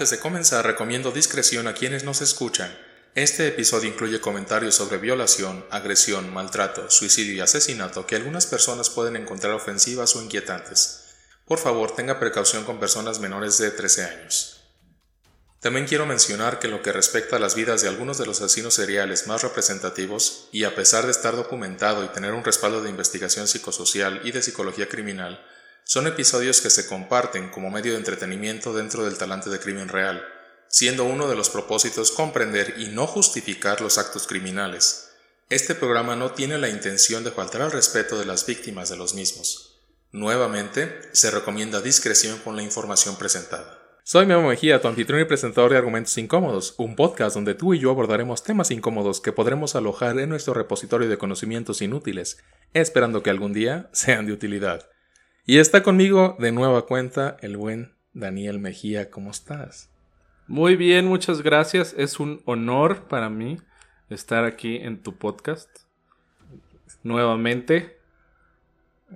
Antes 0.00 0.12
de 0.12 0.18
comenzar, 0.18 0.64
recomiendo 0.64 1.10
discreción 1.10 1.68
a 1.68 1.74
quienes 1.74 2.04
nos 2.04 2.22
escuchan. 2.22 2.74
Este 3.14 3.46
episodio 3.46 3.90
incluye 3.90 4.18
comentarios 4.18 4.74
sobre 4.74 4.96
violación, 4.96 5.66
agresión, 5.70 6.32
maltrato, 6.32 6.88
suicidio 6.88 7.34
y 7.34 7.40
asesinato 7.40 8.06
que 8.06 8.16
algunas 8.16 8.46
personas 8.46 8.88
pueden 8.88 9.14
encontrar 9.16 9.52
ofensivas 9.52 10.16
o 10.16 10.22
inquietantes. 10.22 11.04
Por 11.44 11.58
favor, 11.58 11.94
tenga 11.94 12.18
precaución 12.18 12.64
con 12.64 12.80
personas 12.80 13.20
menores 13.20 13.58
de 13.58 13.72
13 13.72 14.04
años. 14.04 14.62
También 15.60 15.86
quiero 15.86 16.06
mencionar 16.06 16.58
que 16.58 16.68
en 16.68 16.72
lo 16.72 16.82
que 16.82 16.92
respecta 16.92 17.36
a 17.36 17.38
las 17.38 17.54
vidas 17.54 17.82
de 17.82 17.88
algunos 17.88 18.16
de 18.16 18.24
los 18.24 18.40
asesinos 18.40 18.72
seriales 18.72 19.26
más 19.26 19.42
representativos, 19.42 20.48
y 20.50 20.64
a 20.64 20.74
pesar 20.74 21.04
de 21.04 21.10
estar 21.10 21.36
documentado 21.36 22.06
y 22.06 22.08
tener 22.08 22.32
un 22.32 22.42
respaldo 22.42 22.82
de 22.82 22.88
investigación 22.88 23.46
psicosocial 23.46 24.22
y 24.24 24.32
de 24.32 24.40
psicología 24.40 24.88
criminal, 24.88 25.44
son 25.90 26.06
episodios 26.06 26.60
que 26.60 26.70
se 26.70 26.86
comparten 26.86 27.48
como 27.48 27.68
medio 27.68 27.90
de 27.90 27.98
entretenimiento 27.98 28.72
dentro 28.72 29.04
del 29.04 29.18
talante 29.18 29.50
de 29.50 29.58
crimen 29.58 29.88
real, 29.88 30.22
siendo 30.68 31.02
uno 31.02 31.26
de 31.26 31.34
los 31.34 31.50
propósitos 31.50 32.12
comprender 32.12 32.74
y 32.78 32.86
no 32.90 33.08
justificar 33.08 33.80
los 33.80 33.98
actos 33.98 34.28
criminales. 34.28 35.10
Este 35.48 35.74
programa 35.74 36.14
no 36.14 36.30
tiene 36.30 36.58
la 36.58 36.68
intención 36.68 37.24
de 37.24 37.32
faltar 37.32 37.62
al 37.62 37.72
respeto 37.72 38.20
de 38.20 38.24
las 38.24 38.46
víctimas 38.46 38.88
de 38.88 38.98
los 38.98 39.14
mismos. 39.14 39.80
Nuevamente, 40.12 40.96
se 41.10 41.32
recomienda 41.32 41.80
discreción 41.80 42.38
con 42.38 42.54
la 42.54 42.62
información 42.62 43.16
presentada. 43.16 43.80
Soy 44.04 44.26
Memo 44.26 44.48
Mejía, 44.48 44.80
tu 44.80 44.86
anfitrión 44.86 45.20
y 45.20 45.24
presentador 45.24 45.72
de 45.72 45.78
Argumentos 45.78 46.16
Incómodos, 46.18 46.74
un 46.78 46.94
podcast 46.94 47.34
donde 47.34 47.56
tú 47.56 47.74
y 47.74 47.80
yo 47.80 47.90
abordaremos 47.90 48.44
temas 48.44 48.70
incómodos 48.70 49.20
que 49.20 49.32
podremos 49.32 49.74
alojar 49.74 50.20
en 50.20 50.28
nuestro 50.28 50.54
repositorio 50.54 51.08
de 51.08 51.18
conocimientos 51.18 51.82
inútiles, 51.82 52.38
esperando 52.74 53.24
que 53.24 53.30
algún 53.30 53.52
día 53.52 53.90
sean 53.92 54.26
de 54.26 54.32
utilidad. 54.34 54.88
Y 55.50 55.58
está 55.58 55.82
conmigo 55.82 56.36
de 56.38 56.52
nueva 56.52 56.86
cuenta 56.86 57.36
el 57.40 57.56
buen 57.56 57.92
Daniel 58.12 58.60
Mejía. 58.60 59.10
¿Cómo 59.10 59.32
estás? 59.32 59.90
Muy 60.46 60.76
bien, 60.76 61.06
muchas 61.06 61.42
gracias. 61.42 61.92
Es 61.98 62.20
un 62.20 62.40
honor 62.44 63.08
para 63.08 63.30
mí 63.30 63.58
estar 64.10 64.44
aquí 64.44 64.76
en 64.76 65.02
tu 65.02 65.18
podcast. 65.18 65.68
Nuevamente. 67.02 67.98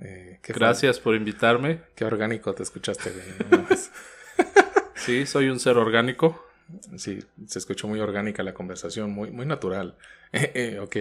Eh, 0.00 0.40
gracias 0.42 0.98
por 0.98 1.14
invitarme. 1.14 1.82
Qué 1.94 2.04
orgánico 2.04 2.52
te 2.52 2.64
escuchaste. 2.64 3.12
sí, 4.96 5.26
soy 5.26 5.50
un 5.50 5.60
ser 5.60 5.78
orgánico. 5.78 6.44
Sí, 6.96 7.20
se 7.46 7.60
escuchó 7.60 7.86
muy 7.86 8.00
orgánica 8.00 8.42
la 8.42 8.54
conversación, 8.54 9.12
muy, 9.12 9.30
muy 9.30 9.46
natural. 9.46 9.96
Eh, 10.32 10.80
ok. 10.80 10.96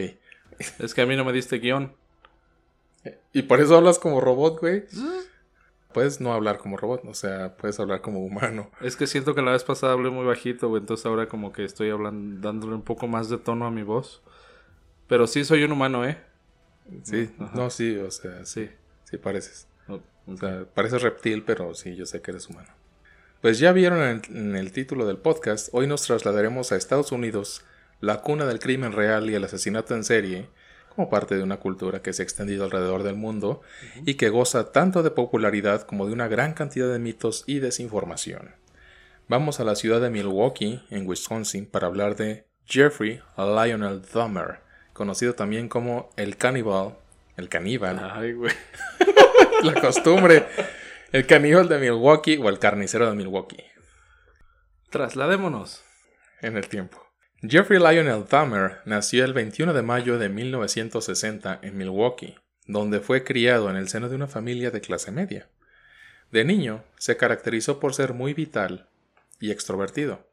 Es 0.77 0.93
que 0.93 1.01
a 1.01 1.07
mí 1.07 1.15
no 1.15 1.25
me 1.25 1.33
diste 1.33 1.57
guion. 1.57 1.95
Y 3.33 3.43
por 3.43 3.59
eso 3.59 3.75
hablas 3.75 3.99
como 3.99 4.21
robot, 4.21 4.59
güey. 4.59 4.85
Puedes 5.93 6.19
no 6.19 6.33
hablar 6.33 6.57
como 6.57 6.77
robot, 6.77 7.03
o 7.05 7.13
sea, 7.13 7.55
puedes 7.55 7.79
hablar 7.79 8.01
como 8.01 8.25
humano. 8.25 8.71
Es 8.81 8.95
que 8.95 9.05
siento 9.05 9.35
que 9.35 9.41
la 9.43 9.51
vez 9.51 9.63
pasada 9.63 9.93
hablé 9.93 10.09
muy 10.09 10.25
bajito, 10.25 10.69
güey, 10.69 10.81
entonces 10.81 11.05
ahora 11.05 11.27
como 11.27 11.53
que 11.53 11.63
estoy 11.63 11.91
hablando, 11.91 12.41
dándole 12.41 12.73
un 12.73 12.81
poco 12.81 13.07
más 13.07 13.29
de 13.29 13.37
tono 13.37 13.65
a 13.67 13.71
mi 13.71 13.83
voz. 13.83 14.23
Pero 15.07 15.27
sí 15.27 15.45
soy 15.45 15.63
un 15.63 15.71
humano, 15.71 16.03
¿eh? 16.03 16.17
Sí, 17.03 17.29
no, 17.53 17.69
sí, 17.69 17.95
o 17.97 18.09
sea, 18.09 18.43
sí, 18.45 18.69
sí 19.03 19.17
pareces. 19.17 19.67
O 20.25 20.37
sea, 20.37 20.65
pareces 20.73 21.01
reptil, 21.01 21.43
pero 21.43 21.75
sí, 21.75 21.95
yo 21.95 22.05
sé 22.05 22.21
que 22.21 22.31
eres 22.31 22.47
humano. 22.47 22.69
Pues 23.41 23.59
ya 23.59 23.73
vieron 23.73 24.21
en 24.29 24.55
el 24.55 24.71
título 24.71 25.05
del 25.05 25.17
podcast, 25.17 25.69
hoy 25.73 25.85
nos 25.85 26.03
trasladaremos 26.03 26.71
a 26.71 26.77
Estados 26.77 27.11
Unidos, 27.11 27.65
la 27.99 28.21
cuna 28.21 28.45
del 28.45 28.59
crimen 28.59 28.93
real 28.93 29.29
y 29.29 29.35
el 29.35 29.43
asesinato 29.43 29.93
en 29.95 30.03
serie, 30.05 30.47
como 30.95 31.09
parte 31.09 31.35
de 31.35 31.43
una 31.43 31.57
cultura 31.57 32.01
que 32.01 32.13
se 32.13 32.21
ha 32.21 32.25
extendido 32.25 32.63
alrededor 32.63 33.03
del 33.03 33.15
mundo 33.15 33.61
y 34.05 34.15
que 34.15 34.29
goza 34.29 34.71
tanto 34.71 35.03
de 35.03 35.11
popularidad 35.11 35.83
como 35.83 36.05
de 36.05 36.13
una 36.13 36.27
gran 36.27 36.53
cantidad 36.53 36.91
de 36.91 36.99
mitos 36.99 37.43
y 37.47 37.59
desinformación. 37.59 38.55
Vamos 39.27 39.59
a 39.59 39.63
la 39.63 39.75
ciudad 39.75 40.01
de 40.01 40.09
Milwaukee, 40.09 40.83
en 40.89 41.07
Wisconsin, 41.07 41.65
para 41.65 41.87
hablar 41.87 42.15
de 42.15 42.45
Jeffrey 42.65 43.21
Lionel 43.37 44.01
Dahmer, 44.13 44.59
conocido 44.93 45.33
también 45.33 45.69
como 45.69 46.09
el 46.17 46.37
caníbal, 46.37 46.97
el 47.37 47.49
caníbal. 47.49 47.99
Ay, 48.13 48.33
güey. 48.33 48.53
la 49.63 49.79
costumbre. 49.79 50.45
El 51.11 51.25
caníbal 51.25 51.69
de 51.69 51.79
Milwaukee 51.79 52.37
o 52.37 52.49
el 52.49 52.59
carnicero 52.59 53.09
de 53.09 53.15
Milwaukee. 53.15 53.63
Trasladémonos. 54.89 55.83
En 56.41 56.57
el 56.57 56.67
tiempo. 56.67 57.03
Jeffrey 57.45 57.77
Lionel 57.77 58.23
Dahmer 58.29 58.77
nació 58.85 59.25
el 59.25 59.33
21 59.33 59.73
de 59.73 59.81
mayo 59.81 60.17
de 60.17 60.29
1960 60.29 61.59
en 61.61 61.77
Milwaukee, 61.77 62.37
donde 62.67 63.01
fue 63.01 63.25
criado 63.25 63.69
en 63.69 63.75
el 63.75 63.89
seno 63.89 64.07
de 64.07 64.15
una 64.15 64.27
familia 64.27 64.71
de 64.71 64.79
clase 64.79 65.11
media. 65.11 65.49
De 66.31 66.45
niño, 66.45 66.85
se 66.97 67.17
caracterizó 67.17 67.81
por 67.81 67.93
ser 67.93 68.13
muy 68.13 68.33
vital 68.33 68.87
y 69.41 69.51
extrovertido, 69.51 70.25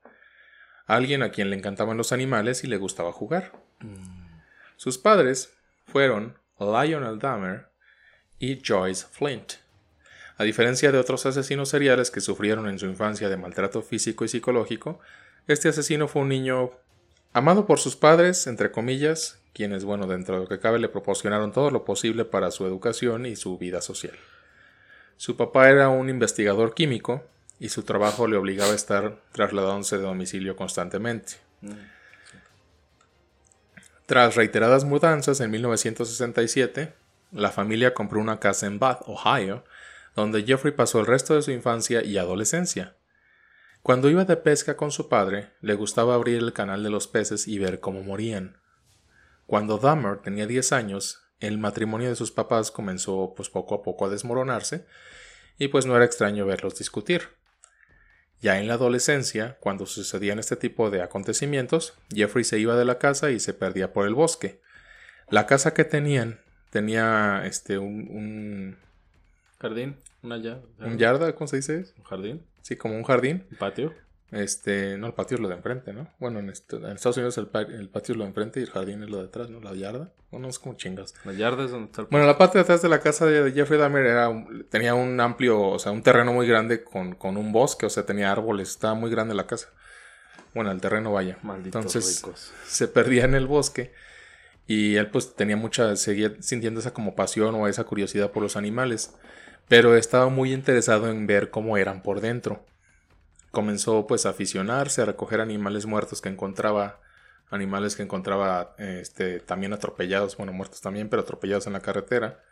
alguien 0.86 1.24
a 1.24 1.32
quien 1.32 1.50
le 1.50 1.56
encantaban 1.56 1.96
los 1.96 2.12
animales 2.12 2.62
y 2.62 2.68
le 2.68 2.76
gustaba 2.76 3.10
jugar. 3.10 3.60
Sus 4.76 4.96
padres 4.96 5.52
fueron 5.86 6.38
Lionel 6.60 7.18
Dahmer 7.18 7.70
y 8.38 8.62
Joyce 8.64 9.04
Flint. 9.10 9.54
A 10.36 10.44
diferencia 10.44 10.92
de 10.92 10.98
otros 10.98 11.26
asesinos 11.26 11.70
seriales 11.70 12.12
que 12.12 12.20
sufrieron 12.20 12.68
en 12.68 12.78
su 12.78 12.86
infancia 12.86 13.28
de 13.28 13.36
maltrato 13.36 13.82
físico 13.82 14.24
y 14.24 14.28
psicológico, 14.28 15.00
este 15.48 15.70
asesino 15.70 16.06
fue 16.06 16.22
un 16.22 16.28
niño 16.28 16.70
Amado 17.32 17.66
por 17.66 17.78
sus 17.78 17.94
padres, 17.94 18.46
entre 18.46 18.72
comillas, 18.72 19.38
quienes, 19.52 19.84
bueno, 19.84 20.06
dentro 20.06 20.34
de 20.34 20.40
lo 20.42 20.48
que 20.48 20.58
cabe, 20.58 20.78
le 20.78 20.88
proporcionaron 20.88 21.52
todo 21.52 21.70
lo 21.70 21.84
posible 21.84 22.24
para 22.24 22.50
su 22.50 22.66
educación 22.66 23.26
y 23.26 23.36
su 23.36 23.56
vida 23.56 23.80
social. 23.80 24.18
Su 25.16 25.36
papá 25.36 25.68
era 25.70 25.88
un 25.90 26.08
investigador 26.08 26.74
químico 26.74 27.22
y 27.60 27.68
su 27.68 27.82
trabajo 27.82 28.26
le 28.26 28.36
obligaba 28.36 28.72
a 28.72 28.76
estar 28.76 29.20
trasladándose 29.32 29.98
de 29.98 30.04
domicilio 30.04 30.56
constantemente. 30.56 31.34
Tras 34.06 34.34
reiteradas 34.34 34.84
mudanzas 34.84 35.40
en 35.40 35.50
1967, 35.52 36.94
la 37.32 37.50
familia 37.50 37.94
compró 37.94 38.20
una 38.20 38.40
casa 38.40 38.66
en 38.66 38.78
Bath, 38.78 39.02
Ohio, 39.06 39.62
donde 40.16 40.42
Jeffrey 40.42 40.74
pasó 40.74 40.98
el 40.98 41.06
resto 41.06 41.34
de 41.34 41.42
su 41.42 41.52
infancia 41.52 42.02
y 42.02 42.18
adolescencia. 42.18 42.96
Cuando 43.82 44.10
iba 44.10 44.24
de 44.24 44.36
pesca 44.36 44.76
con 44.76 44.90
su 44.90 45.08
padre, 45.08 45.50
le 45.62 45.74
gustaba 45.74 46.14
abrir 46.14 46.38
el 46.38 46.52
canal 46.52 46.82
de 46.82 46.90
los 46.90 47.08
peces 47.08 47.48
y 47.48 47.58
ver 47.58 47.80
cómo 47.80 48.02
morían. 48.02 48.58
Cuando 49.46 49.78
Dahmer 49.78 50.18
tenía 50.18 50.46
10 50.46 50.72
años, 50.72 51.22
el 51.40 51.58
matrimonio 51.58 52.10
de 52.10 52.16
sus 52.16 52.30
papás 52.30 52.70
comenzó 52.70 53.32
pues 53.34 53.48
poco 53.48 53.74
a 53.74 53.82
poco 53.82 54.04
a 54.04 54.10
desmoronarse, 54.10 54.86
y 55.58 55.68
pues 55.68 55.86
no 55.86 55.96
era 55.96 56.04
extraño 56.04 56.46
verlos 56.46 56.78
discutir. 56.78 57.22
Ya 58.40 58.58
en 58.58 58.68
la 58.68 58.74
adolescencia, 58.74 59.58
cuando 59.60 59.86
sucedían 59.86 60.38
este 60.38 60.56
tipo 60.56 60.90
de 60.90 61.02
acontecimientos, 61.02 61.94
Jeffrey 62.10 62.44
se 62.44 62.58
iba 62.58 62.76
de 62.76 62.84
la 62.84 62.98
casa 62.98 63.30
y 63.30 63.40
se 63.40 63.52
perdía 63.54 63.92
por 63.92 64.06
el 64.06 64.14
bosque. 64.14 64.60
La 65.28 65.46
casa 65.46 65.74
que 65.74 65.84
tenían 65.84 66.40
tenía 66.70 67.42
este 67.44 67.78
un, 67.78 68.78
jardín, 69.58 69.96
una 70.22 70.38
yarda. 70.38 70.66
¿Un 70.78 70.98
yarda? 70.98 71.34
¿Cómo 71.34 71.48
se 71.48 71.56
dice? 71.56 71.84
Un 71.98 72.04
jardín. 72.04 72.46
Sí, 72.62 72.76
como 72.76 72.96
un 72.96 73.04
jardín. 73.04 73.46
¿Un 73.50 73.58
patio? 73.58 73.94
Este, 74.30 74.96
no, 74.96 75.08
el 75.08 75.14
patio 75.14 75.36
es 75.36 75.40
lo 75.40 75.48
de 75.48 75.56
enfrente, 75.56 75.92
¿no? 75.92 76.08
Bueno, 76.20 76.38
en, 76.38 76.50
Estados 76.50 77.16
Unidos 77.16 77.36
el, 77.36 77.48
patio 77.48 78.12
es 78.12 78.16
lo 78.16 78.22
de 78.22 78.28
enfrente 78.28 78.60
y 78.60 78.62
el 78.62 78.70
jardín 78.70 79.02
es 79.02 79.10
lo 79.10 79.18
de 79.18 79.24
atrás, 79.24 79.50
¿no? 79.50 79.60
La 79.60 79.74
yarda. 79.74 80.12
Bueno, 80.30 80.48
es 80.48 80.60
como 80.60 80.76
chingas. 80.76 81.14
La 81.24 81.32
yarda 81.32 81.64
es 81.64 81.72
donde 81.72 81.86
está 81.86 82.02
el 82.02 82.08
Bueno, 82.10 82.26
la 82.26 82.38
parte 82.38 82.58
de 82.58 82.62
atrás 82.62 82.80
de 82.80 82.88
la 82.88 83.00
casa 83.00 83.26
de 83.26 83.50
Jeffrey 83.50 83.80
Dahmer 83.80 84.06
era, 84.06 84.30
tenía 84.68 84.94
un 84.94 85.18
amplio, 85.20 85.60
o 85.60 85.78
sea, 85.80 85.90
un 85.90 86.02
terreno 86.02 86.32
muy 86.32 86.46
grande 86.46 86.84
con, 86.84 87.16
con 87.16 87.36
un 87.36 87.50
bosque, 87.50 87.86
o 87.86 87.90
sea, 87.90 88.06
tenía 88.06 88.30
árboles, 88.30 88.70
estaba 88.70 88.94
muy 88.94 89.10
grande 89.10 89.34
la 89.34 89.48
casa. 89.48 89.70
Bueno, 90.54 90.70
el 90.70 90.80
terreno 90.80 91.12
vaya. 91.12 91.38
Malditos 91.42 91.84
Entonces, 91.84 92.22
ricos. 92.22 92.52
se 92.66 92.86
perdía 92.86 93.24
en 93.24 93.34
el 93.34 93.48
bosque 93.48 93.92
y 94.66 94.94
él 94.94 95.10
pues 95.10 95.34
tenía 95.34 95.56
mucha, 95.56 95.96
seguía 95.96 96.34
sintiendo 96.40 96.78
esa 96.78 96.92
como 96.92 97.16
pasión 97.16 97.56
o 97.56 97.66
esa 97.66 97.82
curiosidad 97.82 98.30
por 98.30 98.44
los 98.44 98.56
animales, 98.56 99.12
pero 99.70 99.96
estaba 99.96 100.28
muy 100.30 100.52
interesado 100.52 101.08
en 101.08 101.28
ver 101.28 101.50
cómo 101.50 101.76
eran 101.76 102.02
por 102.02 102.20
dentro. 102.20 102.66
Comenzó 103.52 104.04
pues 104.08 104.26
a 104.26 104.30
aficionarse 104.30 105.00
a 105.00 105.04
recoger 105.04 105.40
animales 105.40 105.86
muertos 105.86 106.20
que 106.20 106.28
encontraba 106.28 106.98
animales 107.50 107.94
que 107.94 108.02
encontraba 108.02 108.74
este 108.78 109.38
también 109.38 109.72
atropellados 109.72 110.36
bueno 110.36 110.52
muertos 110.52 110.80
también 110.80 111.08
pero 111.08 111.22
atropellados 111.22 111.68
en 111.68 111.74
la 111.74 111.82
carretera. 111.82 112.42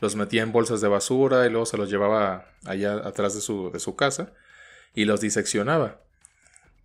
Los 0.00 0.16
metía 0.16 0.42
en 0.42 0.50
bolsas 0.50 0.80
de 0.80 0.88
basura 0.88 1.46
y 1.46 1.50
luego 1.50 1.64
se 1.64 1.76
los 1.76 1.88
llevaba 1.88 2.48
allá 2.66 2.94
atrás 3.06 3.36
de 3.36 3.40
su, 3.40 3.70
de 3.70 3.78
su 3.78 3.94
casa 3.94 4.32
y 4.96 5.04
los 5.04 5.20
diseccionaba. 5.20 6.00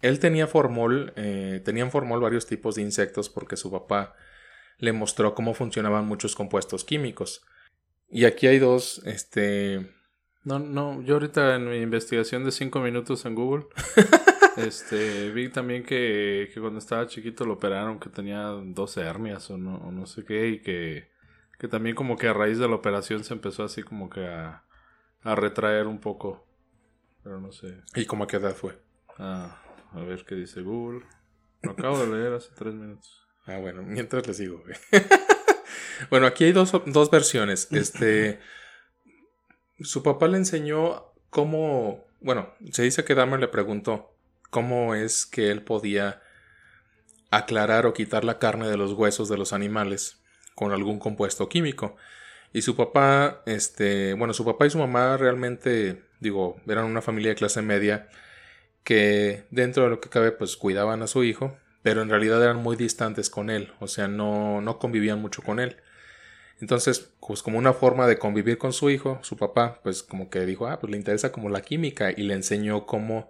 Él 0.04 0.20
tenía 0.20 0.46
formol 0.46 1.14
eh, 1.16 1.64
tenía 1.66 1.82
en 1.82 1.90
formol 1.90 2.20
varios 2.20 2.46
tipos 2.46 2.76
de 2.76 2.84
insectos 2.84 3.28
porque 3.28 3.58
su 3.58 3.72
papá 3.72 4.14
le 4.78 4.94
mostró 4.94 5.34
cómo 5.34 5.56
funcionaban 5.56 6.06
muchos 6.06 6.36
compuestos 6.36 6.84
químicos 6.84 7.42
y 8.12 8.26
aquí 8.26 8.48
hay 8.48 8.60
dos 8.60 9.02
este 9.06 9.88
no, 10.46 10.58
no, 10.58 11.02
yo 11.02 11.16
ahorita 11.16 11.56
en 11.56 11.70
mi 11.70 11.78
investigación 11.78 12.46
de 12.46 12.52
5 12.52 12.80
minutos 12.80 13.26
en 13.26 13.36
Google, 13.36 13.68
este, 14.58 15.30
vi 15.32 15.50
también 15.50 15.84
que, 15.84 16.50
que, 16.54 16.62
cuando 16.62 16.80
estaba 16.80 17.08
chiquito 17.08 17.46
lo 17.46 17.54
operaron, 17.54 18.00
que 18.00 18.10
tenía 18.10 18.46
12 18.46 19.02
hernias 19.02 19.50
o 19.52 19.58
no, 19.58 19.76
o 19.78 19.92
no 19.92 20.06
sé 20.06 20.24
qué, 20.24 20.48
y 20.48 20.62
que, 20.62 21.12
que 21.60 21.68
también 21.68 21.96
como 21.96 22.18
que 22.18 22.30
a 22.30 22.34
raíz 22.34 22.58
de 22.58 22.70
la 22.70 22.76
operación 22.76 23.24
se 23.24 23.34
empezó 23.34 23.64
así 23.64 23.84
como 23.84 24.10
que 24.10 24.26
a, 24.26 24.64
a 25.24 25.36
retraer 25.36 25.88
un 25.88 26.00
poco, 26.00 26.48
pero 27.22 27.40
no 27.42 27.52
sé. 27.52 27.82
¿Y 27.96 28.06
cómo 28.06 28.24
a 28.24 28.28
qué 28.28 28.38
edad 28.38 28.56
fue? 28.56 28.82
Ah, 29.18 29.62
a 29.92 30.00
ver 30.00 30.24
qué 30.24 30.36
dice 30.36 30.62
Google. 30.62 31.06
Lo 31.62 31.72
acabo 31.72 32.00
de 32.00 32.18
leer 32.18 32.34
hace 32.34 32.50
tres 32.56 32.74
minutos. 32.74 33.28
Ah, 33.46 33.58
bueno, 33.58 33.84
mientras 33.84 34.26
les 34.26 34.50
güey. 34.50 34.76
bueno, 36.10 36.28
aquí 36.28 36.46
hay 36.46 36.52
dos, 36.52 36.72
dos 36.86 37.12
versiones. 37.12 37.68
Este. 37.72 38.40
su 39.80 40.04
papá 40.04 40.28
le 40.28 40.38
enseñó 40.38 41.14
cómo. 41.30 42.06
Bueno, 42.22 42.54
se 42.72 42.84
dice 42.84 43.04
que 43.06 43.16
Dahmer 43.16 43.40
le 43.40 43.48
preguntó 43.48 44.14
cómo 44.50 44.96
es 44.96 45.26
que 45.26 45.52
él 45.52 45.62
podía 45.64 46.22
aclarar 47.32 47.86
o 47.86 47.94
quitar 47.94 48.24
la 48.24 48.40
carne 48.40 48.68
de 48.68 48.78
los 48.78 48.94
huesos 48.94 49.30
de 49.30 49.38
los 49.38 49.54
animales 49.54 50.20
con 50.56 50.72
algún 50.72 51.00
compuesto 51.00 51.48
químico. 51.48 51.96
Y 52.52 52.64
su 52.64 52.76
papá, 52.76 53.44
este, 53.46 54.14
bueno, 54.16 54.34
su 54.34 54.44
papá 54.44 54.66
y 54.66 54.70
su 54.72 54.80
mamá 54.80 55.18
realmente, 55.18 56.04
digo, 56.20 56.60
eran 56.68 56.86
una 56.86 57.02
familia 57.02 57.30
de 57.30 57.36
clase 57.36 57.62
media 57.62 58.10
que 58.84 59.46
dentro 59.52 59.84
de 59.84 59.90
lo 59.90 60.02
que 60.02 60.10
cabe, 60.10 60.32
pues 60.32 60.58
cuidaban 60.58 61.04
a 61.04 61.08
su 61.08 61.24
hijo, 61.24 61.58
pero 61.82 62.02
en 62.02 62.10
realidad 62.10 62.42
eran 62.44 62.58
muy 62.58 62.76
distantes 62.76 63.30
con 63.30 63.50
él, 63.50 63.74
o 63.80 63.88
sea, 63.88 64.08
no, 64.08 64.62
no 64.62 64.80
convivían 64.80 65.22
mucho 65.22 65.42
con 65.42 65.60
él. 65.60 65.78
Entonces, 66.62 67.14
pues 67.26 67.42
como 67.42 67.58
una 67.58 67.74
forma 67.74 68.06
de 68.06 68.18
convivir 68.18 68.58
con 68.58 68.74
su 68.74 68.90
hijo, 68.90 69.20
su 69.22 69.38
papá, 69.38 69.80
pues 69.82 70.04
como 70.04 70.30
que 70.30 70.46
dijo, 70.46 70.68
ah, 70.68 70.80
pues 70.80 70.92
le 70.92 70.98
interesa 70.98 71.32
como 71.32 71.50
la 71.50 71.62
química 71.62 72.12
y 72.12 72.24
le 72.24 72.34
enseñó 72.34 72.86
cómo, 72.86 73.30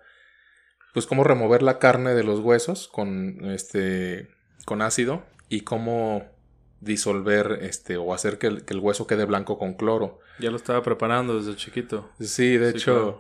pues 0.94 1.06
cómo 1.06 1.24
remover 1.24 1.62
la 1.62 1.78
carne 1.80 2.16
de 2.16 2.24
los 2.24 2.40
huesos 2.40 2.88
con 2.88 3.46
este, 3.51 4.30
con 4.66 4.81
ácido 4.81 5.24
y 5.48 5.62
cómo 5.62 6.25
disolver 6.81 7.60
este 7.62 7.98
o 7.98 8.13
hacer 8.13 8.38
que 8.38 8.48
el, 8.48 8.66
que 8.66 8.74
el 8.74 8.80
hueso 8.80 9.06
quede 9.06 9.25
blanco 9.25 9.60
con 9.60 9.75
cloro. 9.75 10.19
Ya 10.40 10.50
lo 10.50 10.57
estaba 10.57 10.81
preparando 10.81 11.38
desde 11.38 11.56
chiquito. 11.56 12.10
Sí, 12.19 12.57
de 12.57 12.72
Sí, 12.72 12.78
hecho, 12.78 12.94
claro. 12.94 13.19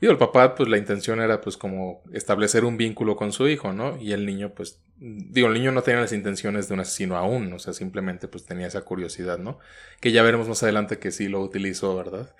Digo, 0.00 0.12
el 0.12 0.18
papá, 0.18 0.54
pues 0.54 0.68
la 0.68 0.78
intención 0.78 1.20
era 1.20 1.40
pues 1.40 1.56
como 1.56 2.02
establecer 2.12 2.64
un 2.64 2.76
vínculo 2.76 3.16
con 3.16 3.32
su 3.32 3.48
hijo, 3.48 3.72
¿no? 3.72 3.96
Y 4.00 4.12
el 4.12 4.24
niño, 4.26 4.52
pues, 4.54 4.80
digo, 4.98 5.48
el 5.48 5.54
niño 5.54 5.72
no 5.72 5.82
tenía 5.82 6.00
las 6.00 6.12
intenciones 6.12 6.68
de 6.68 6.74
un 6.74 6.80
asesino 6.80 7.16
aún, 7.16 7.52
o 7.52 7.58
sea, 7.58 7.72
simplemente 7.72 8.26
pues 8.28 8.44
tenía 8.46 8.66
esa 8.66 8.82
curiosidad, 8.82 9.38
¿no? 9.38 9.58
Que 10.00 10.12
ya 10.12 10.22
veremos 10.22 10.48
más 10.48 10.62
adelante 10.62 10.98
que 10.98 11.10
sí 11.10 11.28
lo 11.28 11.40
utilizó, 11.40 11.94
¿verdad? 11.96 12.34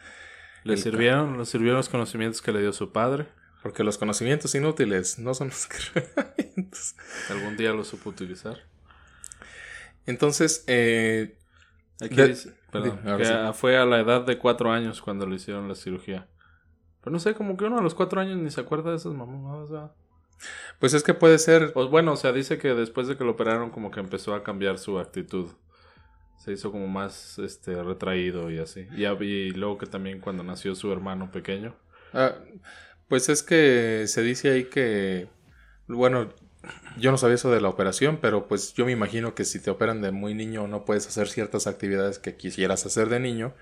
¿Le 0.64 0.74
El- 0.74 0.78
sirvieron, 0.78 1.38
le 1.38 1.44
sirvieron 1.46 1.76
los 1.78 1.88
conocimientos 1.88 2.40
que 2.42 2.52
le 2.52 2.60
dio 2.60 2.72
su 2.72 2.92
padre? 2.92 3.26
Porque 3.62 3.84
los 3.84 3.98
conocimientos 3.98 4.54
inútiles 4.54 5.18
no 5.18 5.34
son 5.34 5.48
los 5.48 5.68
herramientas. 5.94 6.96
¿Algún 7.28 7.56
día 7.58 7.72
lo 7.72 7.84
supo 7.84 8.08
utilizar? 8.10 8.56
Entonces, 10.06 10.64
eh, 10.66 11.36
Aquí 12.02 12.14
De- 12.14 12.28
dice, 12.28 12.54
perdón, 12.72 12.98
que 13.18 13.24
sí. 13.26 13.32
fue 13.52 13.76
a 13.76 13.84
la 13.84 14.00
edad 14.00 14.22
de 14.24 14.38
cuatro 14.38 14.72
años 14.72 15.02
cuando 15.02 15.26
le 15.26 15.36
hicieron 15.36 15.68
la 15.68 15.74
cirugía. 15.74 16.26
Pero 17.02 17.12
no 17.12 17.18
sé, 17.18 17.34
como 17.34 17.56
que 17.56 17.64
uno 17.64 17.78
a 17.78 17.82
los 17.82 17.94
cuatro 17.94 18.20
años 18.20 18.38
ni 18.38 18.50
se 18.50 18.60
acuerda 18.60 18.90
de 18.90 18.96
esas 18.96 19.14
mamadas. 19.14 19.70
¿verdad? 19.70 19.92
pues 20.78 20.94
es 20.94 21.02
que 21.02 21.14
puede 21.14 21.38
ser, 21.38 21.72
Pues 21.72 21.88
bueno, 21.88 22.12
o 22.12 22.16
sea, 22.16 22.32
dice 22.32 22.58
que 22.58 22.74
después 22.74 23.08
de 23.08 23.16
que 23.16 23.24
lo 23.24 23.32
operaron 23.32 23.70
como 23.70 23.90
que 23.90 24.00
empezó 24.00 24.34
a 24.34 24.42
cambiar 24.42 24.78
su 24.78 24.98
actitud. 24.98 25.50
Se 26.38 26.52
hizo 26.52 26.72
como 26.72 26.88
más 26.88 27.38
este 27.38 27.82
retraído 27.82 28.50
y 28.50 28.58
así. 28.58 28.86
Y, 28.96 29.04
y 29.04 29.50
luego 29.50 29.76
que 29.76 29.86
también 29.86 30.20
cuando 30.20 30.42
nació 30.42 30.74
su 30.74 30.90
hermano 30.90 31.30
pequeño. 31.30 31.74
Ah, 32.14 32.34
pues 33.08 33.28
es 33.28 33.42
que 33.42 34.04
se 34.06 34.22
dice 34.22 34.50
ahí 34.50 34.64
que, 34.64 35.28
bueno, 35.86 36.30
yo 36.98 37.10
no 37.10 37.18
sabía 37.18 37.34
eso 37.34 37.50
de 37.50 37.60
la 37.60 37.68
operación, 37.68 38.18
pero 38.20 38.48
pues 38.48 38.74
yo 38.74 38.86
me 38.86 38.92
imagino 38.92 39.34
que 39.34 39.44
si 39.44 39.60
te 39.60 39.70
operan 39.70 40.00
de 40.00 40.12
muy 40.12 40.34
niño 40.34 40.66
no 40.68 40.84
puedes 40.84 41.06
hacer 41.06 41.28
ciertas 41.28 41.66
actividades 41.66 42.18
que 42.18 42.36
quisieras 42.36 42.86
hacer 42.86 43.08
de 43.08 43.20
niño. 43.20 43.54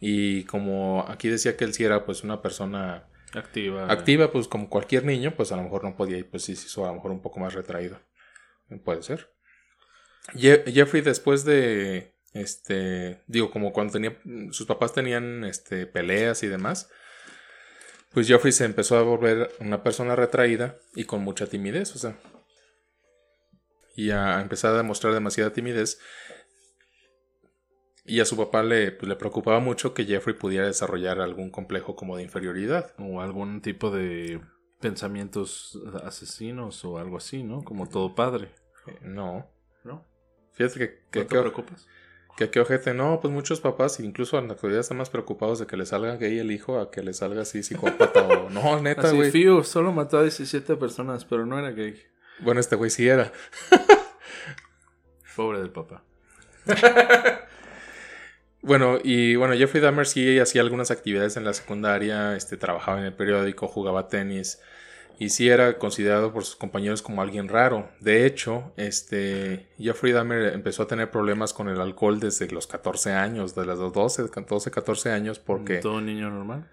Y 0.00 0.44
como 0.44 1.04
aquí 1.08 1.28
decía 1.28 1.56
que 1.56 1.64
él 1.64 1.74
sí 1.74 1.84
era 1.84 2.06
pues 2.06 2.24
una 2.24 2.40
persona 2.42 3.06
Activa. 3.34 3.90
activa, 3.92 4.32
pues 4.32 4.48
como 4.48 4.68
cualquier 4.70 5.04
niño, 5.04 5.34
pues 5.36 5.52
a 5.52 5.56
lo 5.56 5.62
mejor 5.62 5.84
no 5.84 5.94
podía 5.96 6.18
y 6.18 6.24
pues 6.24 6.42
sí 6.44 6.56
se 6.56 6.66
hizo 6.66 6.84
a 6.84 6.88
lo 6.88 6.94
mejor 6.94 7.10
un 7.10 7.20
poco 7.22 7.38
más 7.38 7.52
retraído. 7.54 8.00
Puede 8.84 9.02
ser. 9.02 9.30
Je- 10.34 10.64
Jeffrey 10.72 11.02
después 11.02 11.44
de, 11.44 12.14
este, 12.32 13.22
digo, 13.26 13.50
como 13.50 13.72
cuando 13.72 13.92
tenía, 13.92 14.16
sus 14.52 14.66
papás 14.66 14.92
tenían, 14.94 15.44
este, 15.44 15.86
peleas 15.86 16.42
y 16.42 16.46
demás, 16.48 16.88
pues 18.12 18.26
Jeffrey 18.26 18.52
se 18.52 18.64
empezó 18.64 18.96
a 18.96 19.02
volver 19.02 19.50
una 19.60 19.82
persona 19.82 20.16
retraída 20.16 20.76
y 20.94 21.04
con 21.04 21.20
mucha 21.22 21.46
timidez, 21.46 21.94
o 21.94 21.98
sea, 21.98 22.16
y 23.96 24.10
a 24.10 24.40
empezar 24.40 24.72
a 24.74 24.78
demostrar 24.78 25.12
demasiada 25.12 25.52
timidez. 25.52 25.98
Y 28.10 28.20
a 28.20 28.24
su 28.24 28.36
papá 28.36 28.62
le, 28.62 28.92
pues, 28.92 29.08
le 29.08 29.16
preocupaba 29.16 29.60
mucho 29.60 29.94
que 29.94 30.04
Jeffrey 30.04 30.34
pudiera 30.36 30.66
desarrollar 30.66 31.20
algún 31.20 31.50
complejo 31.50 31.94
como 31.96 32.16
de 32.16 32.22
inferioridad. 32.24 32.92
O 32.98 33.20
algún 33.20 33.60
tipo 33.62 33.90
de 33.90 34.40
pensamientos 34.80 35.78
asesinos 36.04 36.84
o 36.84 36.98
algo 36.98 37.18
así, 37.18 37.42
¿no? 37.42 37.62
Como 37.62 37.88
todo 37.88 38.14
padre. 38.14 38.50
Eh, 38.86 38.98
No. 39.02 39.48
¿No? 39.84 40.04
Fíjate 40.52 40.78
que, 40.78 40.88
que, 41.10 41.20
¿No 41.20 41.26
te 41.26 41.34
que- 41.36 41.40
preocupas? 41.40 41.86
que 42.36 42.48
qué 42.50 42.60
ojete. 42.60 42.94
No, 42.94 43.20
pues 43.20 43.32
muchos 43.34 43.60
papás, 43.60 44.00
incluso 44.00 44.38
en 44.38 44.48
la 44.48 44.54
actualidad, 44.54 44.80
están 44.80 44.96
más 44.98 45.10
preocupados 45.10 45.58
de 45.58 45.66
que 45.66 45.76
le 45.76 45.84
salga 45.84 46.16
gay 46.16 46.38
el 46.38 46.50
hijo 46.52 46.78
a 46.80 46.90
que 46.90 47.02
le 47.02 47.12
salga 47.12 47.42
así 47.42 47.62
psicópata 47.62 48.26
o... 48.26 48.48
No, 48.50 48.80
neta, 48.82 49.02
Así, 49.08 49.16
güey. 49.16 49.30
Fiu, 49.30 49.62
solo 49.62 49.92
mató 49.92 50.18
a 50.18 50.22
17 50.22 50.76
personas, 50.76 51.24
pero 51.26 51.44
no 51.44 51.58
era 51.58 51.70
gay. 51.72 52.00
Bueno, 52.40 52.60
este 52.60 52.76
güey 52.76 52.88
sí 52.90 53.06
era. 53.08 53.30
Pobre 55.36 55.58
del 55.60 55.70
papá. 55.70 56.02
Bueno, 58.62 58.98
y 59.02 59.36
bueno, 59.36 59.54
Jeffrey 59.54 59.82
Dahmer 59.82 60.06
sí 60.06 60.38
hacía 60.38 60.60
algunas 60.60 60.90
actividades 60.90 61.36
en 61.36 61.44
la 61.44 61.54
secundaria, 61.54 62.36
este, 62.36 62.56
trabajaba 62.56 62.98
en 62.98 63.06
el 63.06 63.14
periódico, 63.14 63.68
jugaba 63.68 64.08
tenis 64.08 64.60
y 65.20 65.28
sí 65.28 65.50
era 65.50 65.76
considerado 65.76 66.32
por 66.32 66.46
sus 66.46 66.56
compañeros 66.56 67.02
como 67.02 67.20
alguien 67.20 67.48
raro. 67.48 67.90
De 68.00 68.24
hecho, 68.24 68.72
este, 68.78 69.68
Jeffrey 69.78 70.14
Dahmer 70.14 70.54
empezó 70.54 70.84
a 70.84 70.86
tener 70.86 71.10
problemas 71.10 71.52
con 71.52 71.68
el 71.68 71.78
alcohol 71.78 72.20
desde 72.20 72.50
los 72.50 72.66
14 72.66 73.12
años, 73.12 73.54
de 73.54 73.66
los 73.66 73.92
12, 73.92 74.28
12 74.48 74.70
14 74.70 75.10
años, 75.10 75.38
porque... 75.38 75.76
Todo 75.76 76.00
niño 76.00 76.30
normal. 76.30 76.70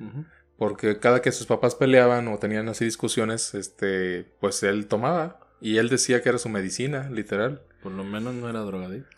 Porque 0.58 0.98
cada 0.98 1.22
que 1.22 1.34
sus 1.34 1.46
papás 1.46 1.76
peleaban 1.76 2.30
o 2.30 2.38
tenían 2.38 2.70
así 2.70 2.86
discusiones, 2.86 3.54
este, 3.54 4.26
pues 4.40 4.64
él 4.64 4.88
tomaba. 4.88 5.42
Y 5.60 5.76
él 5.76 5.90
decía 5.90 6.22
que 6.22 6.30
era 6.30 6.38
su 6.38 6.48
medicina, 6.48 7.10
literal. 7.10 7.64
Por 7.84 7.92
lo 7.92 8.06
menos 8.06 8.34
no 8.34 8.50
era 8.50 8.62
drogadicto. 8.62 9.10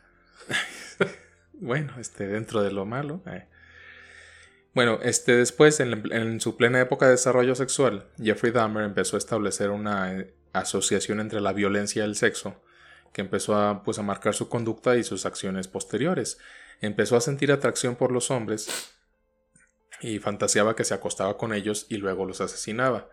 Bueno, 1.59 1.93
este, 1.99 2.27
dentro 2.27 2.61
de 2.63 2.71
lo 2.71 2.85
malo. 2.85 3.21
eh. 3.27 3.45
Bueno, 4.73 4.99
este, 5.01 5.35
después, 5.35 5.79
en, 5.79 5.91
la- 5.91 6.15
en 6.17 6.39
su 6.39 6.55
plena 6.55 6.79
época 6.79 7.05
de 7.05 7.11
desarrollo 7.13 7.55
sexual, 7.55 8.07
Jeffrey 8.21 8.51
Dahmer 8.51 8.83
empezó 8.83 9.17
a 9.17 9.19
establecer 9.19 9.71
una 9.71 10.13
eh, 10.13 10.33
asociación 10.53 11.19
entre 11.19 11.41
la 11.41 11.53
violencia 11.53 12.03
y 12.03 12.05
el 12.07 12.15
sexo, 12.15 12.61
que 13.11 13.21
empezó 13.21 13.55
a, 13.55 13.83
pues, 13.83 13.97
a 13.99 14.03
marcar 14.03 14.35
su 14.35 14.47
conducta 14.47 14.95
y 14.95 15.03
sus 15.03 15.25
acciones 15.25 15.67
posteriores. 15.67 16.37
Empezó 16.81 17.17
a 17.17 17.21
sentir 17.21 17.51
atracción 17.51 17.95
por 17.95 18.11
los 18.11 18.31
hombres 18.31 18.93
y 20.01 20.19
fantaseaba 20.19 20.75
que 20.75 20.85
se 20.85 20.93
acostaba 20.93 21.35
con 21.37 21.53
ellos 21.53 21.87
y 21.89 21.97
luego 21.97 22.25
los 22.25 22.39
asesinaba. 22.39 23.09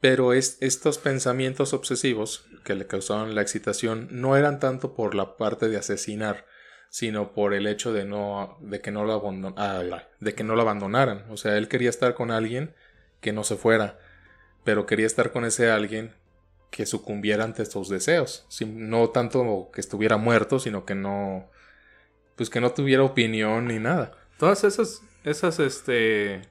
Pero 0.00 0.32
es- 0.34 0.58
estos 0.60 0.98
pensamientos 0.98 1.72
obsesivos 1.72 2.44
que 2.64 2.74
le 2.74 2.86
causaban 2.88 3.34
la 3.36 3.40
excitación 3.42 4.08
no 4.10 4.36
eran 4.36 4.58
tanto 4.58 4.94
por 4.94 5.14
la 5.14 5.36
parte 5.36 5.68
de 5.68 5.76
asesinar, 5.78 6.44
sino 6.92 7.32
por 7.32 7.54
el 7.54 7.66
hecho 7.66 7.94
de 7.94 8.04
no 8.04 8.58
de 8.60 8.82
que 8.82 8.90
no 8.90 9.06
lo 9.06 9.18
abandon- 9.18 9.54
ah, 9.56 10.04
de 10.20 10.34
que 10.34 10.44
no 10.44 10.54
lo 10.54 10.60
abandonaran. 10.60 11.24
O 11.30 11.38
sea, 11.38 11.56
él 11.56 11.66
quería 11.68 11.88
estar 11.88 12.12
con 12.12 12.30
alguien 12.30 12.74
que 13.22 13.32
no 13.32 13.44
se 13.44 13.56
fuera, 13.56 13.98
pero 14.62 14.84
quería 14.84 15.06
estar 15.06 15.32
con 15.32 15.46
ese 15.46 15.70
alguien 15.70 16.12
que 16.70 16.84
sucumbiera 16.84 17.44
ante 17.44 17.64
sus 17.64 17.88
deseos, 17.88 18.46
no 18.66 19.08
tanto 19.08 19.70
que 19.72 19.80
estuviera 19.80 20.18
muerto, 20.18 20.58
sino 20.58 20.84
que 20.84 20.94
no 20.94 21.48
pues 22.36 22.50
que 22.50 22.60
no 22.60 22.72
tuviera 22.72 23.02
opinión 23.04 23.68
ni 23.68 23.78
nada. 23.78 24.12
Todas 24.38 24.62
esas, 24.64 25.00
esas, 25.24 25.60
este, 25.60 26.42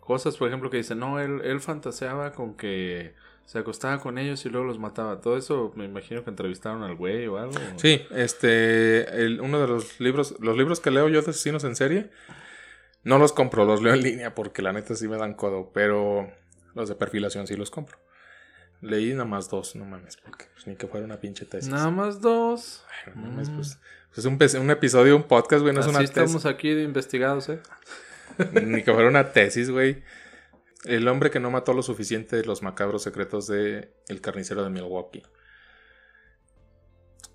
cosas, 0.00 0.36
por 0.36 0.48
ejemplo, 0.48 0.68
que 0.68 0.76
dicen, 0.76 0.98
no, 0.98 1.18
él, 1.18 1.40
él 1.44 1.60
fantaseaba 1.60 2.32
con 2.32 2.56
que 2.58 3.14
se 3.46 3.58
acostaba 3.58 3.98
con 4.00 4.18
ellos 4.18 4.44
y 4.44 4.50
luego 4.50 4.66
los 4.66 4.78
mataba. 4.78 5.20
Todo 5.20 5.36
eso 5.38 5.72
me 5.76 5.84
imagino 5.86 6.22
que 6.24 6.30
entrevistaron 6.30 6.82
al 6.82 6.94
güey 6.96 7.26
o 7.28 7.38
algo. 7.38 7.54
Sí, 7.76 8.04
este, 8.10 9.22
el- 9.24 9.40
uno 9.40 9.60
de 9.60 9.66
los 9.68 9.98
libros, 10.00 10.34
los 10.40 10.56
libros 10.56 10.80
que 10.80 10.90
leo 10.90 11.08
yo 11.08 11.22
de 11.22 11.30
asesinos 11.30 11.64
en 11.64 11.76
serie, 11.76 12.10
no 13.04 13.18
los 13.18 13.32
compro, 13.32 13.64
los 13.64 13.82
leo 13.82 13.94
en 13.94 14.02
línea 14.02 14.34
porque 14.34 14.62
la 14.62 14.72
neta 14.72 14.94
sí 14.96 15.06
me 15.08 15.16
dan 15.16 15.34
codo, 15.34 15.70
pero 15.72 16.30
los 16.74 16.88
de 16.88 16.96
perfilación 16.96 17.46
sí 17.46 17.56
los 17.56 17.70
compro. 17.70 17.98
Leí 18.82 19.12
nada 19.12 19.24
más 19.24 19.48
dos, 19.48 19.74
no 19.76 19.84
mames, 19.86 20.16
porque 20.18 20.44
pues, 20.52 20.66
ni 20.66 20.76
que 20.76 20.86
fuera 20.86 21.06
una 21.06 21.18
pinche 21.18 21.46
tesis. 21.46 21.70
Nada 21.70 21.90
más 21.90 22.20
dos. 22.20 22.84
No 23.14 23.22
mames, 23.22 23.48
Mm. 23.48 23.54
pues, 23.56 23.78
pues, 24.12 24.18
es 24.18 24.56
un, 24.56 24.62
un 24.62 24.70
episodio, 24.70 25.16
un 25.16 25.22
podcast, 25.22 25.62
güey, 25.62 25.72
no 25.72 25.80
es 25.80 25.86
Así 25.86 25.94
una 25.94 26.04
estamos 26.04 26.32
tesis. 26.32 26.46
aquí 26.46 26.74
de 26.74 26.82
investigados, 26.82 27.48
¿eh? 27.48 27.60
Ni 28.62 28.82
que 28.82 28.92
fuera 28.92 29.08
una 29.08 29.32
tesis, 29.32 29.70
güey. 29.70 30.02
El 30.86 31.08
hombre 31.08 31.30
que 31.30 31.40
no 31.40 31.50
mató 31.50 31.72
lo 31.72 31.82
suficiente 31.82 32.36
de 32.36 32.44
los 32.44 32.62
macabros 32.62 33.02
secretos 33.02 33.46
de 33.46 33.90
El 34.08 34.20
carnicero 34.20 34.62
de 34.64 34.70
Milwaukee. 34.70 35.22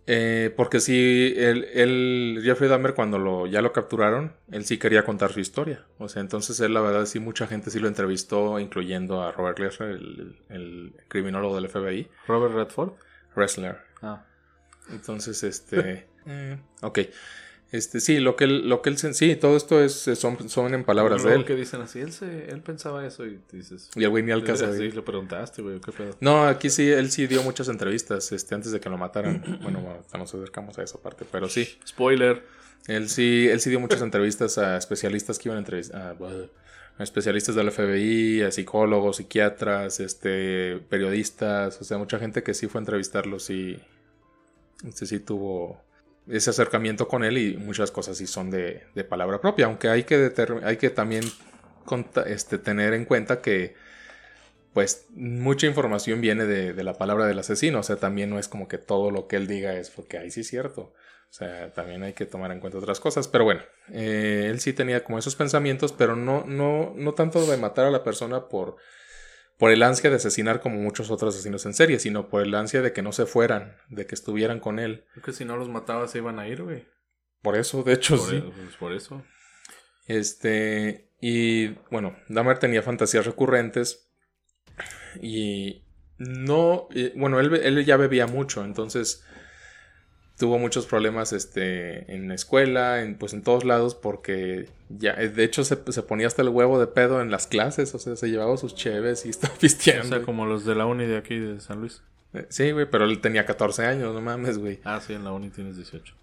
Eh, 0.08 0.51
porque 0.58 0.79
sí, 0.79 1.34
él, 1.38 1.67
él, 1.74 2.41
Jeffrey 2.43 2.70
Dahmer, 2.70 2.93
cuando 2.93 3.20
lo, 3.20 3.46
ya 3.46 3.62
lo 3.62 3.72
capturaron, 3.72 4.34
él 4.51 4.65
sí 4.65 4.77
quería 4.77 5.05
contar 5.05 5.31
su 5.31 5.39
historia. 5.39 5.86
O 6.00 6.10
sea, 6.10 6.22
entonces 6.22 6.60
él, 6.60 6.74
la 6.74 6.81
verdad, 6.81 7.05
sí, 7.05 7.20
mucha 7.20 7.48
gente 7.48 7.70
sí 7.70 7.79
lo 7.79 7.88
entrevistó, 7.88 8.60
incluyendo 8.60 9.22
a 9.22 9.31
Robert 9.31 9.60
Lesler, 9.60 9.91
el, 9.91 10.41
el 10.50 10.93
criminólogo 11.08 11.55
del 11.55 11.70
FBI. 11.70 12.10
¿Robert 12.27 12.53
Redford? 12.55 12.93
Wrestler. 13.36 13.77
Ah. 14.01 14.25
Entonces, 14.89 15.43
este. 15.43 16.08
eh, 16.25 16.60
ok. 16.81 17.00
Este, 17.72 18.01
sí, 18.01 18.20
lo 18.20 18.36
que 18.36 18.44
él, 18.44 18.68
lo 18.68 18.82
que 18.82 18.90
él, 18.90 18.98
sí, 18.98 19.36
todo 19.38 19.56
esto 19.56 19.82
es, 19.82 19.94
son, 19.94 20.50
son 20.50 20.74
en 20.74 20.84
palabras 20.84 21.24
de 21.24 21.36
él. 21.36 21.46
que 21.46 21.56
dicen 21.56 21.82
así, 21.82 22.01
él, 22.01 22.12
se, 22.12 22.51
él 22.51 22.62
pensaba 22.62 23.06
eso 23.08 23.25
y 23.25 23.40
dices... 23.50 23.90
Y 23.96 24.04
el 24.04 24.10
güey 24.10 24.24
ni 24.24 24.32
al 24.32 24.44
caso. 24.44 24.74
Sí, 24.74 24.92
le 24.92 25.01
preguntaste, 25.01 25.62
güey, 25.62 25.80
¿qué 25.80 25.94
pedo? 25.94 26.18
No, 26.20 26.46
aquí 26.46 26.70
sí, 26.70 26.90
él 26.90 27.10
sí 27.12 27.28
dio 27.28 27.44
muchas 27.44 27.70
entrevistas, 27.70 28.30
este, 28.34 28.56
antes 28.56 28.74
de 28.74 28.82
que 28.82 28.90
lo 28.90 28.98
mataran. 28.98 29.42
bueno, 29.63 29.80
bueno, 29.80 30.04
nos 30.18 30.36
acercamos 30.36 30.78
a 30.80 30.84
esa 30.84 31.01
parte, 31.01 31.25
pero 31.32 31.48
sí. 31.48 31.66
Spoiler. 31.88 32.44
Él 32.88 33.08
sí, 33.08 33.48
él 33.48 33.62
sí 33.62 33.70
dio 33.70 33.80
muchas 33.80 34.01
entrevistas 34.01 34.58
a 34.58 34.75
especialistas 34.75 35.40
que 35.40 35.48
iban 35.48 35.58
a 35.58 35.60
entrevistar, 35.60 36.18
a, 36.20 37.04
especialistas 37.04 37.56
del 37.56 37.72
FBI, 37.72 38.42
a 38.42 38.51
psicólogos, 38.51 39.18
psiquiatras, 39.18 40.01
este, 40.01 40.78
periodistas, 40.90 41.80
o 41.80 41.84
sea, 41.86 41.98
mucha 41.98 42.20
gente 42.20 42.44
que 42.44 42.54
sí 42.54 42.68
fue 42.68 42.80
a 42.80 42.82
entrevistarlos 42.82 43.50
y, 43.50 43.80
este 44.86 45.06
sí 45.06 45.20
tuvo 45.20 45.80
ese 46.32 46.50
acercamiento 46.50 47.08
con 47.08 47.24
él 47.24 47.38
y 47.38 47.58
muchas 47.58 47.92
cosas 47.92 48.18
sí 48.18 48.28
son 48.28 48.50
de, 48.50 48.84
de 48.96 49.04
palabra 49.04 49.42
propia, 49.42 49.66
aunque 49.66 49.90
hay 49.90 50.04
que, 50.04 50.32
hay 50.64 50.78
que 50.78 50.90
también 50.90 51.24
este, 52.26 52.58
tener 52.58 52.94
en 52.94 53.06
cuenta 53.06 53.42
que 53.42 53.76
pues 54.74 55.08
mucha 55.10 55.68
información 55.68 56.22
viene 56.22 56.46
de, 56.46 56.74
de, 56.74 56.84
la 56.84 56.94
palabra 56.94 57.26
del 57.26 57.40
asesino, 57.40 57.80
o 57.80 57.84
sea, 57.84 57.98
también 57.98 58.30
no 58.30 58.40
es 58.40 58.48
como 58.48 58.70
que 58.70 58.78
todo 58.78 59.12
lo 59.12 59.28
que 59.28 59.36
él 59.36 59.48
diga 59.48 59.74
es 59.74 59.90
porque 59.90 60.18
ahí 60.18 60.32
sí 60.32 60.42
es 60.42 60.48
cierto, 60.48 60.94
o 61.32 61.34
sea, 61.34 61.74
también 61.74 62.04
hay 62.04 62.14
que 62.14 62.26
tomar 62.26 62.52
en 62.52 62.60
cuenta 62.60 62.78
otras 62.78 63.00
cosas, 63.00 63.28
pero 63.28 63.44
bueno, 63.44 63.62
eh, 63.92 64.48
él 64.50 64.60
sí 64.60 64.74
tenía 64.74 65.04
como 65.04 65.18
esos 65.18 65.36
pensamientos, 65.36 65.92
pero 65.92 66.16
no, 66.16 66.46
no, 66.46 66.94
no 66.96 67.14
tanto 67.14 67.46
de 67.46 67.58
matar 67.58 67.86
a 67.86 67.92
la 67.92 68.04
persona 68.04 68.48
por 68.48 68.78
por 69.62 69.72
el 69.72 69.84
ansia 69.84 70.10
de 70.10 70.15
asesinar 70.15 70.60
como 70.60 70.77
muchos 70.77 71.12
otros 71.12 71.36
asesinos 71.36 71.68
en 71.68 71.75
serie, 71.75 72.00
sino 72.00 72.30
por 72.30 72.41
el 72.41 72.56
ansia 72.56 72.82
de 72.82 72.94
que 72.94 73.03
no 73.03 73.12
se 73.12 73.27
fueran, 73.27 73.77
de 73.89 74.08
que 74.08 74.15
estuvieran 74.15 74.60
con 74.60 74.80
él. 74.80 75.06
que 75.24 75.34
si 75.34 75.46
no 75.46 75.56
los 75.56 75.70
mataba 75.70 76.08
se 76.08 76.18
iban 76.18 76.39
a 76.39 76.48
ir, 76.48 76.63
güey. 76.63 76.88
Por 77.44 77.56
eso, 77.56 77.84
de 77.84 77.94
hecho, 77.94 78.18
sí. 78.18 78.38
E, 78.38 78.41
pues 78.41 78.75
por 78.80 78.91
eso. 78.91 79.24
Este, 80.08 81.12
y 81.22 81.75
bueno, 81.91 82.18
Dahmer 82.27 82.58
tenía 82.58 82.82
fantasías 82.82 83.27
recurrentes 83.27 84.12
y 85.22 85.84
no, 86.18 86.89
bueno, 87.15 87.39
él, 87.39 87.53
él 87.53 87.86
ya 87.86 87.98
bebía 87.98 88.25
mucho, 88.25 88.65
entonces 88.65 89.24
tuvo 90.41 90.57
muchos 90.57 90.88
problemas 90.88 91.33
este, 91.33 92.12
en 92.12 92.27
la 92.27 92.33
escuela, 92.33 93.03
en, 93.03 93.15
pues 93.15 93.33
en 93.33 93.43
todos 93.43 93.63
lados, 93.63 93.93
porque 93.93 94.67
ya, 94.89 95.12
eh, 95.12 95.29
de 95.29 95.43
hecho 95.43 95.63
se, 95.63 95.75
ponía 95.77 96.25
hasta 96.25 96.41
el 96.41 96.50
huevo 96.50 96.79
de 96.79 96.88
pedo 96.88 97.21
en 97.21 97.29
las 97.29 97.45
clases, 97.45 97.93
o 97.93 98.00
sea, 98.00 98.15
se 98.15 98.27
llevaba 98.27 98.57
sus 98.57 98.74
cheves 98.74 99.24
y 99.27 99.29
estaba 99.29 99.53
pisteando. 99.53 100.07
O 100.07 100.10
sea, 100.10 100.25
como 100.25 100.48
los 100.48 100.65
de 100.65 100.74
la 100.74 100.88
uni 100.88 101.05
de 101.05 101.17
aquí 101.17 101.38
de 101.38 101.60
San 101.60 101.79
Luis. 101.79 102.01
Eh, 102.33 102.48
sí, 102.50 102.71
güey, 102.71 102.89
pero 102.89 103.05
él 103.05 103.21
tenía 103.21 103.45
14 103.45 103.86
años, 103.86 104.15
no 104.15 104.19
mames, 104.19 104.57
güey. 104.57 104.79
Ah, 104.83 105.00
sí, 105.00 105.13
en 105.13 105.24
la 105.24 105.31
uni 105.31 105.51
tienes 105.51 105.75
18. 105.75 106.15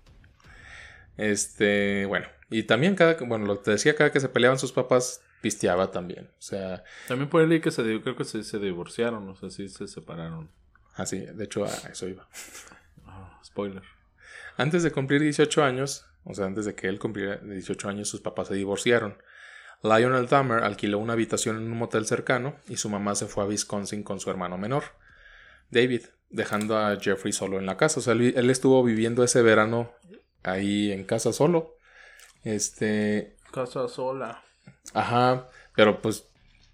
Este, 1.17 2.05
bueno, 2.07 2.27
y 2.51 2.65
también 2.65 2.97
cada, 2.97 3.15
bueno, 3.25 3.47
lo 3.47 3.59
que 3.59 3.67
te 3.67 3.71
decía, 3.71 3.95
cada 3.95 4.11
que 4.11 4.19
se 4.19 4.29
peleaban 4.29 4.59
sus 4.59 4.73
papás, 4.73 5.23
pisteaba 5.43 5.93
también, 5.93 6.25
o 6.27 6.43
sea... 6.43 6.83
También 7.07 7.31
por 7.31 7.41
ahí 7.41 7.61
que 7.61 7.71
se, 7.71 7.85
creo 8.01 8.17
que 8.17 8.25
se, 8.25 8.43
se 8.43 8.59
divorciaron, 8.59 9.29
o 9.29 9.37
sea, 9.37 9.49
sí 9.51 9.69
se 9.69 9.87
separaron. 9.87 10.51
Ah, 10.97 11.07
sí, 11.07 11.21
de 11.21 11.45
hecho 11.45 11.65
a 11.65 11.69
eso 11.69 12.09
iba. 12.09 12.27
Ah, 13.07 13.41
spoiler. 13.45 13.98
Antes 14.59 14.83
de 14.83 14.91
cumplir 14.91 15.23
18 15.23 15.63
años, 15.63 16.05
o 16.25 16.35
sea, 16.35 16.47
antes 16.47 16.65
de 16.65 16.75
que 16.75 16.89
él 16.89 16.99
cumpliera 16.99 17.37
18 17.37 17.89
años, 17.89 18.09
sus 18.09 18.21
papás 18.21 18.49
se 18.49 18.55
divorciaron. 18.55 19.17
Lionel 19.85 20.27
Dahmer 20.27 20.65
alquiló 20.65 20.99
una 20.99 21.13
habitación 21.13 21.57
en 21.57 21.63
un 21.63 21.79
motel 21.79 22.07
cercano 22.07 22.57
y 22.69 22.77
su 22.77 22.89
mamá 22.89 23.15
se 23.15 23.27
fue 23.27 23.45
a 23.45 23.47
Wisconsin 23.47 24.03
con 24.03 24.19
su 24.19 24.29
hermano 24.31 24.59
menor, 24.59 24.83
David, 25.71 26.03
dejando 26.29 26.77
a 26.77 26.97
Jeffrey 26.97 27.33
solo 27.33 27.61
en 27.61 27.67
la 27.67 27.77
casa. 27.77 28.01
O 28.01 28.03
sea, 28.03 28.15
él, 28.15 28.51
estuvo 28.51 28.83
viviendo 28.83 29.23
ese 29.23 29.43
verano 29.43 29.93
ahí 30.43 30.91
en 30.91 31.05
casa 31.05 31.33
solo. 31.33 31.77
Este. 32.43 33.37
Casa 33.53 33.87
sola. 33.87 34.43
Ajá, 34.93 35.47
pero 35.77 36.03
pues, 36.03 36.29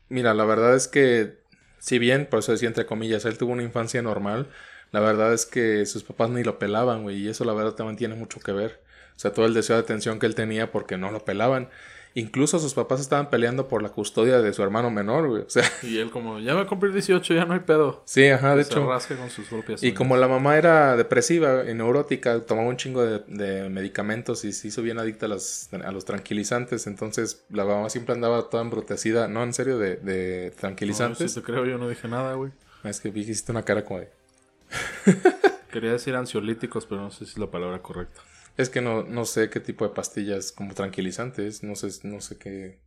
mira, 0.08 0.32
la 0.32 0.46
verdad 0.46 0.74
es 0.74 0.88
que, 0.88 1.42
si 1.80 1.98
bien, 1.98 2.26
por 2.30 2.38
eso 2.38 2.52
decía 2.52 2.68
entre 2.68 2.86
comillas, 2.86 3.26
él 3.26 3.36
tuvo 3.36 3.52
una 3.52 3.62
infancia 3.62 4.00
normal, 4.00 4.48
la 4.94 5.00
verdad 5.00 5.32
es 5.32 5.44
que 5.44 5.84
sus 5.86 6.04
papás 6.04 6.30
ni 6.30 6.44
lo 6.44 6.60
pelaban, 6.60 7.02
güey, 7.02 7.16
y 7.16 7.28
eso 7.28 7.44
la 7.44 7.52
verdad 7.52 7.72
también 7.72 7.96
tiene 7.96 8.14
mucho 8.14 8.38
que 8.38 8.52
ver. 8.52 8.80
O 9.16 9.18
sea, 9.18 9.32
todo 9.32 9.44
el 9.44 9.52
deseo 9.52 9.74
de 9.74 9.82
atención 9.82 10.20
que 10.20 10.26
él 10.26 10.36
tenía 10.36 10.70
porque 10.70 10.96
no 10.96 11.10
lo 11.10 11.24
pelaban. 11.24 11.68
Incluso 12.14 12.60
sus 12.60 12.74
papás 12.74 13.00
estaban 13.00 13.28
peleando 13.28 13.66
por 13.66 13.82
la 13.82 13.88
custodia 13.88 14.40
de 14.40 14.52
su 14.52 14.62
hermano 14.62 14.92
menor, 14.92 15.28
güey. 15.28 15.42
O 15.42 15.50
sea. 15.50 15.64
Y 15.82 15.98
él 15.98 16.12
como, 16.12 16.38
ya 16.38 16.54
va 16.54 16.60
a 16.60 16.66
cumplir 16.68 16.92
18, 16.92 17.34
ya 17.34 17.44
no 17.44 17.54
hay 17.54 17.60
pedo. 17.60 18.04
Sí, 18.04 18.28
ajá, 18.28 18.54
de 18.54 18.62
hecho. 18.62 18.86
con 18.86 19.30
sus 19.30 19.48
propias 19.48 19.82
y 19.82 19.94
como 19.94 20.16
la 20.16 20.28
mamá 20.28 20.56
era 20.58 20.96
depresiva 20.96 21.68
y 21.68 21.74
neurótica, 21.74 22.38
tomaba 22.42 22.68
un 22.68 22.76
chingo 22.76 23.04
de, 23.04 23.68
medicamentos 23.68 24.44
y 24.44 24.52
se 24.52 24.68
hizo 24.68 24.80
bien 24.80 25.00
adicta 25.00 25.26
a 25.26 25.28
los, 25.28 25.70
a 25.72 25.90
los 25.90 26.04
tranquilizantes. 26.04 26.86
Entonces 26.86 27.44
la 27.50 27.64
mamá 27.64 27.90
siempre 27.90 28.14
andaba 28.14 28.48
toda 28.48 28.62
embrutecida. 28.62 29.26
No, 29.26 29.42
en 29.42 29.54
serio, 29.54 29.76
de, 29.76 29.96
de 29.96 30.52
tranquilizantes. 30.52 31.20
No, 31.20 31.28
si 31.28 31.34
te 31.34 31.42
creo, 31.42 31.66
yo 31.66 31.78
no 31.78 31.88
dije 31.88 32.06
nada, 32.06 32.34
güey. 32.34 32.52
Es 32.84 33.00
que 33.00 33.10
vi 33.10 33.24
que 33.24 33.32
hiciste 33.32 33.50
una 33.50 33.64
cara 33.64 33.84
como 33.84 33.98
de... 33.98 34.23
Quería 35.72 35.92
decir 35.92 36.14
ansiolíticos, 36.14 36.86
pero 36.86 37.00
no 37.00 37.10
sé 37.10 37.24
si 37.24 37.32
es 37.32 37.38
la 37.38 37.50
palabra 37.50 37.82
correcta. 37.82 38.20
Es 38.56 38.70
que 38.70 38.80
no, 38.80 39.02
no 39.02 39.24
sé 39.24 39.50
qué 39.50 39.60
tipo 39.60 39.86
de 39.86 39.94
pastillas 39.94 40.52
como 40.52 40.74
tranquilizantes, 40.74 41.64
no 41.64 41.74
sé, 41.74 41.88
no 42.06 42.20
sé 42.20 42.38
qué, 42.38 42.80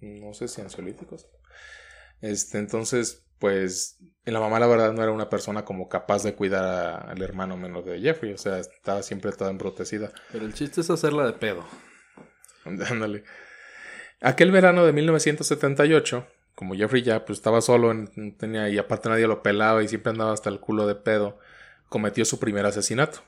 no 0.00 0.32
sé 0.32 0.48
si 0.48 0.62
ansiolíticos. 0.62 1.28
Este, 2.22 2.58
entonces, 2.58 3.26
pues, 3.38 3.98
la 4.24 4.40
mamá 4.40 4.58
la 4.58 4.66
verdad 4.66 4.94
no 4.94 5.02
era 5.02 5.12
una 5.12 5.28
persona 5.28 5.66
como 5.66 5.88
capaz 5.88 6.22
de 6.22 6.34
cuidar 6.34 7.10
al 7.10 7.20
hermano 7.20 7.58
menor 7.58 7.84
de 7.84 8.00
Jeffrey, 8.00 8.32
o 8.32 8.38
sea, 8.38 8.58
estaba 8.58 9.02
siempre 9.02 9.32
toda 9.32 9.50
embrutecida. 9.50 10.10
Pero 10.32 10.46
el 10.46 10.54
chiste 10.54 10.80
es 10.80 10.88
hacerla 10.88 11.26
de 11.26 11.34
pedo. 11.34 11.66
Ándale. 12.64 13.24
Aquel 14.22 14.50
verano 14.50 14.86
de 14.86 14.94
1978, 14.94 16.26
como 16.54 16.74
Jeffrey 16.74 17.02
ya 17.02 17.24
pues 17.24 17.38
estaba 17.38 17.60
solo, 17.60 17.90
en, 17.90 18.36
tenía, 18.36 18.68
y 18.68 18.78
aparte 18.78 19.08
nadie 19.08 19.26
lo 19.26 19.42
pelaba 19.42 19.82
y 19.82 19.88
siempre 19.88 20.10
andaba 20.10 20.32
hasta 20.32 20.50
el 20.50 20.60
culo 20.60 20.86
de 20.86 20.94
pedo, 20.94 21.38
cometió 21.88 22.24
su 22.24 22.38
primer 22.38 22.66
asesinato. 22.66 23.20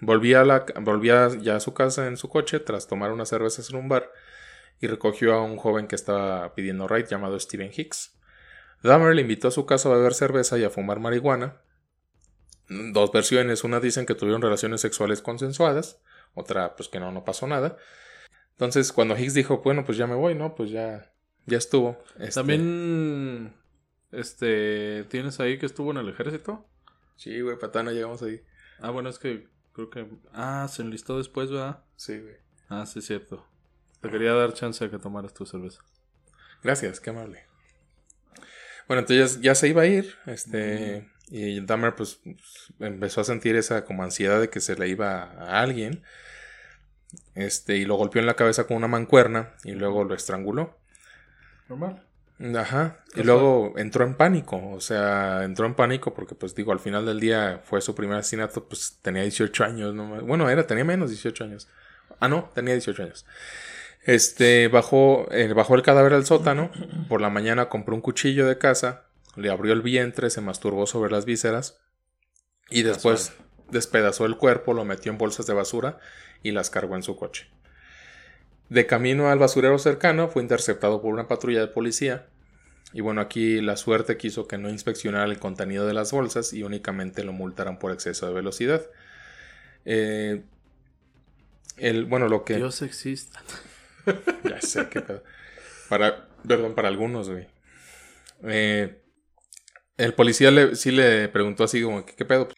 Volvía, 0.00 0.44
volvía 0.80 1.28
ya 1.40 1.56
a 1.56 1.60
su 1.60 1.74
casa 1.74 2.06
en 2.06 2.16
su 2.16 2.28
coche 2.28 2.60
tras 2.60 2.86
tomar 2.86 3.10
unas 3.10 3.28
cervezas 3.28 3.70
en 3.70 3.76
un 3.76 3.88
bar 3.88 4.10
y 4.80 4.86
recogió 4.86 5.34
a 5.34 5.42
un 5.42 5.56
joven 5.56 5.88
que 5.88 5.96
estaba 5.96 6.54
pidiendo 6.54 6.86
raid 6.86 7.06
llamado 7.06 7.38
Steven 7.38 7.72
Hicks. 7.74 8.16
Dahmer 8.82 9.14
le 9.14 9.22
invitó 9.22 9.48
a 9.48 9.50
su 9.50 9.66
casa 9.66 9.88
a 9.88 9.96
beber 9.96 10.14
cerveza 10.14 10.56
y 10.56 10.64
a 10.64 10.70
fumar 10.70 11.00
marihuana. 11.00 11.62
Dos 12.68 13.10
versiones, 13.10 13.64
una 13.64 13.80
dicen 13.80 14.06
que 14.06 14.14
tuvieron 14.14 14.42
relaciones 14.42 14.80
sexuales 14.80 15.22
consensuadas, 15.22 16.00
otra 16.34 16.76
pues 16.76 16.88
que 16.88 17.00
no, 17.00 17.10
no 17.10 17.24
pasó 17.24 17.46
nada. 17.46 17.76
Entonces 18.52 18.92
cuando 18.92 19.18
Hicks 19.18 19.34
dijo, 19.34 19.58
bueno, 19.58 19.84
pues 19.84 19.98
ya 19.98 20.06
me 20.06 20.14
voy, 20.14 20.34
¿no? 20.34 20.54
Pues 20.54 20.70
ya 20.70 21.12
ya 21.48 21.58
estuvo. 21.58 22.02
Este. 22.18 22.34
También, 22.34 23.54
este, 24.12 25.04
¿tienes 25.04 25.40
ahí 25.40 25.58
que 25.58 25.66
estuvo 25.66 25.90
en 25.90 25.98
el 25.98 26.08
ejército? 26.08 26.66
Sí, 27.16 27.40
güey, 27.40 27.58
patana, 27.58 27.90
llegamos 27.92 28.22
ahí. 28.22 28.42
Ah, 28.80 28.90
bueno, 28.90 29.08
es 29.08 29.18
que 29.18 29.48
creo 29.72 29.90
que... 29.90 30.06
Ah, 30.32 30.68
se 30.70 30.82
enlistó 30.82 31.18
después, 31.18 31.50
¿verdad? 31.50 31.82
Sí, 31.96 32.18
güey. 32.18 32.36
Ah, 32.68 32.86
sí, 32.86 33.00
cierto. 33.00 33.44
Te 34.00 34.10
quería 34.10 34.32
dar 34.34 34.52
chance 34.52 34.84
de 34.84 34.90
que 34.90 34.98
tomaras 34.98 35.34
tu 35.34 35.44
cerveza. 35.44 35.82
Gracias, 36.62 37.00
qué 37.00 37.10
amable. 37.10 37.44
Bueno, 38.86 39.00
entonces 39.00 39.40
ya 39.40 39.54
se 39.54 39.68
iba 39.68 39.82
a 39.82 39.86
ir, 39.86 40.14
este... 40.26 41.10
Y 41.30 41.60
Dahmer, 41.60 41.94
pues, 41.94 42.20
empezó 42.80 43.20
a 43.20 43.24
sentir 43.24 43.54
esa 43.56 43.84
como 43.84 44.02
ansiedad 44.02 44.40
de 44.40 44.48
que 44.48 44.60
se 44.60 44.76
le 44.76 44.88
iba 44.88 45.24
a 45.24 45.60
alguien. 45.60 46.02
Este, 47.34 47.76
y 47.76 47.84
lo 47.84 47.96
golpeó 47.96 48.20
en 48.20 48.26
la 48.26 48.34
cabeza 48.34 48.66
con 48.66 48.78
una 48.78 48.88
mancuerna 48.88 49.54
y 49.62 49.72
luego 49.72 50.04
lo 50.04 50.14
estranguló 50.14 50.78
normal. 51.68 52.02
Ajá. 52.56 52.98
Y 53.16 53.24
luego 53.24 53.74
entró 53.76 54.04
en 54.04 54.14
pánico, 54.14 54.60
o 54.70 54.80
sea, 54.80 55.42
entró 55.42 55.66
en 55.66 55.74
pánico 55.74 56.14
porque, 56.14 56.36
pues 56.36 56.54
digo, 56.54 56.70
al 56.70 56.78
final 56.78 57.04
del 57.04 57.18
día 57.18 57.60
fue 57.64 57.80
su 57.80 57.94
primer 57.96 58.18
asesinato, 58.18 58.68
pues 58.68 58.98
tenía 59.02 59.22
18 59.22 59.64
años, 59.64 59.94
¿no? 59.94 60.06
Bueno, 60.24 60.48
era, 60.48 60.66
tenía 60.66 60.84
menos 60.84 61.10
18 61.10 61.44
años. 61.44 61.68
Ah, 62.20 62.28
no, 62.28 62.50
tenía 62.54 62.74
18 62.74 63.02
años. 63.02 63.26
Este, 64.04 64.68
bajó, 64.68 65.26
eh, 65.32 65.52
bajó 65.52 65.74
el 65.74 65.82
cadáver 65.82 66.14
al 66.14 66.26
sótano, 66.26 66.70
por 67.08 67.20
la 67.20 67.28
mañana 67.28 67.68
compró 67.68 67.94
un 67.94 68.00
cuchillo 68.00 68.46
de 68.46 68.56
casa, 68.56 69.06
le 69.36 69.50
abrió 69.50 69.72
el 69.72 69.82
vientre, 69.82 70.30
se 70.30 70.40
masturbó 70.40 70.86
sobre 70.86 71.10
las 71.10 71.24
vísceras 71.24 71.80
y 72.70 72.82
después 72.84 73.32
despedazó 73.70 74.26
el 74.26 74.36
cuerpo, 74.36 74.74
lo 74.74 74.84
metió 74.84 75.10
en 75.10 75.18
bolsas 75.18 75.46
de 75.46 75.54
basura 75.54 75.98
y 76.42 76.52
las 76.52 76.70
cargó 76.70 76.94
en 76.94 77.02
su 77.02 77.16
coche. 77.16 77.48
De 78.68 78.86
camino 78.86 79.30
al 79.30 79.38
basurero 79.38 79.78
cercano 79.78 80.28
fue 80.28 80.42
interceptado 80.42 81.00
por 81.00 81.12
una 81.12 81.28
patrulla 81.28 81.60
de 81.60 81.68
policía. 81.68 82.26
Y 82.92 83.00
bueno, 83.00 83.20
aquí 83.20 83.60
la 83.60 83.76
suerte 83.76 84.16
quiso 84.16 84.46
que 84.46 84.58
no 84.58 84.70
inspeccionara 84.70 85.24
el 85.24 85.38
contenido 85.38 85.86
de 85.86 85.94
las 85.94 86.12
bolsas 86.12 86.52
y 86.52 86.62
únicamente 86.62 87.24
lo 87.24 87.32
multaran 87.32 87.78
por 87.78 87.92
exceso 87.92 88.26
de 88.26 88.32
velocidad. 88.32 88.82
Eh, 89.84 90.42
el, 91.76 92.04
bueno, 92.04 92.28
lo 92.28 92.44
que... 92.44 92.56
Dios 92.56 92.82
existe. 92.82 93.38
ya 94.44 94.60
sé 94.60 94.88
qué 94.88 95.00
pedo. 95.00 95.22
Para, 95.88 96.28
perdón, 96.46 96.74
para 96.74 96.88
algunos, 96.88 97.30
güey. 97.30 97.46
Eh, 98.44 99.02
el 99.96 100.14
policía 100.14 100.50
le, 100.50 100.76
sí 100.76 100.90
le 100.90 101.28
preguntó 101.28 101.64
así 101.64 101.82
como, 101.82 102.04
¿qué, 102.04 102.14
qué 102.14 102.24
pedo? 102.24 102.48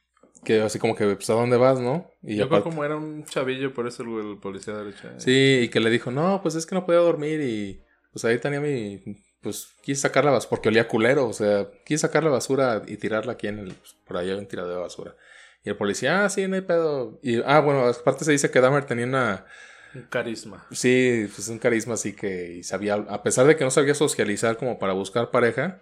Que 0.45 0.63
así 0.63 0.79
como 0.79 0.97
que, 0.97 1.05
pues, 1.15 1.29
¿a 1.29 1.35
dónde 1.35 1.57
vas, 1.57 1.81
no? 1.81 2.11
Y 2.23 2.37
Yo 2.37 2.49
creo 2.49 2.63
como 2.63 2.85
era 2.85 2.97
un 2.97 3.25
chavillo, 3.25 3.75
por 3.75 3.87
eso 3.87 4.03
el, 4.03 4.39
policía 4.39 4.75
derecha. 4.75 5.09
Eh. 5.09 5.15
Sí, 5.19 5.61
y 5.65 5.69
que 5.69 5.81
le 5.81 5.91
dijo, 5.91 6.11
no, 6.11 6.41
pues 6.43 6.55
es 6.55 6.65
que 6.65 6.75
no 6.75 6.87
podía 6.87 7.01
dormir 7.01 7.41
y 7.41 7.85
pues 8.13 8.25
ahí 8.25 8.39
tenía 8.39 8.61
mi, 8.61 9.03
pues 9.43 9.69
quise 9.83 10.03
sacar 10.03 10.25
la 10.25 10.31
basura, 10.31 10.51
porque 10.51 10.69
olía 10.69 10.89
culero, 10.89 11.29
o 11.29 11.33
sea, 11.33 11.69
quise 11.85 12.03
sacar 12.03 12.25
la 12.25 12.31
basura 12.31 12.83
y 12.87 12.97
tirarla 12.97 13.33
aquí 13.33 13.49
en 13.49 13.59
el, 13.59 13.75
pues, 13.75 13.97
por 14.07 14.17
allá 14.17 14.35
en 14.35 14.47
tiradero 14.47 14.77
de 14.77 14.81
basura. 14.83 15.17
Y 15.65 15.69
el 15.71 15.77
policía, 15.77 16.25
ah, 16.25 16.29
sí, 16.29 16.47
no 16.49 16.57
hay 16.57 16.63
pedo. 16.63 17.21
Y, 17.23 17.43
ah, 17.43 17.61
bueno, 17.61 17.87
aparte 17.87 18.25
se 18.25 18.33
dice 18.33 18.51
que 18.51 18.61
Dahmer 18.61 18.85
tenía 18.85 19.05
una... 19.05 19.45
Un 19.95 20.03
carisma. 20.03 20.67
Sí, 20.71 21.29
pues 21.35 21.49
un 21.49 21.59
carisma 21.59 21.95
así 21.95 22.15
que 22.15 22.55
y 22.55 22.63
sabía, 22.63 22.95
a 22.95 23.23
pesar 23.23 23.47
de 23.47 23.57
que 23.57 23.65
no 23.65 23.71
sabía 23.71 23.95
socializar 23.95 24.57
como 24.57 24.79
para 24.79 24.93
buscar 24.93 25.31
pareja, 25.31 25.81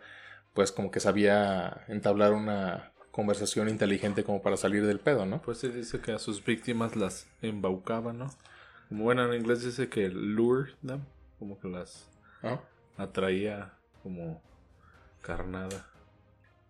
pues 0.54 0.72
como 0.72 0.90
que 0.90 0.98
sabía 0.98 1.84
entablar 1.88 2.32
una 2.32 2.92
conversación 3.18 3.68
inteligente 3.68 4.22
como 4.22 4.40
para 4.42 4.56
salir 4.56 4.86
del 4.86 5.00
pedo, 5.00 5.26
¿no? 5.26 5.42
Pues 5.42 5.58
se 5.58 5.70
dice 5.70 5.98
que 5.98 6.12
a 6.12 6.20
sus 6.20 6.44
víctimas 6.44 6.94
las 6.94 7.26
embaucaba, 7.42 8.12
¿no? 8.12 8.30
Bueno, 8.90 9.24
en 9.24 9.40
inglés 9.40 9.64
dice 9.64 9.88
que 9.88 10.08
lure 10.08 10.70
them, 10.86 11.00
como 11.40 11.58
que 11.58 11.66
las 11.66 12.08
¿Ah? 12.44 12.60
atraía 12.96 13.72
como 14.04 14.40
carnada. 15.20 15.84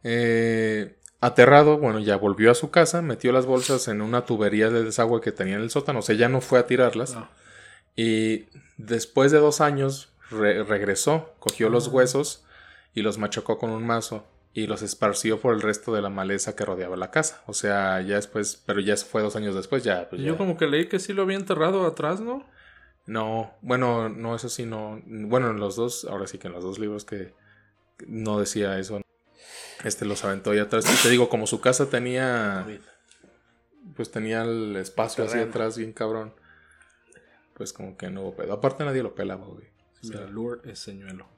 Eh, 0.03 0.97
aterrado, 1.21 1.77
bueno, 1.77 1.99
ya 1.99 2.17
volvió 2.17 2.51
a 2.51 2.55
su 2.55 2.71
casa, 2.71 3.03
metió 3.03 3.31
las 3.31 3.45
bolsas 3.45 3.87
en 3.89 4.01
una 4.01 4.25
tubería 4.25 4.71
de 4.71 4.85
desagüe 4.85 5.21
que 5.21 5.33
tenía 5.33 5.57
en 5.57 5.61
el 5.61 5.69
sótano, 5.69 5.99
o 5.99 6.03
sea, 6.03 6.17
ya 6.17 6.31
no 6.31 6.41
fue 6.41 6.61
a 6.61 6.67
tirarlas. 6.67 7.15
Ah. 7.15 7.29
Y 7.95 8.47
después 8.79 9.33
de 9.33 9.39
dos 9.39 9.61
años 9.61 10.15
regresó, 10.31 11.35
cogió 11.41 11.69
los 11.69 11.89
ah. 11.89 11.91
huesos 11.91 12.47
y 12.95 13.03
los 13.03 13.19
machacó 13.19 13.59
con 13.59 13.69
un 13.69 13.87
mazo 13.87 14.25
y 14.59 14.67
los 14.67 14.83
esparció 14.83 15.41
por 15.41 15.55
el 15.55 15.63
resto 15.63 15.95
de 15.95 16.03
la 16.03 16.09
maleza 16.09 16.57
que 16.57 16.65
rodeaba 16.65 16.97
la 16.97 17.13
casa. 17.13 17.45
O 17.47 17.55
sea, 17.55 18.01
ya 18.01 18.17
después, 18.17 18.61
pero 18.67 18.81
ya 18.81 18.97
fue 18.97 19.23
dos 19.23 19.37
años 19.37 19.55
después, 19.55 19.85
ya. 19.85 20.09
Pues 20.11 20.21
Yo 20.21 20.37
como 20.37 20.57
que 20.57 20.67
leí 20.67 20.89
que 20.89 20.99
sí 20.99 21.13
lo 21.13 21.23
había 21.23 21.37
enterrado 21.37 21.87
atrás, 21.87 22.21
¿no? 22.21 22.45
No, 23.07 23.55
bueno, 23.63 24.09
no, 24.09 24.35
eso 24.35 24.49
sí, 24.49 24.67
no. 24.67 25.01
Bueno, 25.07 25.51
en 25.51 25.61
los 25.61 25.77
dos, 25.77 26.07
ahora 26.07 26.27
sí 26.27 26.39
que 26.39 26.49
en 26.49 26.55
los 26.55 26.65
dos 26.65 26.81
libros 26.81 27.05
que 27.05 27.35
no 28.09 28.41
decía 28.41 28.77
eso. 28.81 29.01
Este 29.85 30.05
los 30.05 30.25
aventó 30.25 30.53
y 30.53 30.59
atrás. 30.59 30.93
Y 30.93 31.03
te 31.05 31.09
digo, 31.09 31.29
como 31.29 31.47
su 31.47 31.61
casa 31.61 31.89
tenía. 31.89 32.67
Pues 33.95 34.11
tenía 34.11 34.43
el 34.43 34.75
espacio 34.75 35.23
así 35.23 35.39
atrás, 35.39 35.79
bien 35.79 35.93
cabrón. 35.93 36.35
Pues 37.55 37.73
como 37.73 37.97
que 37.97 38.11
no 38.11 38.23
hubo 38.23 38.35
pedo. 38.35 38.55
Aparte 38.55 38.85
nadie 38.85 39.05
lo 39.05 39.15
pelaba, 39.15 39.47
güey. 39.47 39.69
O 40.03 40.07
sea, 40.07 40.23
lure 40.23 40.69
es 40.69 40.81
señuelo. 40.81 41.29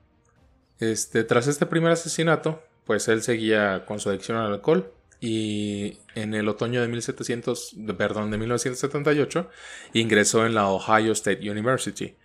Este, 0.78 1.22
tras 1.22 1.48
este 1.48 1.66
primer 1.66 1.92
asesinato, 1.92 2.62
pues 2.90 3.06
él 3.06 3.22
seguía 3.22 3.84
con 3.86 4.00
su 4.00 4.08
adicción 4.08 4.36
al 4.36 4.52
alcohol 4.52 4.92
y 5.20 5.98
en 6.16 6.34
el 6.34 6.48
otoño 6.48 6.82
de 6.82 6.88
1700, 6.88 7.76
perdón, 7.96 8.32
de 8.32 8.38
1978 8.38 9.48
ingresó 9.92 10.44
en 10.44 10.54
la 10.54 10.66
Ohio 10.66 11.12
State 11.12 11.48
University. 11.48 12.16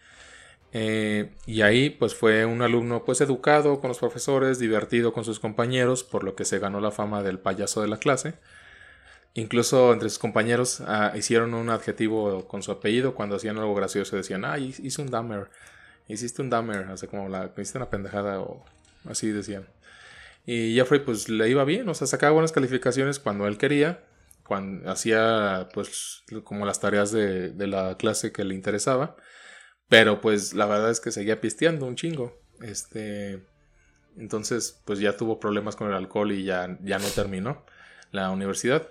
Eh, 0.71 1.35
y 1.45 1.61
ahí 1.61 1.91
pues 1.91 2.15
fue 2.15 2.47
un 2.47 2.63
alumno 2.63 3.05
pues 3.05 3.21
educado 3.21 3.79
con 3.79 3.89
los 3.89 3.99
profesores, 3.99 4.57
divertido 4.57 5.13
con 5.13 5.23
sus 5.23 5.39
compañeros, 5.39 6.03
por 6.03 6.23
lo 6.23 6.35
que 6.35 6.45
se 6.45 6.57
ganó 6.57 6.81
la 6.81 6.89
fama 6.89 7.21
del 7.21 7.37
payaso 7.37 7.83
de 7.83 7.87
la 7.87 7.97
clase. 7.97 8.33
Incluso 9.35 9.93
entre 9.93 10.09
sus 10.09 10.17
compañeros 10.17 10.81
ah, 10.87 11.13
hicieron 11.15 11.53
un 11.53 11.69
adjetivo 11.69 12.47
con 12.47 12.63
su 12.63 12.71
apellido 12.71 13.13
cuando 13.13 13.35
hacían 13.35 13.59
algo 13.59 13.75
gracioso 13.75 14.15
decían, 14.15 14.43
ah, 14.45 14.57
hice 14.57 14.99
un 14.99 15.11
dummer, 15.11 15.47
hiciste 16.07 16.41
un 16.41 16.49
dummer, 16.49 16.87
o 16.89 17.07
como 17.07 17.29
la, 17.29 17.51
hiciste 17.55 17.77
una 17.77 17.91
pendejada 17.91 18.39
o 18.39 18.65
así 19.07 19.29
decían. 19.29 19.67
Y 20.45 20.75
Jeffrey 20.75 21.01
pues 21.01 21.27
le 21.27 21.49
iba 21.49 21.63
bien, 21.63 21.89
o 21.89 21.93
sea, 21.93 22.07
sacaba 22.07 22.33
buenas 22.33 22.51
calificaciones 22.51 23.19
cuando 23.19 23.47
él 23.47 23.57
quería, 23.57 24.03
cuando 24.45 24.89
hacía 24.89 25.69
pues 25.73 26.23
como 26.43 26.65
las 26.65 26.79
tareas 26.79 27.11
de, 27.11 27.49
de 27.49 27.67
la 27.67 27.97
clase 27.97 28.31
que 28.31 28.43
le 28.43 28.53
interesaba, 28.53 29.15
pero 29.89 30.21
pues 30.21 30.53
la 30.53 30.67
verdad 30.67 30.91
es 30.91 30.99
que 30.99 31.11
seguía 31.11 31.41
pisteando 31.41 31.85
un 31.85 31.95
chingo. 31.95 32.39
Este, 32.61 33.43
entonces 34.17 34.81
pues 34.85 34.99
ya 34.99 35.17
tuvo 35.17 35.39
problemas 35.39 35.75
con 35.75 35.87
el 35.87 35.93
alcohol 35.93 36.31
y 36.31 36.43
ya, 36.43 36.77
ya 36.81 36.99
no 36.99 37.07
terminó 37.07 37.65
la 38.11 38.29
universidad. 38.29 38.87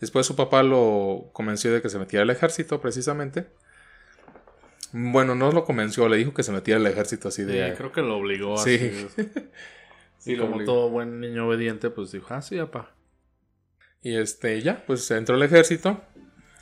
Después 0.00 0.26
su 0.26 0.36
papá 0.36 0.62
lo 0.62 1.30
convenció 1.32 1.72
de 1.72 1.82
que 1.82 1.88
se 1.88 1.98
metiera 1.98 2.22
al 2.22 2.30
ejército 2.30 2.80
precisamente. 2.80 3.46
Bueno, 4.92 5.34
no 5.34 5.52
lo 5.52 5.64
convenció, 5.64 6.08
le 6.08 6.16
dijo 6.16 6.32
que 6.32 6.42
se 6.42 6.52
metiera 6.52 6.78
al 6.80 6.86
ejército 6.86 7.28
así 7.28 7.44
de... 7.44 7.70
Sí, 7.70 7.76
creo 7.76 7.92
que 7.92 8.00
lo 8.00 8.16
obligó. 8.16 8.56
Sí. 8.58 9.08
Y 10.26 10.36
como 10.36 10.64
todo 10.64 10.90
buen 10.90 11.20
niño 11.20 11.46
obediente, 11.46 11.90
pues 11.90 12.12
dijo, 12.12 12.26
ah, 12.30 12.42
sí, 12.42 12.56
papá. 12.58 12.94
Y 14.02 14.16
este, 14.16 14.60
ya, 14.62 14.84
pues 14.86 15.10
entró 15.10 15.36
al 15.36 15.42
ejército. 15.42 16.00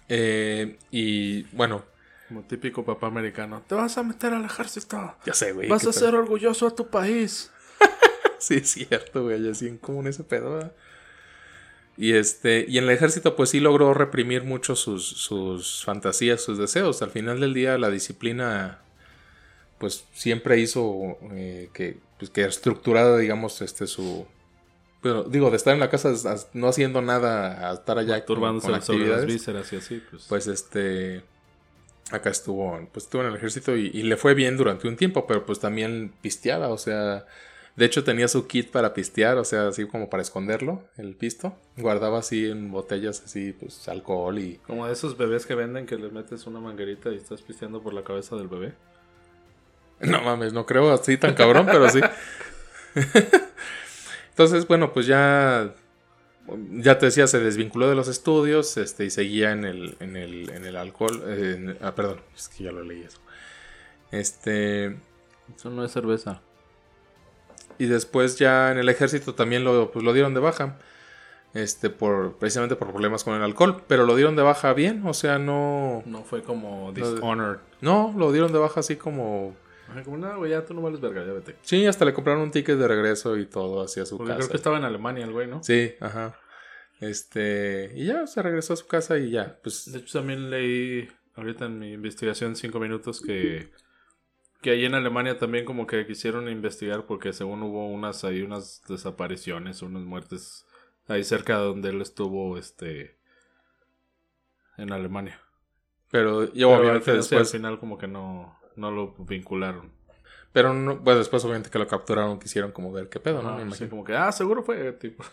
Eh, 0.08 0.78
y 0.90 1.42
bueno. 1.54 1.84
Como 2.28 2.42
típico 2.42 2.84
papá 2.84 3.06
americano. 3.06 3.62
Te 3.66 3.74
vas 3.74 3.98
a 3.98 4.02
meter 4.02 4.32
al 4.32 4.44
ejército. 4.44 5.16
Ya 5.24 5.34
sé, 5.34 5.52
güey. 5.52 5.68
Vas 5.68 5.86
a 5.86 5.92
ser 5.92 6.14
orgulloso 6.14 6.66
a 6.66 6.74
tu 6.74 6.88
país. 6.88 7.52
sí, 8.38 8.56
es 8.56 8.70
cierto, 8.70 9.24
güey. 9.24 9.48
Así 9.48 9.68
en 9.68 9.78
común 9.78 10.06
ese 10.06 10.24
pedo. 10.24 10.72
Y 11.96 12.12
este, 12.14 12.66
y 12.68 12.78
en 12.78 12.84
el 12.84 12.90
ejército, 12.90 13.36
pues 13.36 13.50
sí 13.50 13.60
logró 13.60 13.94
reprimir 13.94 14.44
mucho 14.44 14.76
sus, 14.76 15.06
sus 15.06 15.84
fantasías, 15.84 16.42
sus 16.42 16.58
deseos. 16.58 17.00
Al 17.02 17.10
final 17.10 17.40
del 17.40 17.54
día, 17.54 17.78
la 17.78 17.90
disciplina, 17.90 18.80
pues 19.78 20.04
siempre 20.12 20.58
hizo 20.58 21.18
eh, 21.32 21.70
que 21.72 21.98
pues 22.18 22.30
que 22.30 22.44
estructurado, 22.44 23.18
digamos, 23.18 23.60
este 23.62 23.86
su 23.86 24.26
pero 25.02 25.22
digo, 25.24 25.50
de 25.50 25.56
estar 25.56 25.72
en 25.72 25.80
la 25.80 25.90
casa 25.90 26.12
no 26.52 26.68
haciendo 26.68 27.00
nada 27.02 27.70
a 27.70 27.74
estar 27.74 27.98
allá 27.98 28.24
turbándose 28.24 28.66
con, 28.66 28.74
actividades, 28.74 29.26
vísceras 29.26 29.72
y 29.72 29.76
así, 29.76 30.02
pues. 30.10 30.24
pues. 30.28 30.46
este 30.48 31.22
acá 32.10 32.30
estuvo, 32.30 32.78
pues 32.92 33.04
estuvo 33.04 33.22
en 33.22 33.28
el 33.28 33.36
ejército 33.36 33.76
y, 33.76 33.90
le 33.90 34.16
fue 34.16 34.34
bien 34.34 34.56
durante 34.56 34.88
un 34.88 34.96
tiempo, 34.96 35.26
pero 35.26 35.44
pues 35.44 35.58
también 35.58 36.12
pisteaba, 36.22 36.68
o 36.68 36.78
sea, 36.78 37.26
de 37.74 37.84
hecho 37.84 38.04
tenía 38.04 38.28
su 38.28 38.46
kit 38.46 38.70
para 38.70 38.94
pistear, 38.94 39.38
o 39.38 39.44
sea, 39.44 39.68
así 39.68 39.86
como 39.86 40.08
para 40.08 40.22
esconderlo, 40.22 40.82
el 40.96 41.14
pisto, 41.14 41.56
guardaba 41.76 42.18
así 42.18 42.46
en 42.46 42.70
botellas 42.70 43.22
así, 43.24 43.52
pues 43.52 43.88
alcohol 43.88 44.38
y 44.38 44.56
como 44.66 44.86
de 44.86 44.92
esos 44.92 45.16
bebés 45.16 45.46
que 45.46 45.54
venden 45.54 45.86
que 45.86 45.96
le 45.96 46.08
metes 46.10 46.46
una 46.46 46.60
manguerita 46.60 47.10
y 47.10 47.16
estás 47.16 47.42
pisteando 47.42 47.82
por 47.82 47.92
la 47.92 48.02
cabeza 48.02 48.36
del 48.36 48.48
bebé. 48.48 48.74
No 50.00 50.20
mames, 50.22 50.52
no 50.52 50.66
creo 50.66 50.92
así 50.92 51.16
tan 51.16 51.34
cabrón, 51.34 51.66
pero 51.66 51.88
sí. 51.88 52.00
Entonces, 54.30 54.66
bueno, 54.66 54.92
pues 54.92 55.06
ya. 55.06 55.74
Ya 56.70 56.98
te 56.98 57.06
decía, 57.06 57.26
se 57.26 57.40
desvinculó 57.40 57.88
de 57.88 57.96
los 57.96 58.06
estudios 58.06 58.76
este, 58.76 59.04
y 59.04 59.10
seguía 59.10 59.50
en 59.50 59.64
el, 59.64 59.96
en 59.98 60.16
el, 60.16 60.48
en 60.50 60.64
el 60.64 60.76
alcohol. 60.76 61.76
ah, 61.80 61.94
perdón, 61.94 62.20
es 62.36 62.48
que 62.48 62.64
ya 62.64 62.72
lo 62.72 62.84
leí 62.84 63.02
eso. 63.02 63.18
Este. 64.12 64.96
Eso 65.56 65.70
no 65.70 65.84
es 65.84 65.90
cerveza. 65.90 66.40
Y 67.78 67.86
después 67.86 68.38
ya 68.38 68.70
en 68.70 68.78
el 68.78 68.88
ejército 68.88 69.34
también 69.34 69.64
lo, 69.64 69.90
pues, 69.90 70.04
lo 70.04 70.12
dieron 70.12 70.34
de 70.34 70.40
baja. 70.40 70.78
Este, 71.52 71.88
por, 71.88 72.34
precisamente 72.34 72.76
por 72.76 72.90
problemas 72.90 73.24
con 73.24 73.34
el 73.34 73.42
alcohol. 73.42 73.82
Pero 73.88 74.04
lo 74.06 74.14
dieron 74.14 74.36
de 74.36 74.42
baja 74.42 74.72
bien, 74.72 75.04
o 75.06 75.14
sea, 75.14 75.38
no. 75.38 76.02
No 76.06 76.22
fue 76.22 76.42
como 76.42 76.92
dishonored. 76.92 77.58
No, 77.80 78.14
lo 78.16 78.30
dieron 78.30 78.52
de 78.52 78.58
baja 78.58 78.80
así 78.80 78.96
como 78.96 79.56
como, 80.04 80.16
no, 80.16 80.38
güey, 80.38 80.50
ya 80.50 80.64
tú 80.64 80.74
no 80.74 80.82
vales 80.82 81.00
verga, 81.00 81.24
ya 81.24 81.32
vete. 81.32 81.56
Sí, 81.62 81.86
hasta 81.86 82.04
le 82.04 82.14
compraron 82.14 82.42
un 82.42 82.50
ticket 82.50 82.78
de 82.78 82.88
regreso 82.88 83.36
y 83.36 83.46
todo 83.46 83.82
hacia 83.82 84.04
su 84.06 84.16
Porque 84.16 84.32
casa. 84.32 84.38
creo 84.40 84.50
que 84.50 84.56
estaba 84.56 84.78
en 84.78 84.84
Alemania 84.84 85.24
el 85.24 85.32
güey, 85.32 85.46
¿no? 85.46 85.62
Sí, 85.62 85.94
ajá. 86.00 86.38
Este, 87.00 87.92
y 87.94 88.06
ya 88.06 88.26
se 88.26 88.42
regresó 88.42 88.72
a 88.72 88.76
su 88.76 88.86
casa 88.86 89.18
y 89.18 89.30
ya, 89.30 89.58
pues. 89.62 89.90
De 89.92 89.98
hecho, 89.98 90.18
también 90.18 90.50
leí 90.50 91.08
ahorita 91.34 91.66
en 91.66 91.78
mi 91.78 91.92
investigación 91.92 92.56
cinco 92.56 92.80
minutos 92.80 93.20
que. 93.20 93.70
Que 94.62 94.70
ahí 94.70 94.86
en 94.86 94.94
Alemania 94.94 95.38
también 95.38 95.64
como 95.66 95.86
que 95.86 96.06
quisieron 96.06 96.48
investigar 96.48 97.04
porque 97.04 97.32
según 97.34 97.62
hubo 97.62 97.86
unas 97.88 98.24
ahí 98.24 98.40
unas 98.40 98.82
desapariciones, 98.88 99.82
unas 99.82 100.02
muertes 100.02 100.66
ahí 101.06 101.22
cerca 101.22 101.58
de 101.58 101.66
donde 101.66 101.90
él 101.90 102.00
estuvo 102.00 102.56
este 102.56 103.18
en 104.78 104.92
Alemania. 104.92 105.38
Pero 106.10 106.52
yo 106.54 106.70
obviamente 106.70 107.12
después 107.12 107.40
al 107.40 107.46
final 107.46 107.78
como 107.78 107.98
que 107.98 108.08
no 108.08 108.55
no 108.76 108.90
lo 108.90 109.14
vincularon. 109.18 109.92
Pero 110.52 110.72
no, 110.72 111.02
pues 111.02 111.18
después 111.18 111.44
obviamente 111.44 111.70
que 111.70 111.78
lo 111.78 111.86
capturaron 111.86 112.38
quisieron 112.38 112.72
como 112.72 112.92
ver 112.92 113.08
qué 113.08 113.20
pedo, 113.20 113.42
¿no? 113.42 113.62
Me 113.62 113.88
como 113.88 114.04
que, 114.04 114.16
ah, 114.16 114.32
seguro 114.32 114.62
fue, 114.62 114.92
tipo. 114.92 115.24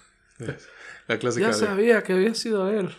La 1.08 1.18
clásica 1.18 1.48
ya 1.48 1.54
sabía 1.54 2.04
que 2.04 2.14
había 2.14 2.34
sido 2.36 2.70
él. 2.70 2.94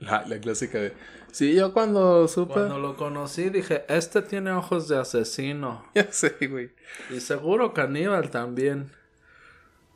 La, 0.00 0.24
la, 0.26 0.38
clásica 0.38 0.78
de... 0.78 0.92
Sí, 1.32 1.54
yo 1.54 1.72
cuando 1.72 2.28
supe... 2.28 2.54
Cuando 2.54 2.78
lo 2.78 2.96
conocí 2.96 3.50
dije, 3.50 3.84
este 3.88 4.22
tiene 4.22 4.52
ojos 4.52 4.88
de 4.88 4.98
asesino. 4.98 5.84
Ya 5.94 6.10
sé, 6.12 6.36
güey. 6.48 6.72
Y 7.10 7.20
seguro 7.20 7.72
que 7.72 7.80
Aníbal 7.80 8.30
también. 8.30 8.90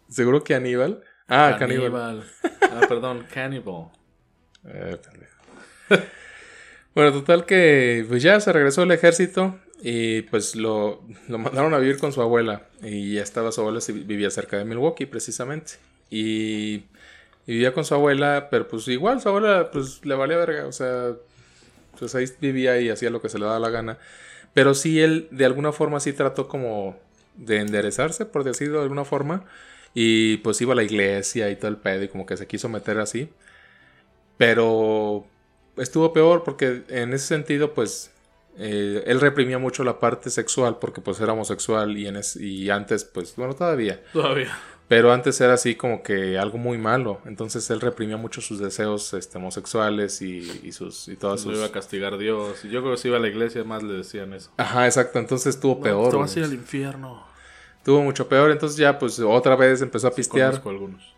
¿Seguro 0.08 0.42
que 0.44 0.54
Aníbal? 0.54 1.02
Ah, 1.28 1.56
Caníbal. 1.58 2.24
ah, 2.62 2.80
perdón, 2.88 3.26
Cannibal. 3.32 3.90
Eh, 4.64 4.98
Bueno, 6.94 7.12
total 7.12 7.44
que 7.44 8.06
pues 8.08 8.22
ya 8.22 8.38
se 8.38 8.52
regresó 8.52 8.82
al 8.82 8.92
ejército 8.92 9.58
y 9.86 10.22
pues 10.22 10.56
lo, 10.56 11.02
lo 11.28 11.36
mandaron 11.36 11.74
a 11.74 11.78
vivir 11.78 11.98
con 11.98 12.10
su 12.10 12.22
abuela. 12.22 12.62
Y 12.82 13.16
ya 13.16 13.22
estaba 13.22 13.52
su 13.52 13.60
abuela, 13.60 13.80
vivía 13.86 14.30
cerca 14.30 14.56
de 14.56 14.64
Milwaukee 14.64 15.04
precisamente. 15.04 15.74
Y, 16.08 16.84
vivía 17.46 17.74
con 17.74 17.84
su 17.84 17.92
abuela, 17.94 18.48
pero 18.50 18.66
pues 18.66 18.88
igual 18.88 19.20
su 19.20 19.28
abuela 19.28 19.70
pues 19.70 20.02
le 20.06 20.14
valía 20.14 20.38
verga. 20.38 20.66
O 20.66 20.72
sea, 20.72 21.12
pues 21.98 22.14
ahí 22.14 22.24
vivía 22.40 22.80
y 22.80 22.88
hacía 22.88 23.10
lo 23.10 23.20
que 23.20 23.28
se 23.28 23.38
le 23.38 23.44
daba 23.44 23.58
la 23.58 23.68
gana. 23.68 23.98
Pero 24.54 24.72
sí 24.74 25.02
él 25.02 25.28
de 25.30 25.44
alguna 25.44 25.70
forma 25.70 26.00
sí 26.00 26.14
trató 26.14 26.48
como 26.48 26.96
de 27.36 27.58
enderezarse, 27.58 28.24
por 28.24 28.42
decirlo 28.42 28.78
de 28.78 28.84
alguna 28.84 29.04
forma. 29.04 29.44
Y 29.92 30.38
pues 30.38 30.62
iba 30.62 30.72
a 30.72 30.76
la 30.76 30.82
iglesia 30.82 31.50
y 31.50 31.56
todo 31.56 31.68
el 31.68 31.76
pedo 31.76 32.04
y 32.04 32.08
como 32.08 32.24
que 32.24 32.38
se 32.38 32.46
quiso 32.46 32.70
meter 32.70 32.98
así. 33.00 33.28
Pero 34.38 35.26
estuvo 35.76 36.14
peor 36.14 36.42
porque 36.42 36.84
en 36.88 37.12
ese 37.12 37.26
sentido, 37.26 37.74
pues, 37.74 38.13
eh, 38.58 39.02
él 39.06 39.20
reprimía 39.20 39.58
mucho 39.58 39.84
la 39.84 39.98
parte 39.98 40.30
sexual 40.30 40.78
porque 40.80 41.00
pues 41.00 41.20
era 41.20 41.32
homosexual 41.32 41.96
y, 41.96 42.06
en 42.06 42.20
y 42.36 42.70
antes, 42.70 43.04
pues, 43.04 43.34
bueno, 43.36 43.54
todavía. 43.54 44.02
Todavía. 44.12 44.56
Pero 44.86 45.12
antes 45.12 45.40
era 45.40 45.54
así 45.54 45.76
como 45.76 46.02
que 46.02 46.38
algo 46.38 46.58
muy 46.58 46.76
malo. 46.76 47.20
Entonces 47.24 47.68
él 47.70 47.80
reprimía 47.80 48.16
mucho 48.16 48.40
sus 48.40 48.58
deseos 48.58 49.14
este, 49.14 49.38
homosexuales 49.38 50.20
y, 50.20 50.72
sus 50.72 51.08
y 51.08 51.16
todas 51.16 51.40
sus. 51.40 51.56
iba 51.56 51.66
a 51.66 51.72
castigar 51.72 52.18
Dios. 52.18 52.62
Yo 52.64 52.82
creo 52.82 52.92
que 52.92 52.98
si 52.98 53.08
iba 53.08 53.16
a 53.16 53.20
la 53.20 53.28
iglesia 53.28 53.64
más 53.64 53.82
le 53.82 53.94
decían 53.94 54.34
eso. 54.34 54.50
Ajá, 54.58 54.84
exacto. 54.84 55.18
Entonces 55.18 55.54
estuvo 55.54 55.80
peor. 55.80 56.10
Te 56.10 56.16
vas 56.16 56.36
a 56.36 56.38
ir 56.40 56.44
al 56.44 56.52
infierno. 56.52 57.26
Estuvo 57.78 58.02
mucho 58.02 58.28
peor. 58.28 58.50
Entonces 58.50 58.76
ya, 58.76 58.98
pues 58.98 59.18
otra 59.20 59.56
vez 59.56 59.80
empezó 59.80 60.08
a 60.08 60.14
pistear. 60.14 60.50
conozco 60.50 60.68
algunos. 60.68 61.14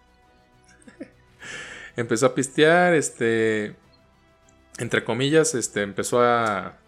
empezó 1.97 2.27
a 2.27 2.35
pistear, 2.35 2.95
este 2.95 3.75
entre 4.79 5.05
comillas, 5.05 5.55
este, 5.55 5.83
empezó 5.83 6.23
a... 6.23 6.79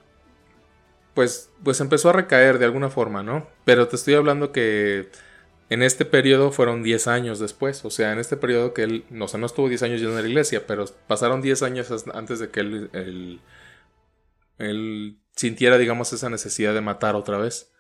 Pues, 1.18 1.50
pues 1.64 1.80
empezó 1.80 2.10
a 2.10 2.12
recaer 2.12 2.60
de 2.60 2.64
alguna 2.64 2.90
forma, 2.90 3.24
¿no? 3.24 3.48
Pero 3.64 3.88
te 3.88 3.96
estoy 3.96 4.14
hablando 4.14 4.52
que 4.52 5.10
en 5.68 5.82
este 5.82 6.04
periodo 6.04 6.52
fueron 6.52 6.84
10 6.84 7.08
años 7.08 7.40
después. 7.40 7.84
O 7.84 7.90
sea, 7.90 8.12
en 8.12 8.20
este 8.20 8.36
periodo 8.36 8.72
que 8.72 8.84
él, 8.84 9.04
no, 9.10 9.24
o 9.24 9.36
no 9.36 9.46
estuvo 9.46 9.68
10 9.68 9.82
años 9.82 10.00
yendo 10.00 10.16
a 10.16 10.22
la 10.22 10.28
iglesia, 10.28 10.64
pero 10.68 10.84
pasaron 11.08 11.42
10 11.42 11.64
años 11.64 12.06
antes 12.14 12.38
de 12.38 12.50
que 12.50 12.60
él, 12.60 13.40
él, 14.58 15.18
sintiera, 15.34 15.76
digamos, 15.76 16.12
esa 16.12 16.30
necesidad 16.30 16.72
de 16.72 16.82
matar 16.82 17.16
otra 17.16 17.36
vez. 17.36 17.72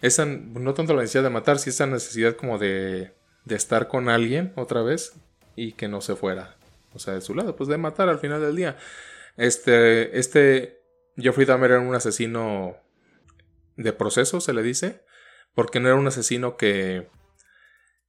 Esa, 0.00 0.24
no 0.24 0.72
tanto 0.72 0.94
la 0.94 1.00
necesidad 1.02 1.24
de 1.24 1.30
matar, 1.30 1.58
sino 1.58 1.72
esa 1.72 1.86
necesidad 1.86 2.36
como 2.36 2.58
de, 2.58 3.12
de 3.44 3.56
estar 3.56 3.88
con 3.88 4.08
alguien 4.08 4.52
otra 4.54 4.82
vez 4.82 5.14
y 5.56 5.72
que 5.72 5.88
no 5.88 6.00
se 6.00 6.14
fuera. 6.14 6.54
O 6.94 7.00
sea, 7.00 7.14
de 7.14 7.22
su 7.22 7.34
lado, 7.34 7.56
pues 7.56 7.68
de 7.68 7.76
matar 7.76 8.08
al 8.08 8.20
final 8.20 8.40
del 8.40 8.54
día. 8.54 8.76
Este, 9.36 10.16
este 10.16 10.81
Jeffrey 11.16 11.46
Dahmer 11.46 11.72
era 11.72 11.80
un 11.80 11.94
asesino 11.94 12.76
de 13.76 13.92
proceso, 13.92 14.40
se 14.40 14.52
le 14.52 14.62
dice, 14.62 15.02
porque 15.54 15.80
no 15.80 15.88
era 15.88 15.96
un 15.96 16.06
asesino 16.06 16.56
que, 16.56 17.08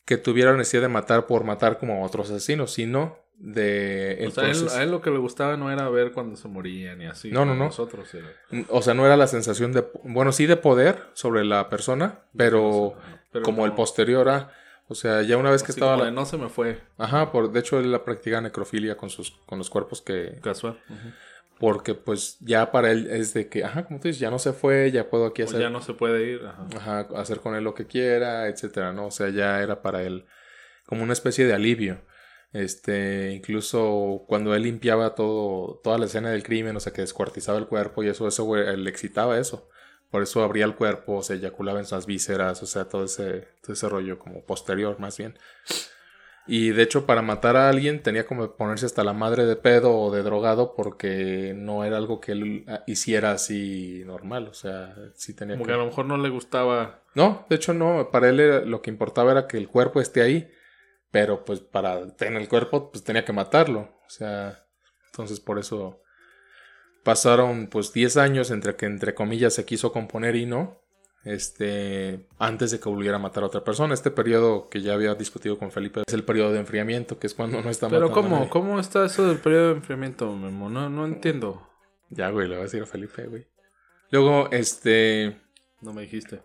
que 0.06 0.18
tuviera 0.18 0.52
la 0.52 0.58
necesidad 0.58 0.84
de 0.84 0.90
matar 0.90 1.26
por 1.26 1.44
matar 1.44 1.80
como 1.80 2.06
otros 2.06 2.30
asesinos, 2.30 2.72
sino 2.72 3.20
de... 3.36 4.26
o 4.28 4.32
sea, 4.32 4.78
a 4.78 4.84
él 4.84 4.92
lo 4.92 5.02
que 5.02 5.10
le 5.10 5.18
gustaba 5.18 5.58
no 5.58 5.72
era 5.72 5.90
ver 5.90 6.12
cuando 6.12 6.36
se 6.36 6.48
morían 6.48 7.02
y 7.02 7.08
así. 7.08 7.32
No, 7.32 7.46
no, 7.46 7.56
no. 7.56 7.66
Nosotros, 7.66 8.10
O 8.70 8.82
sea, 8.82 8.94
no 8.94 9.06
era 9.06 9.18
la 9.18 9.28
sensación 9.28 9.72
de... 9.72 9.86
Bueno, 10.04 10.32
sí 10.32 10.46
de 10.46 10.58
poder 10.58 11.04
sobre 11.14 11.44
la 11.44 11.70
persona, 11.70 12.20
pero, 12.38 12.96
como 13.44 13.66
el 13.66 13.74
posterior 13.74 14.30
a... 14.30 14.52
O 14.90 14.96
sea, 14.96 15.22
ya 15.24 15.38
una 15.38 15.50
vez 15.50 15.64
que 15.64 15.72
estaba... 15.72 16.12
no 16.12 16.26
se 16.26 16.38
me 16.38 16.50
fue. 16.50 16.82
Ajá, 16.98 17.32
por, 17.32 17.52
de 17.52 17.60
hecho 17.62 17.80
él 17.80 17.92
la 17.92 18.04
practica 18.04 18.42
necrofilia 18.42 18.98
con, 18.98 19.10
sus, 19.10 19.32
con 19.46 19.58
los 19.58 19.70
cuerpos 19.70 20.02
que... 20.02 20.40
Casual. 20.42 20.80
Porque 21.60 21.94
pues 21.94 22.38
ya 22.40 22.72
para 22.72 22.92
él 22.92 23.08
es 23.10 23.34
de 23.34 23.48
que, 23.48 23.64
ajá, 23.64 23.86
como 23.86 24.00
tú 24.00 24.08
dices, 24.08 24.20
ya 24.20 24.32
no 24.32 24.40
se 24.40 24.54
fue, 24.54 24.92
ya 24.92 25.10
puedo 25.10 25.28
aquí 25.28 25.44
hacer... 25.44 25.62
ya 25.62 25.70
no 25.70 25.82
se 25.82 25.94
puede 25.94 26.32
ir. 26.32 26.42
Ajá. 26.76 27.08
hacer 27.16 27.40
con 27.40 27.56
él 27.56 27.64
lo 27.64 27.74
que 27.74 27.88
quiera, 27.88 28.48
etcétera, 28.48 28.92
¿no? 28.92 29.08
O 29.08 29.12
sea, 29.12 29.30
ya 29.30 29.62
era 29.62 29.82
para 29.82 30.04
él 30.04 30.26
como 30.86 31.04
una 31.04 31.14
especie 31.14 31.46
de 31.46 31.54
alivio. 31.54 32.02
Este, 32.52 33.32
incluso 33.32 34.26
cuando 34.28 34.54
él 34.54 34.64
limpiaba 34.64 35.16
todo, 35.16 35.80
toda 35.84 35.98
la 35.98 36.06
escena 36.06 36.30
del 36.30 36.44
crimen, 36.44 36.76
o 36.76 36.80
sea, 36.80 36.94
que 36.94 37.02
descuartizaba 37.02 37.58
el 37.58 37.68
cuerpo 37.68 38.04
y 38.04 38.10
eso, 38.10 38.28
eso, 38.28 38.56
le 38.56 38.90
excitaba 38.90 39.40
eso. 39.40 39.70
Por 40.12 40.22
eso 40.22 40.44
abría 40.44 40.66
el 40.66 40.76
cuerpo, 40.76 41.24
se 41.24 41.36
eyaculaba 41.36 41.80
en 41.80 41.86
sus 41.86 42.06
vísceras, 42.06 42.62
o 42.62 42.68
sea, 42.68 42.88
todo 42.88 43.06
ese, 43.06 43.48
todo 43.64 43.74
ese 43.74 43.90
rollo 43.90 44.20
como 44.20 44.46
posterior 44.46 45.00
más 45.00 45.18
bien. 45.18 45.40
Y 46.46 46.72
de 46.72 46.84
hecho, 46.84 47.06
para 47.06 47.22
matar 47.22 47.56
a 47.56 47.70
alguien 47.70 48.04
tenía 48.04 48.26
como 48.26 48.56
ponerse 48.56 48.86
hasta 48.86 49.04
la 49.04 49.14
madre 49.14 49.46
de 49.46 49.56
pedo 49.56 49.98
o 49.98 50.12
de 50.12 50.24
drogado 50.24 50.76
porque 50.76 51.54
no 51.56 51.86
era 51.86 51.98
algo 51.98 52.20
que 52.20 52.34
él 52.34 52.66
ah, 52.68 52.84
hiciera 52.86 53.32
así 53.32 54.04
normal. 54.06 54.48
O 54.48 54.54
sea, 54.54 54.96
sí 55.16 55.34
tenía 55.34 55.56
como 55.56 55.66
que. 55.66 55.74
a 55.74 55.78
lo 55.78 55.86
mejor 55.86 56.06
no 56.06 56.18
le 56.18 56.30
gustaba. 56.30 57.02
No, 57.16 57.46
de 57.50 57.56
hecho, 57.56 57.74
no. 57.74 58.10
Para 58.12 58.30
él 58.30 58.70
lo 58.70 58.82
que 58.82 58.92
importaba 58.92 59.32
era 59.32 59.48
que 59.48 59.58
el 59.58 59.70
cuerpo 59.70 60.02
esté 60.02 60.22
ahí. 60.22 60.52
Pero 61.12 61.46
pues 61.46 61.60
para 61.60 62.16
tener 62.16 62.42
el 62.42 62.50
cuerpo, 62.50 62.92
pues 62.92 63.04
tenía 63.04 63.24
que 63.24 63.34
matarlo. 63.34 63.82
O 64.06 64.10
sea, 64.10 64.66
entonces 65.12 65.40
por 65.40 65.60
eso 65.60 66.04
Pasaron 67.04 67.68
pues 67.68 67.92
10 67.92 68.16
años 68.16 68.50
entre 68.50 68.76
que 68.78 68.86
entre 68.86 69.14
comillas 69.14 69.54
se 69.54 69.66
quiso 69.66 69.92
componer 69.92 70.38
y 70.38 70.46
no. 70.46 70.82
Este, 71.24 72.28
antes 72.38 72.72
de 72.72 72.80
que 72.80 72.90
volviera 72.90 73.16
a 73.16 73.20
matar 73.20 73.44
a 73.44 73.48
otra 73.48 73.64
persona. 73.64 73.94
Este 73.94 74.12
periodo 74.12 74.70
que 74.70 74.82
ya 74.82 74.94
había 74.94 75.16
discutido 75.16 75.58
con 75.58 75.72
Felipe 75.72 76.04
es 76.06 76.14
el 76.14 76.24
periodo 76.24 76.52
de 76.52 76.60
enfriamiento, 76.60 77.18
que 77.18 77.28
es 77.28 77.34
cuando 77.34 77.62
no 77.62 77.70
está 77.70 77.90
Pero 77.90 78.12
¿cómo? 78.12 78.50
¿Cómo 78.50 78.80
está 78.80 79.06
eso 79.06 79.28
del 79.28 79.38
periodo 79.38 79.70
de 79.70 79.76
enfriamiento, 79.76 80.36
Memo? 80.36 80.70
No, 80.70 80.90
no 80.90 81.06
entiendo. 81.06 81.70
Ya, 82.10 82.30
güey, 82.30 82.48
le 82.48 82.56
voy 82.56 82.62
a 82.62 82.64
decir 82.66 82.84
a 82.84 82.86
Felipe, 82.86 83.26
güey. 83.28 83.48
Luego, 84.12 84.50
este... 84.52 85.42
No 85.82 85.94
me 85.94 86.04
dijiste. 86.04 86.42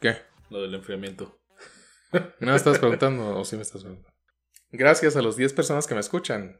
¿Qué? 0.00 0.16
Lo 0.50 0.62
del 0.62 0.74
enfriamiento. 0.74 1.38
¿No 2.40 2.52
me 2.52 2.56
estás 2.56 2.78
preguntando 2.78 3.36
o 3.36 3.44
sí 3.44 3.56
me 3.56 3.62
estás 3.62 3.82
preguntando? 3.82 4.14
Gracias 4.70 5.16
a 5.16 5.22
los 5.22 5.36
10 5.36 5.52
personas 5.52 5.86
que 5.86 5.94
me 5.94 6.00
escuchan. 6.00 6.58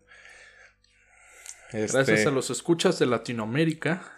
Gracias 1.72 2.08
este, 2.08 2.28
a 2.28 2.32
los 2.32 2.50
escuchas 2.50 2.98
de 2.98 3.06
Latinoamérica. 3.06 4.14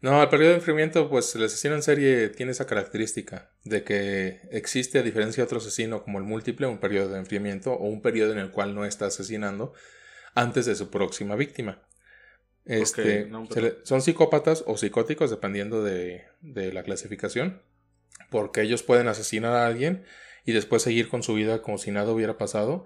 No, 0.00 0.22
el 0.22 0.28
periodo 0.28 0.50
de 0.50 0.56
enfriamiento, 0.56 1.08
pues 1.08 1.34
el 1.34 1.44
asesino 1.44 1.74
en 1.74 1.82
serie 1.82 2.28
tiene 2.28 2.52
esa 2.52 2.66
característica 2.66 3.50
de 3.64 3.82
que 3.82 4.40
existe, 4.50 4.98
a 4.98 5.02
diferencia 5.02 5.42
de 5.42 5.46
otro 5.46 5.58
asesino 5.58 6.02
como 6.02 6.18
el 6.18 6.24
múltiple, 6.24 6.66
un 6.66 6.78
periodo 6.78 7.14
de 7.14 7.18
enfriamiento 7.18 7.72
o 7.72 7.86
un 7.86 8.02
periodo 8.02 8.32
en 8.32 8.38
el 8.38 8.50
cual 8.50 8.74
no 8.74 8.84
está 8.84 9.06
asesinando 9.06 9.72
antes 10.34 10.66
de 10.66 10.74
su 10.74 10.90
próxima 10.90 11.34
víctima. 11.34 11.82
Este, 12.66 13.30
son 13.84 14.02
psicópatas 14.02 14.64
o 14.66 14.76
psicóticos, 14.76 15.30
dependiendo 15.30 15.82
de, 15.82 16.24
de 16.40 16.72
la 16.72 16.82
clasificación, 16.82 17.62
porque 18.28 18.62
ellos 18.62 18.82
pueden 18.82 19.08
asesinar 19.08 19.52
a 19.52 19.66
alguien 19.66 20.04
y 20.44 20.52
después 20.52 20.82
seguir 20.82 21.08
con 21.08 21.22
su 21.22 21.34
vida 21.34 21.62
como 21.62 21.78
si 21.78 21.90
nada 21.90 22.12
hubiera 22.12 22.36
pasado 22.36 22.84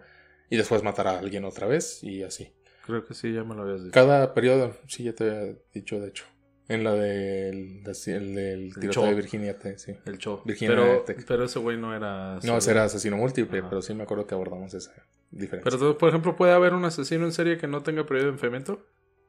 y 0.48 0.56
después 0.56 0.82
matar 0.82 1.08
a 1.08 1.18
alguien 1.18 1.44
otra 1.44 1.66
vez 1.66 2.04
y 2.04 2.22
así. 2.22 2.52
Creo 2.84 3.04
que 3.04 3.14
sí, 3.14 3.32
ya 3.32 3.44
me 3.44 3.54
lo 3.54 3.62
habías 3.62 3.84
dicho. 3.84 3.92
Cada 3.92 4.34
periodo, 4.34 4.76
sí, 4.86 5.04
ya 5.04 5.14
te 5.14 5.24
había 5.24 5.56
dicho, 5.72 6.00
de 6.00 6.08
hecho. 6.08 6.24
En 6.70 6.84
la 6.84 6.94
del, 6.94 7.82
el 7.84 8.34
del 8.34 8.74
tiroteo 8.78 9.06
de 9.06 9.14
Virginia 9.14 9.58
T, 9.58 9.76
sí. 9.76 9.96
El 10.06 10.18
show. 10.18 10.40
Virginia 10.44 10.76
pero, 10.76 11.04
pero 11.26 11.44
ese 11.44 11.58
güey 11.58 11.76
no 11.76 11.94
era... 11.94 12.38
No, 12.44 12.56
ese 12.56 12.70
era 12.70 12.84
asesino 12.84 13.16
múltiple, 13.16 13.62
pero 13.64 13.82
sí 13.82 13.92
me 13.92 14.04
acuerdo 14.04 14.26
que 14.26 14.34
abordamos 14.34 14.72
esa 14.74 14.92
diferencia. 15.30 15.78
Pero, 15.78 15.98
por 15.98 16.08
ejemplo, 16.08 16.36
¿puede 16.36 16.52
haber 16.52 16.74
un 16.74 16.84
asesino 16.84 17.24
en 17.24 17.32
serie 17.32 17.58
que 17.58 17.66
no 17.66 17.82
tenga 17.82 18.06
periodo 18.06 18.26
de 18.26 18.32
enfriamiento? 18.34 18.86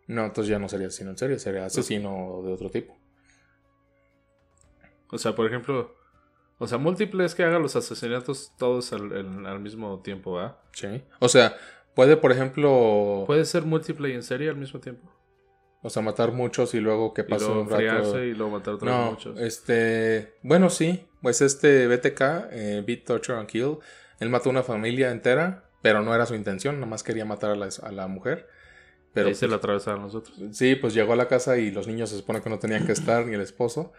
No, 0.08 0.26
entonces 0.26 0.50
ya 0.50 0.60
no 0.60 0.70
sería 0.70 0.88
asesino 0.88 1.10
en 1.10 1.18
serie, 1.18 1.40
sería 1.40 1.66
asesino 1.66 2.42
de 2.46 2.54
otro 2.54 2.70
tipo. 2.70 2.98
O 5.10 5.18
sea, 5.18 5.36
por 5.36 5.48
ejemplo... 5.48 5.96
O 6.60 6.68
sea, 6.68 6.78
múltiple 6.78 7.26
es 7.26 7.34
que 7.34 7.44
haga 7.44 7.58
los 7.58 7.76
asesinatos 7.76 8.54
todos 8.60 8.94
al, 8.94 9.48
al 9.48 9.60
mismo 9.60 10.00
tiempo, 10.04 10.40
¿ah? 10.40 10.62
Sí. 10.74 11.02
O 11.20 11.28
sea, 11.28 11.56
Puede, 11.94 12.18
por 12.18 12.32
ejemplo. 12.32 13.24
Puede 13.28 13.46
ser 13.46 13.64
múltiple 13.64 14.10
y 14.10 14.14
en 14.14 14.24
serie 14.24 14.50
al 14.50 14.56
mismo 14.56 14.80
tiempo. 14.80 15.12
O 15.84 15.90
sea, 15.90 16.02
matar 16.04 16.32
muchos 16.32 16.74
y 16.76 16.80
luego 16.80 17.14
que 17.14 17.24
pasó 17.24 17.62
un 17.62 17.70
rato. 17.70 18.24
y 18.24 18.34
luego 18.34 18.52
matar 18.52 18.76
otros 18.76 18.92
no, 18.92 19.12
muchos. 19.12 19.40
Este. 19.40 20.36
Bueno, 20.44 20.70
sí. 20.70 21.08
Pues 21.22 21.42
este 21.42 21.88
BTK, 21.88 22.22
eh, 22.52 22.84
Beat, 22.86 23.06
Torture 23.06 23.38
and 23.38 23.48
Kill. 23.48 23.78
Él 24.20 24.30
mató 24.30 24.50
una 24.50 24.64
familia 24.64 25.12
entera, 25.12 25.66
pero 25.82 26.02
no 26.02 26.14
era 26.14 26.26
su 26.26 26.36
intención. 26.36 26.80
Nomás 26.80 27.04
quería 27.04 27.26
matar 27.26 27.52
a 27.52 27.56
la, 27.56 27.70
a 27.82 27.92
la 27.92 28.08
mujer. 28.08 28.48
Pero, 29.14 29.30
y 29.30 29.36
se 29.36 29.48
la 29.48 29.58
atravesaron 29.58 30.04
los 30.04 30.16
otros. 30.16 30.38
Sí, 30.52 30.76
pues 30.76 30.94
llegó 30.94 31.14
a 31.14 31.16
la 31.16 31.28
casa 31.28 31.58
y 31.58 31.72
los 31.72 31.88
niños 31.88 32.10
se 32.10 32.18
supone 32.18 32.42
que 32.42 32.50
no 32.50 32.60
tenían 32.60 32.86
que 32.86 32.94
estar, 32.94 33.26
ni 33.26 33.34
el 33.34 33.42
esposo. 33.42 33.92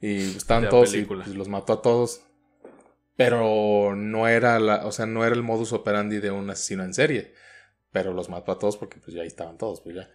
Y 0.00 0.36
estaban 0.36 0.68
todos 0.68 0.94
y 0.94 1.02
pues, 1.02 1.28
los 1.28 1.48
mató 1.48 1.74
a 1.74 1.82
todos. 1.82 2.22
Pero 3.16 3.94
no 3.94 4.28
era 4.28 4.58
la, 4.58 4.86
o 4.86 4.92
sea, 4.92 5.04
no 5.04 5.26
era 5.26 5.34
el 5.34 5.42
modus 5.42 5.74
operandi 5.74 6.20
de 6.20 6.30
un 6.30 6.48
asesino 6.48 6.84
en 6.84 6.94
serie. 6.94 7.34
Pero 7.92 8.14
los 8.14 8.30
mató 8.30 8.52
a 8.52 8.58
todos 8.58 8.76
porque 8.76 8.98
pues 8.98 9.14
ya 9.14 9.22
ahí 9.22 9.26
estaban 9.26 9.58
todos, 9.58 9.82
pues 9.82 9.96
ya. 9.96 10.08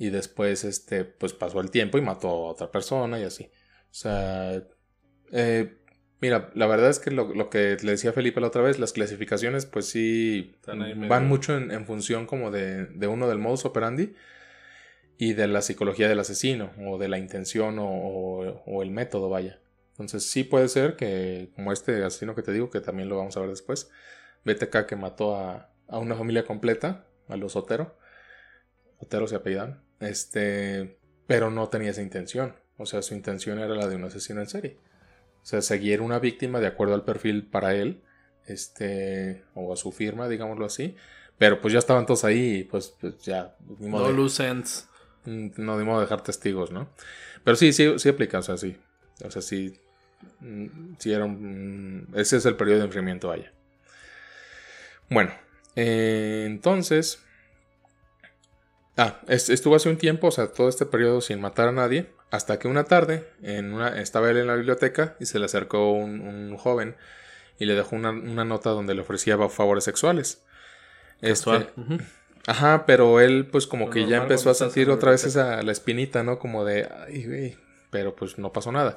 Y 0.00 0.08
después, 0.08 0.64
este, 0.64 1.04
pues 1.04 1.34
pasó 1.34 1.60
el 1.60 1.70
tiempo 1.70 1.98
y 1.98 2.00
mató 2.00 2.28
a 2.28 2.50
otra 2.52 2.70
persona 2.70 3.20
y 3.20 3.24
así. 3.24 3.50
O 3.90 3.94
sea, 3.94 4.62
eh, 5.30 5.76
mira, 6.22 6.50
la 6.54 6.66
verdad 6.66 6.88
es 6.88 6.98
que 6.98 7.10
lo, 7.10 7.50
que 7.50 7.76
le 7.82 7.90
decía 7.90 8.14
Felipe 8.14 8.40
la 8.40 8.46
otra 8.46 8.62
vez, 8.62 8.78
las 8.78 8.94
clasificaciones, 8.94 9.66
pues 9.66 9.84
sí, 9.84 10.56
van 10.66 11.28
mucho 11.28 11.54
en, 11.54 11.84
función 11.84 12.24
como 12.24 12.50
de, 12.50 12.86
de 12.86 13.06
uno 13.08 13.28
del 13.28 13.40
modus 13.40 13.66
operandi. 13.66 14.14
y 15.18 15.34
de 15.34 15.46
la 15.48 15.60
psicología 15.60 16.08
del 16.08 16.20
asesino, 16.20 16.70
o 16.86 16.96
de 16.96 17.08
la 17.08 17.18
intención, 17.18 17.76
o, 17.78 18.82
el 18.82 18.90
método, 18.90 19.28
vaya. 19.28 19.60
Entonces 19.90 20.24
sí 20.30 20.44
puede 20.44 20.68
ser 20.68 20.96
que, 20.96 21.50
como 21.54 21.72
este 21.72 22.02
asesino 22.04 22.34
que 22.34 22.40
te 22.42 22.52
digo, 22.52 22.70
que 22.70 22.80
también 22.80 23.10
lo 23.10 23.18
vamos 23.18 23.36
a 23.36 23.40
ver 23.40 23.50
después, 23.50 23.90
BTK 24.46 24.86
que 24.86 24.96
mató 24.96 25.36
a, 25.36 25.74
a 25.88 25.98
una 25.98 26.14
familia 26.14 26.46
completa, 26.46 27.06
a 27.28 27.36
los 27.36 27.54
Otero, 27.54 27.98
Otero 28.96 29.26
se 29.26 29.36
apellidan, 29.36 29.89
este, 30.00 30.98
pero 31.26 31.50
no 31.50 31.68
tenía 31.68 31.90
esa 31.90 32.02
intención. 32.02 32.54
O 32.76 32.86
sea, 32.86 33.02
su 33.02 33.14
intención 33.14 33.58
era 33.58 33.74
la 33.74 33.86
de 33.86 33.96
un 33.96 34.04
asesino 34.04 34.40
en 34.40 34.48
serie. 34.48 34.76
O 35.42 35.46
sea, 35.46 35.62
seguir 35.62 36.00
una 36.00 36.18
víctima 36.18 36.60
de 36.60 36.66
acuerdo 36.66 36.94
al 36.94 37.04
perfil 37.04 37.46
para 37.46 37.74
él, 37.74 38.02
este, 38.46 39.44
o 39.54 39.72
a 39.72 39.76
su 39.76 39.92
firma, 39.92 40.28
digámoslo 40.28 40.64
así. 40.66 40.96
Pero 41.38 41.60
pues 41.60 41.72
ya 41.72 41.78
estaban 41.78 42.04
todos 42.04 42.24
ahí, 42.24 42.64
pues, 42.64 42.94
pues 43.00 43.18
ya. 43.18 43.56
no 43.78 44.06
de, 44.06 44.12
mm, 44.12 45.50
No 45.56 45.78
dimos 45.78 46.00
dejar 46.00 46.22
testigos, 46.22 46.70
¿no? 46.70 46.90
Pero 47.44 47.56
sí, 47.56 47.72
sí, 47.72 47.98
sí 47.98 48.08
aplica, 48.08 48.40
o 48.40 48.42
sea, 48.42 48.56
sí. 48.56 48.76
O 49.24 49.30
sea, 49.30 49.40
sí. 49.40 49.80
Mm, 50.40 50.94
sí 50.98 51.12
era 51.12 51.24
un, 51.24 52.08
ese 52.14 52.36
es 52.36 52.44
el 52.44 52.56
periodo 52.56 52.80
de 52.80 52.84
enfriamiento, 52.86 53.28
vaya. 53.28 53.52
Bueno, 55.08 55.32
eh, 55.76 56.44
entonces. 56.46 57.22
Ah, 59.02 59.18
estuvo 59.28 59.76
hace 59.76 59.88
un 59.88 59.96
tiempo, 59.96 60.26
o 60.26 60.30
sea, 60.30 60.48
todo 60.48 60.68
este 60.68 60.84
periodo 60.84 61.22
sin 61.22 61.40
matar 61.40 61.68
a 61.68 61.72
nadie. 61.72 62.10
Hasta 62.30 62.58
que 62.58 62.68
una 62.68 62.84
tarde 62.84 63.26
en 63.42 63.72
una, 63.72 63.98
estaba 63.98 64.30
él 64.30 64.36
en 64.36 64.46
la 64.46 64.56
biblioteca 64.56 65.16
y 65.18 65.24
se 65.24 65.38
le 65.38 65.46
acercó 65.46 65.92
un, 65.92 66.54
joven 66.58 66.96
y 67.58 67.64
le 67.64 67.74
dejó 67.74 67.96
una, 67.96 68.12
nota 68.12 68.68
donde 68.70 68.94
le 68.94 69.00
ofrecía 69.00 69.38
favores 69.48 69.84
sexuales. 69.84 70.42
Este, 71.22 71.70
Ajá, 72.46 72.84
pero 72.84 73.20
él 73.20 73.46
pues 73.46 73.66
como 73.66 73.88
que 73.88 74.06
ya 74.06 74.18
empezó 74.18 74.50
a 74.50 74.54
sentir 74.54 74.90
otra 74.90 75.12
vez 75.12 75.24
esa 75.24 75.62
la 75.62 75.72
espinita, 75.72 76.22
¿no? 76.22 76.38
Como 76.38 76.66
de, 76.66 76.86
ay, 77.06 77.24
güey, 77.24 77.56
pero 77.90 78.14
pues 78.14 78.36
no 78.36 78.52
pasó 78.52 78.70
nada. 78.70 78.92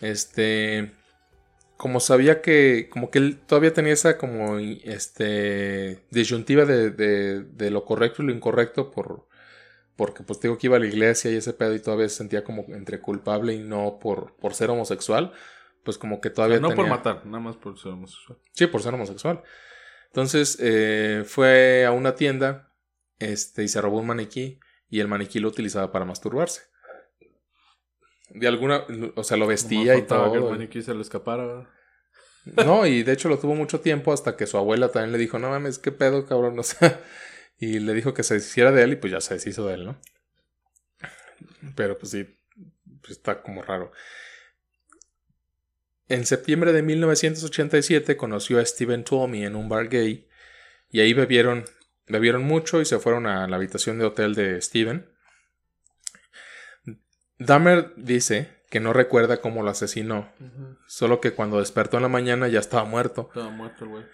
Este, 0.00 0.90
como 1.80 1.98
sabía 1.98 2.42
que, 2.42 2.90
como 2.90 3.10
que 3.10 3.18
él 3.18 3.40
todavía 3.46 3.72
tenía 3.72 3.94
esa 3.94 4.18
como, 4.18 4.58
este, 4.58 6.04
disyuntiva 6.10 6.66
de, 6.66 6.90
de, 6.90 7.42
de 7.42 7.70
lo 7.70 7.86
correcto 7.86 8.22
y 8.22 8.26
lo 8.26 8.34
incorrecto 8.34 8.90
por, 8.90 9.26
porque 9.96 10.22
pues 10.22 10.38
digo 10.40 10.58
que 10.58 10.66
iba 10.66 10.76
a 10.76 10.78
la 10.78 10.86
iglesia 10.86 11.30
y 11.30 11.36
ese 11.36 11.54
pedo 11.54 11.74
y 11.74 11.80
todavía 11.80 12.06
se 12.10 12.16
sentía 12.16 12.44
como 12.44 12.66
entre 12.68 13.00
culpable 13.00 13.54
y 13.54 13.60
no 13.60 13.98
por, 13.98 14.36
por 14.36 14.52
ser 14.52 14.68
homosexual, 14.68 15.32
pues 15.82 15.96
como 15.96 16.20
que 16.20 16.28
todavía... 16.28 16.60
no 16.60 16.74
por 16.74 16.86
matar, 16.86 17.24
nada 17.24 17.40
más 17.40 17.56
por 17.56 17.78
ser 17.78 17.92
homosexual. 17.92 18.38
Sí, 18.52 18.66
por 18.66 18.82
ser 18.82 18.92
homosexual. 18.92 19.42
Entonces 20.08 20.58
eh, 20.60 21.24
fue 21.26 21.86
a 21.86 21.92
una 21.92 22.14
tienda 22.14 22.74
este, 23.18 23.64
y 23.64 23.68
se 23.68 23.80
robó 23.80 24.00
un 24.00 24.08
maniquí 24.08 24.60
y 24.90 25.00
el 25.00 25.08
maniquí 25.08 25.40
lo 25.40 25.48
utilizaba 25.48 25.90
para 25.92 26.04
masturbarse. 26.04 26.60
De 28.30 28.46
alguna, 28.46 28.84
o 29.14 29.24
sea, 29.24 29.36
lo 29.36 29.46
vestía 29.46 29.96
y 29.96 30.02
todo. 30.02 30.32
que 30.32 30.38
el 30.38 30.44
maniquí 30.44 30.82
se 30.82 30.94
le 30.94 31.02
escapara. 31.02 31.68
No, 32.44 32.86
y 32.86 33.02
de 33.02 33.12
hecho 33.12 33.28
lo 33.28 33.38
tuvo 33.38 33.54
mucho 33.54 33.80
tiempo 33.80 34.12
hasta 34.12 34.36
que 34.36 34.46
su 34.46 34.56
abuela 34.56 34.90
también 34.90 35.12
le 35.12 35.18
dijo, 35.18 35.38
no 35.38 35.50
mames, 35.50 35.78
qué 35.78 35.92
pedo, 35.92 36.26
cabrón, 36.26 36.58
o 36.58 36.62
sea, 36.62 37.00
y 37.58 37.78
le 37.78 37.92
dijo 37.92 38.14
que 38.14 38.22
se 38.22 38.34
deshiciera 38.34 38.72
de 38.72 38.82
él 38.82 38.92
y 38.92 38.96
pues 38.96 39.12
ya 39.12 39.20
se 39.20 39.34
deshizo 39.34 39.66
de 39.66 39.74
él, 39.74 39.84
¿no? 39.84 40.00
Pero 41.76 41.98
pues 41.98 42.12
sí, 42.12 42.26
pues 43.00 43.12
está 43.12 43.42
como 43.42 43.62
raro. 43.62 43.92
En 46.08 46.26
septiembre 46.26 46.72
de 46.72 46.82
1987 46.82 48.16
conoció 48.16 48.58
a 48.58 48.64
Steven 48.64 49.04
Tuomi 49.04 49.44
en 49.44 49.54
un 49.54 49.68
bar 49.68 49.88
gay 49.88 50.28
y 50.90 51.00
ahí 51.00 51.12
bebieron, 51.12 51.64
bebieron 52.08 52.42
mucho 52.42 52.80
y 52.80 52.84
se 52.84 52.98
fueron 52.98 53.26
a 53.26 53.46
la 53.46 53.56
habitación 53.56 53.98
de 53.98 54.06
hotel 54.06 54.34
de 54.34 54.60
Steven. 54.60 55.09
Dahmer 57.40 57.94
dice 57.96 58.50
que 58.68 58.80
no 58.80 58.92
recuerda 58.92 59.40
cómo 59.40 59.62
lo 59.62 59.70
asesinó, 59.70 60.28
solo 60.86 61.20
que 61.20 61.32
cuando 61.32 61.58
despertó 61.58 61.96
en 61.96 62.02
la 62.02 62.08
mañana 62.08 62.48
ya 62.48 62.60
estaba 62.60 62.84
muerto. 62.84 63.28
Estaba 63.28 63.50
muerto, 63.50 63.88
güey. 63.88 64.04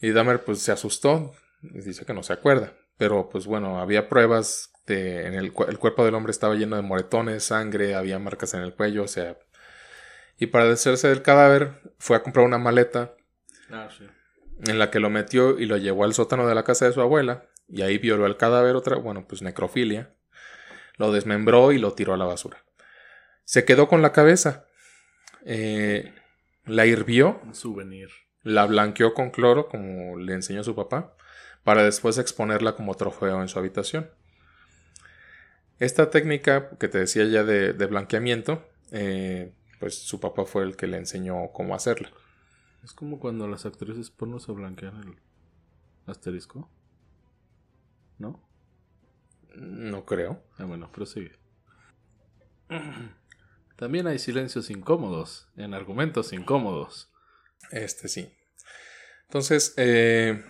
Y 0.00 0.12
Dahmer 0.12 0.44
pues 0.44 0.60
se 0.60 0.70
asustó 0.70 1.34
y 1.60 1.80
dice 1.80 2.06
que 2.06 2.14
no 2.14 2.22
se 2.22 2.32
acuerda. 2.32 2.72
Pero 2.96 3.28
pues 3.28 3.46
bueno, 3.46 3.80
había 3.80 4.08
pruebas 4.08 4.72
de, 4.86 5.26
en 5.26 5.34
el, 5.34 5.46
el 5.46 5.78
cuerpo 5.78 6.04
del 6.04 6.14
hombre 6.14 6.30
estaba 6.30 6.54
lleno 6.54 6.76
de 6.76 6.82
moretones, 6.82 7.44
sangre, 7.44 7.96
había 7.96 8.20
marcas 8.20 8.54
en 8.54 8.60
el 8.60 8.74
cuello, 8.74 9.02
o 9.02 9.08
sea. 9.08 9.36
Y 10.38 10.46
para 10.46 10.66
deshacerse 10.66 11.08
del 11.08 11.22
cadáver, 11.22 11.80
fue 11.98 12.16
a 12.16 12.22
comprar 12.22 12.46
una 12.46 12.58
maleta. 12.58 13.12
Ah, 13.70 13.88
sí. 13.90 14.06
En 14.66 14.78
la 14.78 14.90
que 14.90 15.00
lo 15.00 15.10
metió 15.10 15.58
y 15.58 15.66
lo 15.66 15.76
llevó 15.76 16.04
al 16.04 16.14
sótano 16.14 16.46
de 16.46 16.54
la 16.54 16.62
casa 16.62 16.86
de 16.86 16.92
su 16.92 17.00
abuela. 17.00 17.46
Y 17.68 17.82
ahí 17.82 17.98
violó 17.98 18.24
el 18.26 18.36
cadáver, 18.36 18.76
otra, 18.76 18.96
bueno, 18.96 19.26
pues 19.26 19.42
necrofilia. 19.42 20.14
Lo 20.96 21.10
desmembró 21.10 21.72
y 21.72 21.78
lo 21.78 21.92
tiró 21.92 22.14
a 22.14 22.16
la 22.16 22.24
basura. 22.24 22.64
Se 23.48 23.64
quedó 23.64 23.88
con 23.88 24.02
la 24.02 24.12
cabeza. 24.12 24.66
Eh, 25.46 26.12
la 26.66 26.84
hirvió. 26.84 27.40
Un 27.44 27.54
souvenir. 27.54 28.10
La 28.42 28.66
blanqueó 28.66 29.14
con 29.14 29.30
cloro, 29.30 29.70
como 29.70 30.18
le 30.18 30.34
enseñó 30.34 30.62
su 30.62 30.74
papá 30.74 31.14
para 31.64 31.82
después 31.82 32.18
exponerla 32.18 32.76
como 32.76 32.94
trofeo 32.94 33.40
en 33.40 33.48
su 33.48 33.58
habitación. 33.58 34.10
Esta 35.78 36.10
técnica 36.10 36.76
que 36.76 36.88
te 36.88 36.98
decía 36.98 37.24
ya 37.24 37.42
de, 37.42 37.72
blanqueamiento, 37.86 38.68
eh, 38.90 39.54
pues 39.80 39.96
su 39.98 40.20
papá 40.20 40.44
fue 40.44 40.64
el 40.64 40.76
que 40.76 40.86
le 40.86 40.98
enseñó 40.98 41.50
cómo 41.54 41.74
hacerla. 41.74 42.10
Es 42.84 42.92
como 42.92 43.18
cuando 43.18 43.48
las 43.48 43.64
actrices 43.64 44.10
porno 44.10 44.40
se 44.40 44.52
blanquean 44.52 44.94
el 44.96 45.16
asterisco. 46.04 46.68
¿No? 48.18 48.46
No 49.54 50.04
creo. 50.04 50.42
Ah, 50.58 50.64
bueno, 50.64 50.92
prosigue. 50.92 51.32
También 53.78 54.08
hay 54.08 54.18
silencios 54.18 54.70
incómodos 54.70 55.46
en 55.56 55.72
argumentos 55.72 56.32
incómodos. 56.32 57.12
Este 57.70 58.08
sí. 58.08 58.36
Entonces, 59.28 59.72
eh, 59.76 60.42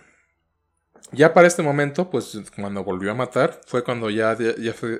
ya 1.11 1.31
para 1.31 1.47
este 1.47 1.61
momento, 1.61 2.09
pues 2.09 2.35
cuando 2.55 2.83
volvió 2.83 3.11
a 3.11 3.13
matar, 3.13 3.61
fue 3.67 3.83
cuando 3.83 4.09
ya, 4.09 4.35
Jeffrey, 4.35 4.97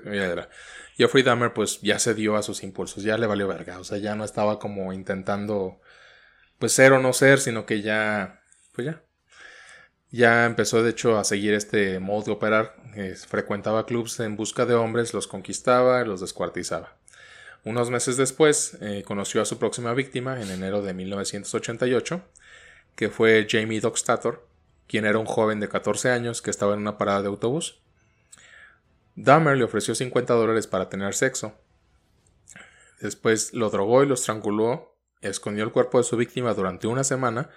Jeffrey 0.95 1.23
Dahmer 1.23 1.53
pues 1.53 1.81
ya 1.81 1.97
se 1.97 2.13
dio 2.13 2.35
a 2.35 2.43
sus 2.43 2.61
impulsos, 2.61 3.01
ya 3.03 3.17
le 3.17 3.25
valió 3.25 3.47
verga, 3.47 3.79
o 3.79 3.83
sea, 3.83 3.97
ya 3.97 4.13
no 4.13 4.23
estaba 4.23 4.59
como 4.59 4.93
intentando 4.93 5.81
pues 6.59 6.73
ser 6.73 6.91
o 6.93 6.99
no 6.99 7.13
ser, 7.13 7.39
sino 7.39 7.65
que 7.65 7.81
ya, 7.81 8.43
pues 8.73 8.85
ya, 8.85 9.03
ya 10.11 10.45
empezó 10.45 10.83
de 10.83 10.91
hecho 10.91 11.17
a 11.17 11.23
seguir 11.23 11.55
este 11.55 11.99
modo 11.99 12.25
de 12.25 12.31
operar, 12.33 12.75
frecuentaba 13.27 13.87
clubs 13.87 14.19
en 14.19 14.35
busca 14.35 14.67
de 14.67 14.75
hombres, 14.75 15.15
los 15.15 15.27
conquistaba, 15.27 16.03
los 16.03 16.21
descuartizaba. 16.21 16.98
Unos 17.65 17.89
meses 17.89 18.15
después 18.17 18.78
eh, 18.82 19.04
conoció 19.06 19.41
a 19.41 19.45
su 19.45 19.58
próxima 19.58 19.93
víctima 19.93 20.41
en 20.41 20.50
enero 20.50 20.82
de 20.82 20.93
1988, 20.93 22.22
que 22.95 23.10
fue 23.10 23.48
Jamie 23.50 23.82
Dockstator, 23.82 24.48
quien 24.88 25.06
era 25.06 25.19
un 25.19 25.26
joven 25.26 25.60
de 25.60 25.69
14 25.69 26.10
años 26.10 26.41
que 26.41 26.50
estaba 26.50 26.74
en 26.74 26.80
una 26.80 26.98
parada 26.98 27.22
de 27.22 27.28
autobús. 27.28 27.82
Dahmer 29.15 29.58
le 29.58 29.65
ofreció 29.65 29.93
50 29.93 30.34
dólares 30.34 30.67
para 30.67 30.89
tener 30.89 31.13
sexo. 31.13 31.54
Después 33.02 33.54
lo 33.54 33.69
drogó 33.69 34.04
y 34.04 34.08
lo 34.08 34.13
estranguló, 34.13 34.98
escondió 35.22 35.63
el 35.63 35.72
cuerpo 35.72 35.98
de 35.98 36.06
su 36.06 36.15
víctima 36.15 36.54
durante 36.54 36.88
una 36.88 37.04
semana 37.04 37.50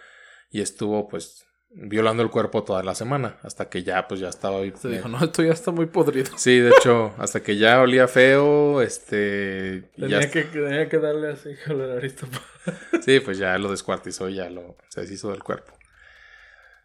y 0.51 0.61
estuvo 0.61 1.09
pues 1.09 1.47
violando 1.75 2.23
el 2.23 2.31
cuerpo 2.31 2.65
toda 2.65 2.83
la 2.83 2.95
semana 2.95 3.39
hasta 3.43 3.71
que 3.71 3.83
ya 3.83 4.07
pues 4.07 4.21
ya 4.21 4.29
estaba 4.29 4.59
se 4.75 4.89
dijo 4.89 5.09
no 5.09 5.25
esto 5.25 5.43
ya 5.43 5.53
está 5.53 5.71
muy 5.71 5.87
podrido 5.87 6.31
sí 6.37 6.59
de 6.59 6.71
hecho 6.71 7.15
hasta 7.19 7.43
que 7.43 7.57
ya 7.57 7.81
olía 7.81 8.09
feo 8.09 8.83
este 8.83 9.91
tenía, 9.97 10.31
que, 10.31 10.43
tenía 10.43 10.89
que 10.89 10.99
darle 10.99 11.33
así 11.33 11.51
sí 13.03 13.21
pues 13.21 13.39
ya 13.39 13.57
lo 13.59 13.71
descuartizó 13.71 14.29
y 14.29 14.35
ya 14.35 14.51
lo 14.51 14.77
se 14.89 15.03
deshizo 15.03 15.31
del 15.31 15.43
cuerpo. 15.43 15.73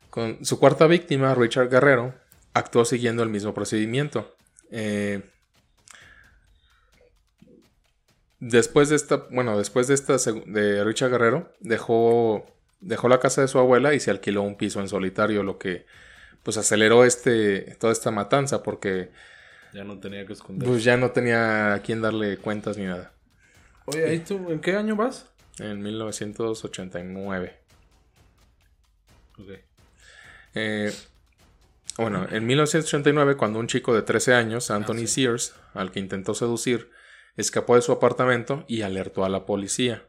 Con 0.10 0.44
su 0.46 0.60
cuarta 0.60 0.88
víctima, 0.88 1.36
Richard 1.36 1.70
Guerrero, 1.70 2.16
actuó 2.54 2.86
siguiendo 2.86 3.24
el 3.24 3.30
mismo 3.30 3.54
procedimiento. 3.54 4.36
Eh, 4.72 5.30
después 8.40 8.90
de 8.90 8.96
esta, 8.96 9.28
bueno, 9.30 9.58
después 9.58 9.88
de 9.88 9.94
esta 9.94 10.18
de 10.18 10.84
Richard 10.84 11.12
Guerrero, 11.12 11.54
dejó, 11.60 12.46
dejó 12.80 13.10
la 13.10 13.20
casa 13.20 13.42
de 13.42 13.48
su 13.48 13.60
abuela 13.60 13.94
y 13.94 14.00
se 14.00 14.12
alquiló 14.12 14.42
un 14.44 14.56
piso 14.56 14.80
en 14.80 14.88
solitario, 14.88 15.44
lo 15.44 15.58
que 15.58 15.86
pues 16.44 16.58
aceleró 16.58 17.04
este, 17.04 17.76
toda 17.80 17.92
esta 17.92 18.12
matanza 18.12 18.64
porque 18.64 19.12
ya 19.74 19.84
no 19.84 20.00
tenía 20.00 20.26
que 20.26 20.34
esconder. 20.34 20.68
Pues 20.68 20.84
ya 20.84 20.98
no 20.98 21.12
tenía 21.12 21.74
a 21.74 21.80
quién 21.82 22.02
darle 22.02 22.38
cuentas 22.38 22.78
ni 22.78 22.86
nada. 22.86 23.12
Oye, 23.86 24.20
tú 24.20 24.52
en 24.52 24.60
qué 24.60 24.76
año 24.76 24.96
vas? 24.96 25.30
En 25.60 25.82
1989. 25.82 27.58
Ok. 29.40 29.50
Eh, 30.56 30.92
bueno, 31.98 32.28
en 32.30 32.46
1989, 32.46 33.38
cuando 33.38 33.60
un 33.60 33.68
chico 33.68 33.94
de 33.94 34.02
13 34.02 34.34
años, 34.34 34.72
Anthony 34.72 35.04
ah, 35.04 35.08
Sears, 35.08 35.56
al 35.74 35.92
que 35.92 36.00
intentó 36.00 36.34
seducir, 36.34 36.92
escapó 37.38 37.76
de 37.76 37.82
su 37.82 37.92
apartamento 37.92 38.66
y 38.68 38.82
alertó 38.82 39.26
a 39.26 39.30
la 39.30 39.46
policía. 39.46 40.04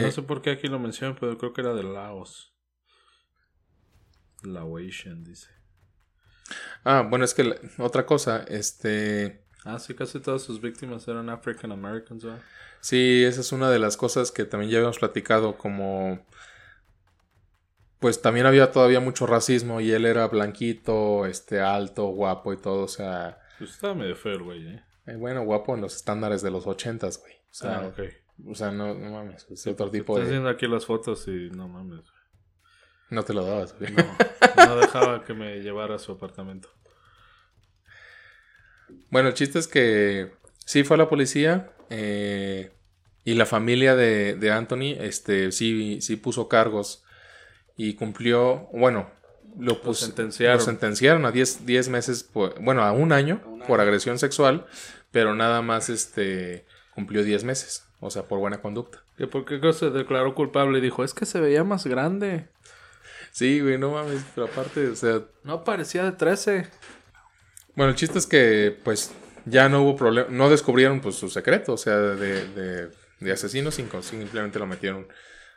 No 0.00 0.08
eh, 0.08 0.12
sé 0.12 0.22
por 0.22 0.42
qué 0.42 0.50
aquí 0.50 0.68
lo 0.68 0.78
mencionan, 0.78 1.16
pero 1.18 1.36
creo 1.38 1.52
que 1.52 1.60
era 1.60 1.74
de 1.74 1.82
Laos. 1.82 2.54
Laotian, 4.42 5.24
dice. 5.24 5.48
Ah, 6.84 7.06
bueno, 7.08 7.24
es 7.24 7.34
que 7.34 7.44
la- 7.44 7.56
otra 7.78 8.06
cosa, 8.06 8.44
este... 8.48 9.44
Ah, 9.64 9.78
sí, 9.78 9.94
casi 9.94 10.20
todas 10.20 10.42
sus 10.42 10.60
víctimas 10.60 11.06
eran 11.06 11.28
African 11.28 11.72
Americans, 11.72 12.24
¿verdad? 12.24 12.40
Sí, 12.80 13.24
esa 13.24 13.42
es 13.42 13.52
una 13.52 13.70
de 13.70 13.78
las 13.78 13.96
cosas 13.96 14.32
que 14.32 14.44
también 14.44 14.70
ya 14.70 14.78
habíamos 14.78 14.98
platicado, 14.98 15.56
como... 15.58 16.26
Pues 17.98 18.22
también 18.22 18.46
había 18.46 18.72
todavía 18.72 19.00
mucho 19.00 19.26
racismo 19.26 19.82
y 19.82 19.92
él 19.92 20.06
era 20.06 20.26
blanquito, 20.28 21.26
este, 21.26 21.60
alto, 21.60 22.06
guapo 22.06 22.54
y 22.54 22.56
todo, 22.56 22.84
o 22.84 22.88
sea... 22.88 23.38
Pues 23.58 23.72
estaba 23.72 23.94
medio 23.94 24.16
feo 24.16 24.32
el 24.32 24.42
güey, 24.42 24.66
¿eh? 24.66 24.82
eh, 25.06 25.16
bueno, 25.16 25.44
guapo 25.44 25.74
en 25.74 25.82
los 25.82 25.94
estándares 25.94 26.40
de 26.40 26.50
los 26.50 26.66
ochentas, 26.66 27.18
güey. 27.20 27.34
O 27.34 27.54
sea, 27.54 27.80
ah, 27.80 27.86
ok. 27.88 28.00
O 28.46 28.54
sea 28.54 28.70
no, 28.70 28.94
no 28.94 29.10
mames, 29.10 29.46
es 29.50 29.66
otro 29.66 29.90
tipo 29.90 30.14
Estoy 30.14 30.26
de... 30.26 30.30
viendo 30.32 30.48
aquí 30.48 30.66
las 30.66 30.86
fotos 30.86 31.26
y 31.28 31.50
no 31.50 31.68
mames. 31.68 32.00
No 33.10 33.24
te 33.24 33.34
lo 33.34 33.44
dabas, 33.44 33.76
güey. 33.78 33.92
No, 33.92 34.04
no 34.66 34.76
dejaba 34.76 35.24
que 35.24 35.34
me 35.34 35.58
llevara 35.60 35.96
a 35.96 35.98
su 35.98 36.12
apartamento. 36.12 36.68
Bueno, 39.10 39.28
el 39.28 39.34
chiste 39.34 39.58
es 39.58 39.66
que 39.68 40.32
sí 40.64 40.84
fue 40.84 40.94
a 40.94 40.98
la 40.98 41.08
policía 41.08 41.72
eh, 41.90 42.72
y 43.24 43.34
la 43.34 43.46
familia 43.46 43.96
de, 43.96 44.34
de 44.36 44.50
Anthony 44.52 44.94
este, 45.00 45.52
sí, 45.52 46.00
sí 46.00 46.16
puso 46.16 46.48
cargos 46.48 47.04
y 47.76 47.94
cumplió, 47.94 48.68
bueno, 48.72 49.10
lo, 49.58 49.80
pus- 49.82 49.98
sentenciaron. 50.00 50.58
lo 50.58 50.64
sentenciaron 50.64 51.24
a 51.24 51.32
10 51.32 51.66
10 51.66 51.88
meses, 51.88 52.22
por- 52.22 52.60
bueno, 52.62 52.82
a 52.82 52.92
un 52.92 53.12
año 53.12 53.42
por 53.66 53.80
agresión 53.80 54.18
sexual, 54.18 54.66
pero 55.10 55.34
nada 55.34 55.62
más 55.62 55.88
este, 55.88 56.66
cumplió 57.00 57.24
10 57.24 57.44
meses, 57.44 57.86
o 58.00 58.10
sea, 58.10 58.24
por 58.24 58.38
buena 58.40 58.60
conducta. 58.60 59.02
¿Que 59.16 59.26
por 59.26 59.46
qué 59.46 59.72
se 59.72 59.88
declaró 59.88 60.34
culpable? 60.34 60.78
Y 60.78 60.82
dijo, 60.82 61.02
es 61.02 61.14
que 61.14 61.24
se 61.24 61.40
veía 61.40 61.64
más 61.64 61.86
grande. 61.86 62.50
Sí, 63.32 63.60
güey, 63.60 63.78
no 63.78 63.92
mames, 63.92 64.22
pero 64.34 64.48
aparte, 64.48 64.88
o 64.88 64.96
sea, 64.96 65.22
No 65.44 65.64
parecía 65.64 66.04
de 66.04 66.12
13. 66.12 66.68
Bueno, 67.74 67.90
el 67.92 67.96
chiste 67.96 68.18
es 68.18 68.26
que, 68.26 68.78
pues, 68.84 69.12
ya 69.46 69.70
no 69.70 69.82
hubo 69.82 69.96
problema, 69.96 70.28
no 70.30 70.50
descubrieron, 70.50 71.00
pues, 71.00 71.14
su 71.14 71.30
secreto, 71.30 71.72
o 71.72 71.78
sea, 71.78 71.96
de, 71.96 72.46
de, 72.48 72.90
de 73.20 73.32
asesino, 73.32 73.70
simplemente 73.70 74.58
lo 74.58 74.66
metieron 74.66 75.08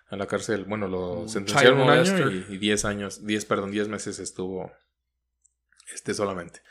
a 0.09 0.15
la 0.15 0.25
cárcel, 0.25 0.63
bueno, 0.63 0.87
lo 0.87 1.11
Un 1.21 1.29
sentenciaron 1.29 1.81
un 1.81 1.89
año 1.89 2.31
y, 2.31 2.45
y 2.53 2.57
10 2.57 2.85
años, 2.85 3.25
10, 3.25 3.45
perdón, 3.45 3.71
10 3.71 3.89
meses 3.89 4.19
estuvo, 4.19 4.71
este, 5.93 6.13
solamente. 6.13 6.61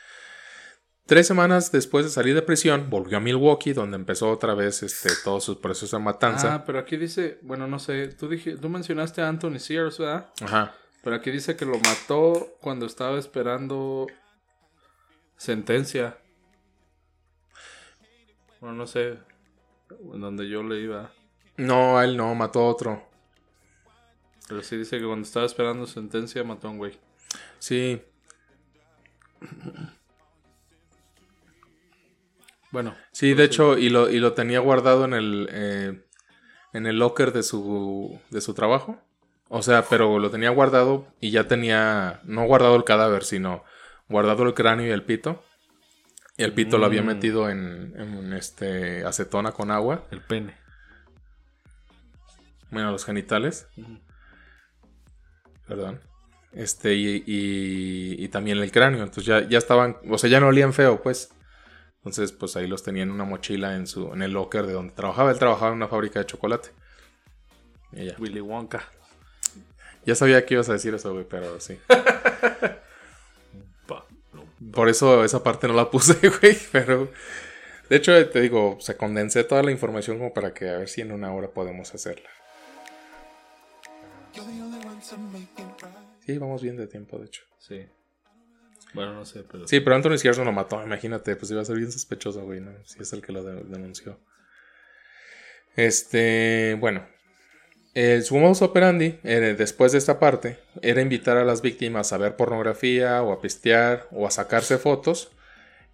Tres 1.05 1.27
semanas 1.27 1.69
después 1.71 2.05
de 2.05 2.11
salir 2.11 2.33
de 2.33 2.41
prisión, 2.41 2.89
volvió 2.89 3.17
a 3.17 3.19
Milwaukee, 3.19 3.73
donde 3.73 3.97
empezó 3.97 4.31
otra 4.31 4.53
vez, 4.53 4.83
este, 4.83 5.09
todo 5.23 5.41
su 5.41 5.59
proceso 5.59 5.97
de 5.97 6.03
matanza. 6.03 6.55
Ah, 6.55 6.65
pero 6.65 6.79
aquí 6.79 6.95
dice, 6.95 7.39
bueno, 7.41 7.67
no 7.67 7.77
sé, 7.77 8.07
tú, 8.07 8.29
dije, 8.29 8.55
tú 8.55 8.69
mencionaste 8.69 9.21
a 9.21 9.27
Anthony 9.27 9.59
Sears, 9.59 9.97
¿verdad? 9.97 10.29
Ajá. 10.41 10.73
Pero 11.03 11.17
aquí 11.17 11.29
dice 11.29 11.57
que 11.57 11.65
lo 11.65 11.77
mató 11.79 12.55
cuando 12.61 12.85
estaba 12.85 13.19
esperando 13.19 14.07
sentencia. 15.35 16.17
Bueno, 18.61 18.77
no 18.77 18.87
sé, 18.87 19.19
en 20.13 20.21
donde 20.21 20.47
yo 20.47 20.63
le 20.63 20.79
iba. 20.79 21.11
No, 21.57 22.01
él 22.01 22.15
no, 22.15 22.33
mató 22.33 22.61
a 22.61 22.67
otro. 22.67 23.03
Pero 24.47 24.63
sí 24.63 24.77
dice 24.77 24.99
que 24.99 25.05
cuando 25.05 25.25
estaba 25.25 25.45
esperando 25.45 25.85
sentencia 25.85 26.45
mató 26.45 26.69
a 26.69 26.71
un 26.71 26.77
güey. 26.77 26.97
Sí, 27.59 28.01
Bueno, 32.73 32.95
Sí, 33.11 33.35
de 33.35 33.43
hecho, 33.43 33.77
y 33.77 33.89
lo, 33.89 34.09
y 34.09 34.19
lo 34.19 34.33
tenía 34.33 34.59
guardado 34.59 35.05
en 35.05 35.13
el, 35.13 35.47
eh, 35.51 36.03
en 36.73 36.85
el 36.87 36.97
locker 36.97 37.31
de 37.31 37.43
su, 37.43 38.19
de 38.31 38.41
su 38.41 38.53
trabajo. 38.55 38.99
O 39.47 39.61
sea, 39.61 39.85
pero 39.87 40.17
lo 40.17 40.31
tenía 40.31 40.49
guardado 40.49 41.05
y 41.21 41.29
ya 41.29 41.47
tenía, 41.47 42.19
no 42.23 42.45
guardado 42.45 42.75
el 42.75 42.83
cadáver, 42.83 43.23
sino 43.23 43.63
guardado 44.09 44.41
el 44.43 44.55
cráneo 44.55 44.87
y 44.87 44.89
el 44.89 45.03
pito. 45.03 45.43
Y 46.35 46.43
el 46.43 46.53
pito 46.53 46.79
lo 46.79 46.87
había 46.87 47.03
Mm. 47.03 47.05
metido 47.05 47.47
en, 47.51 47.93
en 47.95 48.33
este 48.33 49.05
acetona 49.05 49.51
con 49.51 49.69
agua, 49.69 50.07
el 50.09 50.21
pene. 50.21 50.57
bueno, 52.71 52.91
los 52.91 53.05
genitales, 53.05 53.67
perdón. 55.67 56.01
Este, 56.53 56.95
y, 56.95 57.17
y, 57.27 58.15
y 58.23 58.27
también 58.29 58.57
el 58.57 58.71
cráneo. 58.71 59.03
Entonces 59.03 59.25
ya, 59.25 59.47
ya 59.47 59.59
estaban, 59.59 59.97
o 60.09 60.17
sea, 60.17 60.27
ya 60.27 60.39
no 60.39 60.47
olían 60.47 60.73
feo, 60.73 61.03
pues. 61.03 61.29
Entonces, 62.05 62.33
pues 62.33 62.57
ahí 62.57 62.67
los 62.67 62.83
tenía 62.83 63.03
en 63.03 63.11
una 63.11 63.23
mochila 63.23 63.75
en 63.75 63.87
su, 63.87 64.11
en 64.13 64.21
el 64.21 64.33
locker 64.33 64.67
de 64.67 64.73
donde 64.73 64.93
trabajaba. 64.93 65.31
Él 65.31 65.39
trabajaba 65.39 65.71
en 65.71 65.77
una 65.77 65.87
fábrica 65.87 66.19
de 66.19 66.25
chocolate. 66.25 66.69
Y 67.93 68.07
ya. 68.07 68.15
Willy 68.19 68.41
Wonka. 68.41 68.83
Ya 70.05 70.15
sabía 70.15 70.45
que 70.45 70.55
ibas 70.55 70.67
a 70.67 70.73
decir 70.73 70.93
eso, 70.93 71.13
güey, 71.13 71.25
pero 71.27 71.59
sí. 71.59 71.79
Por 74.71 74.89
eso 74.89 75.23
esa 75.23 75.43
parte 75.43 75.67
no 75.67 75.73
la 75.73 75.89
puse, 75.89 76.15
güey, 76.41 76.57
pero... 76.71 77.09
De 77.89 77.97
hecho, 77.97 78.29
te 78.29 78.41
digo, 78.41 78.77
se 78.79 78.95
condensé 78.97 79.43
toda 79.43 79.61
la 79.61 79.71
información 79.71 80.17
como 80.17 80.33
para 80.33 80.53
que 80.53 80.69
a 80.69 80.77
ver 80.77 80.89
si 80.89 81.01
en 81.01 81.11
una 81.11 81.33
hora 81.33 81.49
podemos 81.49 81.93
hacerla. 81.93 82.29
Sí, 86.25 86.37
vamos 86.37 86.61
bien 86.61 86.77
de 86.77 86.87
tiempo, 86.87 87.19
de 87.19 87.25
hecho. 87.25 87.43
Sí. 87.59 87.85
Bueno, 88.93 89.13
no 89.13 89.25
sé, 89.25 89.43
pero... 89.49 89.67
Sí, 89.67 89.79
pero 89.79 89.95
Anthony 89.95 90.15
no 90.37 90.43
lo 90.45 90.51
mató, 90.51 90.83
imagínate, 90.83 91.35
pues 91.35 91.51
iba 91.51 91.61
a 91.61 91.65
ser 91.65 91.77
bien 91.77 91.91
sospechoso, 91.91 92.43
güey, 92.43 92.59
¿no? 92.61 92.71
Si 92.85 93.01
es 93.01 93.11
el 93.13 93.21
que 93.21 93.31
lo 93.31 93.43
de- 93.43 93.63
denunció. 93.63 94.19
Este, 95.75 96.77
bueno. 96.79 97.07
El, 97.93 98.23
su 98.23 98.35
modus 98.37 98.61
operandi, 98.63 99.19
eh, 99.23 99.55
después 99.57 99.91
de 99.91 99.99
esta 99.99 100.19
parte, 100.19 100.57
era 100.81 101.01
invitar 101.01 101.37
a 101.37 101.45
las 101.45 101.61
víctimas 101.61 102.11
a 102.11 102.17
ver 102.17 102.35
pornografía, 102.35 103.21
o 103.21 103.31
a 103.31 103.39
pistear, 103.41 104.07
o 104.11 104.25
a 104.25 104.31
sacarse 104.31 104.79
fotos, 104.79 105.31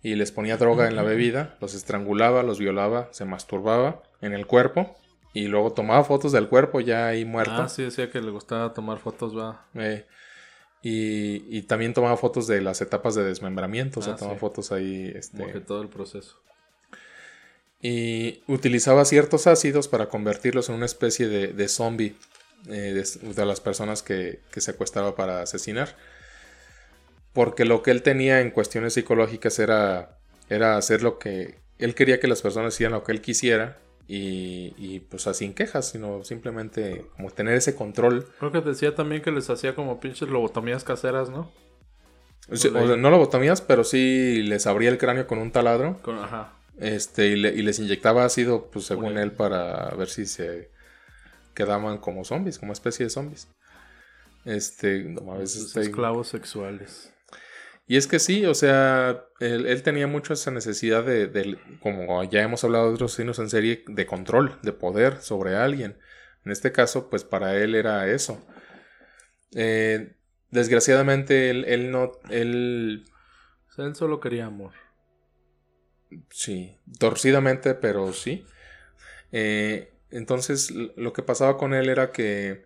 y 0.02 0.16
les 0.16 0.32
ponía 0.32 0.56
droga 0.56 0.88
en 0.88 0.96
la 0.96 1.04
bebida, 1.04 1.58
los 1.60 1.74
estrangulaba, 1.74 2.42
los 2.44 2.58
violaba, 2.58 3.10
se 3.12 3.26
masturbaba 3.26 4.02
en 4.22 4.32
el 4.34 4.46
cuerpo, 4.46 4.96
y 5.34 5.48
luego 5.48 5.74
tomaba 5.74 6.06
fotos 6.06 6.32
del 6.32 6.48
cuerpo 6.48 6.80
ya 6.80 7.08
ahí 7.08 7.26
muerto. 7.26 7.54
Ah, 7.54 7.68
sí, 7.68 7.84
decía 7.84 8.10
que 8.10 8.22
le 8.22 8.32
gustaba 8.32 8.74
tomar 8.74 9.00
fotos, 9.00 9.38
va. 9.38 9.68
Eh, 9.76 10.06
y, 10.82 11.44
y 11.58 11.64
también 11.64 11.94
tomaba 11.94 12.16
fotos 12.18 12.48
de 12.48 12.62
las 12.62 12.82
etapas 12.82 13.16
de 13.16 13.24
desmembramiento, 13.24 14.00
o 14.00 14.04
sea, 14.04 14.14
Ah, 14.14 14.18
tomaba 14.18 14.36
sí. 14.38 14.40
fotos 14.40 14.72
ahí. 14.72 15.12
Este, 15.16 15.38
Como 15.38 15.52
que 15.52 15.60
todo 15.60 15.82
el 15.82 15.90
proceso. 15.90 16.42
y 17.82 18.42
utilizaba 18.48 19.06
ciertos 19.06 19.48
ácidos 19.48 19.88
para 19.88 20.10
convertirlos 20.10 20.70
en 20.70 20.76
una 20.76 20.86
especie 20.86 21.28
de, 21.28 21.48
de 21.54 21.68
zombie 21.70 22.16
eh, 22.68 22.72
de, 23.22 23.34
de 23.34 23.46
las 23.46 23.62
personas 23.62 24.04
que, 24.04 24.40
que 24.52 24.60
secuestraba 24.62 25.16
para 25.16 25.42
asesinar. 25.42 25.96
Porque 27.32 27.64
lo 27.64 27.84
que 27.84 27.92
él 27.92 28.02
tenía 28.02 28.42
en 28.42 28.52
cuestiones 28.52 28.94
psicológicas 28.96 29.60
era, 29.60 30.18
era 30.50 30.76
hacer 30.78 31.04
lo 31.04 31.20
que 31.20 31.56
él 31.78 31.96
quería 31.96 32.20
que 32.20 32.28
las 32.28 32.42
personas 32.42 32.74
hicieran 32.74 32.94
lo 32.94 33.04
que 33.04 33.12
él 33.14 33.22
quisiera. 33.22 33.78
Y, 34.12 34.74
y 34.78 35.02
pues 35.02 35.28
así 35.28 35.46
sin 35.46 35.54
quejas, 35.54 35.88
sino 35.90 36.24
simplemente 36.24 37.06
como 37.16 37.30
tener 37.30 37.54
ese 37.54 37.76
control 37.76 38.26
Creo 38.40 38.52
que 38.52 38.62
decía 38.62 38.96
también 38.96 39.22
que 39.22 39.30
les 39.32 39.52
hacía 39.52 39.76
como 39.76 40.00
pinches 40.00 40.30
lobotomías 40.30 40.84
caseras, 40.84 41.30
¿no? 41.30 41.52
Sea, 42.52 42.72
Pues 42.72 42.84
o 42.86 42.88
sea, 42.88 42.98
no 42.98 43.12
lobotomías, 43.12 43.62
pero 43.62 43.84
sí 43.84 44.42
les 44.42 44.66
abría 44.66 44.90
el 44.90 44.98
cráneo 44.98 45.28
con 45.28 45.38
un 45.38 45.52
taladro. 45.52 46.00
Con, 46.02 46.18
ajá. 46.18 46.54
Este, 46.80 47.28
y, 47.28 47.36
le- 47.36 47.54
y 47.54 47.62
les 47.62 47.78
inyectaba 47.78 48.26
ácido, 48.26 48.72
pues 48.72 48.86
según 48.86 49.20
él, 49.20 49.32
para 49.32 49.90
ver 49.92 50.10
si 50.10 50.26
se 50.26 50.72
quedaban 51.54 52.00
como 52.00 52.24
zombies, 52.26 52.58
como 52.58 52.74
especie 52.74 53.06
de 53.06 53.10
zombies. 53.12 53.48
Este, 54.46 55.04
no, 55.04 55.34
a 55.34 55.38
veces 55.38 55.76
esclavos 55.78 56.30
sexuales. 56.30 57.14
Y 57.90 57.98
es 57.98 58.08
que 58.08 58.20
sí, 58.20 58.46
o 58.46 58.54
sea, 58.54 59.26
él, 59.42 59.66
él 59.66 59.84
tenía 59.84 60.08
mucho 60.08 60.34
esa 60.34 60.52
necesidad 60.52 61.04
de, 61.04 61.28
de- 61.28 61.58
como 61.82 62.24
ya 62.24 62.42
hemos 62.44 62.64
hablado 62.64 62.88
de 62.90 62.94
otros 62.94 63.12
asesinos 63.14 63.40
en 63.40 63.50
serie, 63.50 63.84
de 63.88 64.06
control, 64.06 64.60
de 64.62 64.74
poder 64.74 65.22
sobre 65.22 65.58
alguien. 65.58 65.98
En 66.46 66.52
este 66.52 66.72
caso, 66.72 67.10
pues 67.10 67.26
para 67.26 67.58
él 67.58 67.76
era 67.76 68.08
eso. 68.08 68.46
Eh, 69.56 70.16
desgraciadamente, 70.52 71.50
él, 71.50 71.66
él 71.68 71.92
no, 71.92 72.12
él 72.30 73.06
O 73.70 73.74
sea, 73.74 73.86
él 73.86 73.96
solo 73.96 74.20
quería 74.20 74.48
amor. 74.48 74.74
Sí, 76.32 76.78
torcidamente, 77.00 77.76
pero 77.76 78.14
sí. 78.14 78.46
Eh, 79.32 79.94
entonces, 80.12 80.72
lo 80.72 81.14
que 81.14 81.24
pasaba 81.24 81.58
con 81.58 81.74
él 81.74 81.90
era 81.90 82.12
que, 82.12 82.66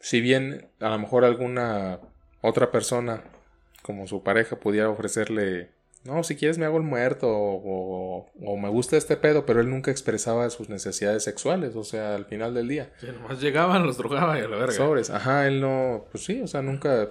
si 0.00 0.20
bien 0.20 0.70
a 0.80 0.90
lo 0.90 0.98
mejor 0.98 1.24
alguna 1.24 2.00
otra 2.42 2.70
persona, 2.70 3.24
como 3.82 4.06
su 4.06 4.22
pareja, 4.22 4.56
pudiera 4.56 4.88
ofrecerle, 4.88 5.70
no, 6.04 6.22
si 6.24 6.36
quieres 6.36 6.58
me 6.58 6.64
hago 6.66 6.76
el 6.78 6.82
muerto, 6.84 7.28
o, 7.30 8.26
o- 8.44 8.56
me 8.56 8.68
gusta 8.68 8.96
este 8.96 9.16
pedo, 9.16 9.44
pero 9.46 9.60
él 9.60 9.70
nunca 9.70 9.90
expresaba 9.90 10.48
sus 10.50 10.68
necesidades 10.68 11.22
sexuales, 11.24 11.76
o 11.76 11.84
sea, 11.84 12.14
al 12.14 12.24
final 12.26 12.54
del 12.54 12.68
día. 12.68 12.90
Sí, 12.98 13.06
nomás 13.06 13.40
llegaban, 13.40 13.84
los 13.86 13.96
drogaban 13.98 14.38
y 14.38 14.40
a 14.42 14.48
la 14.48 14.56
verga. 14.56 14.72
Sobres, 14.74 15.10
ajá, 15.10 15.46
él 15.46 15.60
no, 15.60 16.04
pues 16.10 16.24
sí, 16.24 16.40
o 16.40 16.46
sea, 16.46 16.62
nunca. 16.62 17.10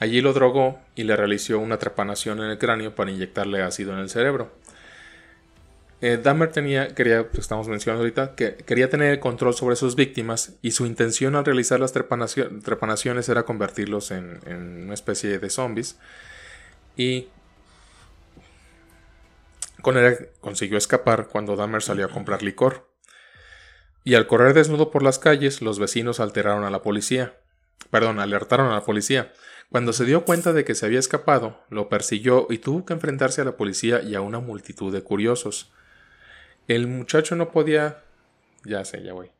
Allí 0.00 0.20
lo 0.20 0.32
drogó 0.32 0.80
y 0.94 1.04
le 1.04 1.16
realizó 1.16 1.58
una 1.58 1.78
trepanación 1.78 2.38
en 2.38 2.50
el 2.50 2.58
cráneo 2.58 2.94
para 2.94 3.10
inyectarle 3.10 3.62
ácido 3.62 3.92
en 3.92 3.98
el 4.00 4.08
cerebro. 4.08 4.52
Eh, 6.00 6.16
Dahmer 6.22 6.52
tenía, 6.52 6.94
quería, 6.94 7.28
pues, 7.28 7.40
estamos 7.40 7.66
mencionando 7.66 8.02
ahorita, 8.02 8.36
que 8.36 8.54
quería 8.54 8.88
tener 8.88 9.12
el 9.12 9.18
control 9.18 9.54
sobre 9.54 9.74
sus 9.74 9.96
víctimas 9.96 10.54
y 10.62 10.70
su 10.70 10.86
intención 10.86 11.34
al 11.34 11.44
realizar 11.44 11.80
las 11.80 11.92
trepanaciones 11.92 13.28
era 13.28 13.42
convertirlos 13.42 14.12
en, 14.12 14.40
una 14.84 14.94
especie 14.94 15.40
de 15.40 15.50
zombies. 15.50 15.98
Y 16.96 17.28
con 19.82 19.96
él 19.96 20.30
consiguió 20.40 20.78
escapar 20.78 21.26
cuando 21.26 21.56
Dahmer 21.56 21.82
salió 21.82 22.06
a 22.06 22.10
comprar 22.10 22.42
licor. 22.42 22.88
Y 24.04 24.14
al 24.14 24.28
correr 24.28 24.54
desnudo 24.54 24.92
por 24.92 25.02
las 25.02 25.18
calles, 25.18 25.60
los 25.60 25.80
vecinos 25.80 26.20
alteraron 26.20 26.64
a 26.64 26.70
la 26.70 26.82
policía. 26.82 27.34
Perdón, 27.90 28.20
alertaron 28.20 28.68
a 28.68 28.74
la 28.74 28.84
policía. 28.84 29.32
Cuando 29.70 29.92
se 29.92 30.06
dio 30.06 30.24
cuenta 30.24 30.52
de 30.52 30.64
que 30.64 30.74
se 30.74 30.86
había 30.86 30.98
escapado, 30.98 31.62
lo 31.68 31.90
persiguió 31.90 32.46
y 32.48 32.58
tuvo 32.58 32.86
que 32.86 32.94
enfrentarse 32.94 33.42
a 33.42 33.44
la 33.44 33.56
policía 33.56 34.00
y 34.02 34.14
a 34.14 34.22
una 34.22 34.40
multitud 34.40 34.92
de 34.92 35.02
curiosos. 35.02 35.70
El 36.68 36.86
muchacho 36.86 37.36
no 37.36 37.50
podía. 37.50 38.02
Ya 38.64 38.84
sé, 38.84 39.02
ya 39.02 39.12
voy. 39.12 39.30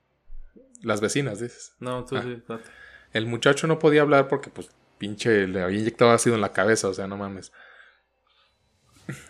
Las 0.83 1.01
vecinas, 1.01 1.41
dices. 1.41 1.73
No, 1.81 2.05
tú 2.05 2.17
ah. 2.17 2.23
sí, 2.23 2.43
El 3.15 3.27
muchacho 3.27 3.67
no 3.67 3.79
podía 3.79 4.03
hablar 4.03 4.29
porque, 4.29 4.51
pues, 4.51 4.69
pinche, 4.99 5.49
le 5.49 5.63
había 5.63 5.81
inyectado 5.81 6.11
ácido 6.11 6.35
en 6.35 6.43
la 6.43 6.53
cabeza, 6.53 6.89
o 6.89 6.95
sea, 6.95 7.07
no 7.07 7.17
mames. 7.17 7.53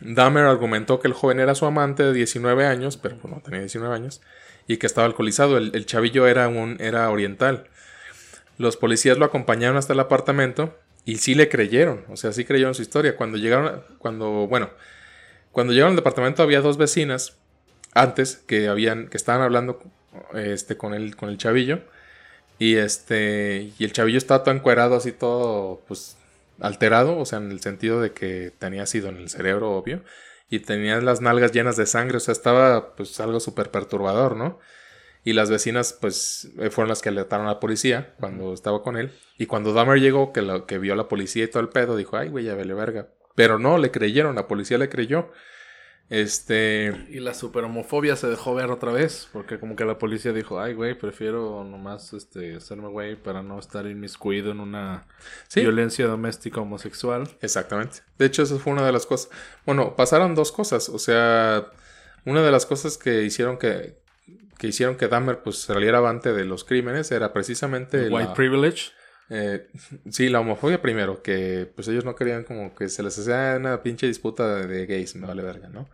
Dahmer 0.00 0.44
argumentó 0.44 0.98
que 0.98 1.06
el 1.06 1.14
joven 1.14 1.38
era 1.38 1.54
su 1.54 1.64
amante 1.64 2.02
de 2.02 2.12
19 2.12 2.66
años, 2.66 2.96
pero 2.96 3.16
pues, 3.18 3.32
no 3.32 3.40
tenía 3.40 3.60
19 3.60 3.94
años, 3.94 4.20
y 4.66 4.78
que 4.78 4.86
estaba 4.86 5.06
alcoholizado. 5.06 5.58
El, 5.58 5.86
chavillo 5.86 6.26
era, 6.26 6.48
un, 6.48 6.76
era 6.80 7.08
oriental. 7.08 7.68
Los 8.58 8.76
policías 8.76 9.16
lo 9.16 9.24
acompañaron 9.24 9.76
hasta 9.76 9.92
el 9.92 10.00
apartamento 10.00 10.76
y 11.08 11.16
sí 11.16 11.34
le 11.34 11.48
creyeron, 11.48 12.04
o 12.10 12.18
sea, 12.18 12.32
sí 12.32 12.44
creyeron 12.44 12.74
su 12.74 12.82
historia. 12.82 13.16
Cuando 13.16 13.38
llegaron, 13.38 13.82
cuando, 13.96 14.46
bueno, 14.46 14.68
cuando 15.52 15.72
llegaron 15.72 15.92
al 15.92 15.96
departamento 15.96 16.42
había 16.42 16.60
dos 16.60 16.76
vecinas 16.76 17.38
antes 17.94 18.36
que 18.46 18.68
habían 18.68 19.08
que 19.08 19.16
estaban 19.16 19.40
hablando 19.40 19.80
este 20.34 20.76
con 20.76 20.92
el 20.92 21.16
con 21.16 21.30
el 21.30 21.38
chavillo 21.38 21.80
y 22.58 22.76
este 22.76 23.72
y 23.78 23.84
el 23.84 23.94
chavillo 23.94 24.18
estaba 24.18 24.44
todo 24.44 24.54
encuerado 24.54 24.96
así 24.96 25.12
todo 25.12 25.80
pues 25.88 26.18
alterado, 26.60 27.16
o 27.16 27.24
sea, 27.24 27.38
en 27.38 27.52
el 27.52 27.60
sentido 27.60 28.02
de 28.02 28.12
que 28.12 28.52
tenía 28.58 28.84
sido 28.84 29.08
en 29.08 29.16
el 29.16 29.30
cerebro, 29.30 29.70
obvio, 29.70 30.02
y 30.50 30.58
tenía 30.60 31.00
las 31.00 31.22
nalgas 31.22 31.52
llenas 31.52 31.76
de 31.78 31.86
sangre, 31.86 32.18
o 32.18 32.20
sea, 32.20 32.32
estaba 32.32 32.94
pues 32.96 33.18
algo 33.20 33.40
súper 33.40 33.70
perturbador, 33.70 34.36
¿no? 34.36 34.58
Y 35.24 35.32
las 35.32 35.50
vecinas 35.50 35.92
pues 36.00 36.50
eh, 36.58 36.70
fueron 36.70 36.88
las 36.88 37.02
que 37.02 37.08
alertaron 37.08 37.46
a 37.46 37.54
la 37.54 37.60
policía 37.60 38.14
cuando 38.18 38.54
estaba 38.54 38.82
con 38.82 38.96
él. 38.96 39.12
Y 39.36 39.46
cuando 39.46 39.72
Dahmer 39.72 40.00
llegó, 40.00 40.32
que, 40.32 40.42
lo, 40.42 40.66
que 40.66 40.78
vio 40.78 40.92
a 40.92 40.96
la 40.96 41.08
policía 41.08 41.44
y 41.44 41.48
todo 41.48 41.62
el 41.62 41.68
pedo, 41.68 41.96
dijo, 41.96 42.16
ay, 42.16 42.28
güey, 42.28 42.44
ya 42.44 42.54
vele 42.54 42.74
verga. 42.74 43.08
Pero 43.34 43.58
no, 43.58 43.78
le 43.78 43.90
creyeron, 43.90 44.34
la 44.36 44.48
policía 44.48 44.78
le 44.78 44.88
creyó. 44.88 45.30
Este. 46.10 47.06
Y 47.10 47.20
la 47.20 47.34
super 47.34 47.64
homofobia 47.64 48.16
se 48.16 48.28
dejó 48.28 48.54
ver 48.54 48.70
otra 48.70 48.92
vez. 48.92 49.28
Porque 49.32 49.58
como 49.58 49.76
que 49.76 49.84
la 49.84 49.98
policía 49.98 50.32
dijo, 50.32 50.60
ay, 50.60 50.74
güey, 50.74 50.98
prefiero 50.98 51.64
nomás 51.64 52.12
este, 52.14 52.56
hacerme 52.56 52.88
güey 52.88 53.16
para 53.16 53.42
no 53.42 53.58
estar 53.58 53.86
inmiscuido 53.86 54.50
en 54.50 54.60
una 54.60 55.06
violencia 55.54 56.06
doméstica 56.06 56.60
homosexual. 56.60 57.28
Exactamente. 57.42 57.98
De 58.18 58.26
hecho, 58.26 58.42
eso 58.42 58.58
fue 58.58 58.72
una 58.72 58.86
de 58.86 58.92
las 58.92 59.06
cosas. 59.06 59.30
Bueno, 59.66 59.96
pasaron 59.96 60.34
dos 60.34 60.50
cosas. 60.50 60.88
O 60.88 60.98
sea, 60.98 61.70
una 62.24 62.42
de 62.42 62.50
las 62.50 62.66
cosas 62.66 62.96
que 62.96 63.22
hicieron 63.22 63.58
que. 63.58 63.98
Que 64.58 64.66
hicieron 64.66 64.96
que 64.96 65.08
Dahmer 65.08 65.38
pues 65.38 65.58
saliera 65.58 65.98
avante 65.98 66.32
de 66.32 66.44
los 66.44 66.64
crímenes 66.64 67.10
era 67.12 67.32
precisamente. 67.32 68.08
White 68.08 68.32
privilege. 68.34 68.90
Eh, 69.30 69.68
sí, 70.10 70.28
la 70.28 70.40
homofobia 70.40 70.80
primero, 70.80 71.22
que 71.22 71.70
pues 71.74 71.86
ellos 71.88 72.04
no 72.04 72.16
querían 72.16 72.44
como 72.44 72.74
que 72.74 72.88
se 72.88 73.02
les 73.02 73.18
hacía 73.18 73.56
una 73.58 73.82
pinche 73.82 74.06
disputa 74.06 74.66
de, 74.66 74.86
gays, 74.86 75.16
me 75.16 75.26
vale 75.26 75.42
verga, 75.42 75.68
¿no? 75.68 75.88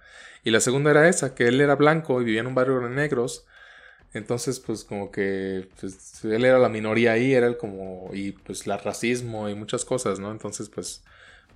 Y 0.44 0.50
la 0.50 0.60
segunda 0.60 0.90
era 0.90 1.08
esa, 1.08 1.34
que 1.34 1.48
él 1.48 1.60
era 1.60 1.74
blanco 1.74 2.20
y 2.20 2.24
vivía 2.24 2.40
en 2.40 2.46
un 2.46 2.54
barrio 2.54 2.78
de 2.80 2.90
negros, 2.90 3.44
entonces 4.12 4.60
pues 4.60 4.84
como 4.84 5.10
que 5.10 5.68
pues, 5.80 6.24
él 6.24 6.44
era 6.44 6.58
la 6.58 6.68
minoría 6.68 7.12
ahí, 7.12 7.34
era 7.34 7.48
el 7.48 7.56
como, 7.56 8.10
y 8.12 8.32
pues 8.32 8.66
la 8.68 8.76
racismo 8.76 9.48
y 9.48 9.54
muchas 9.56 9.84
cosas, 9.84 10.20
¿no? 10.20 10.30
Entonces 10.30 10.68
pues, 10.68 11.02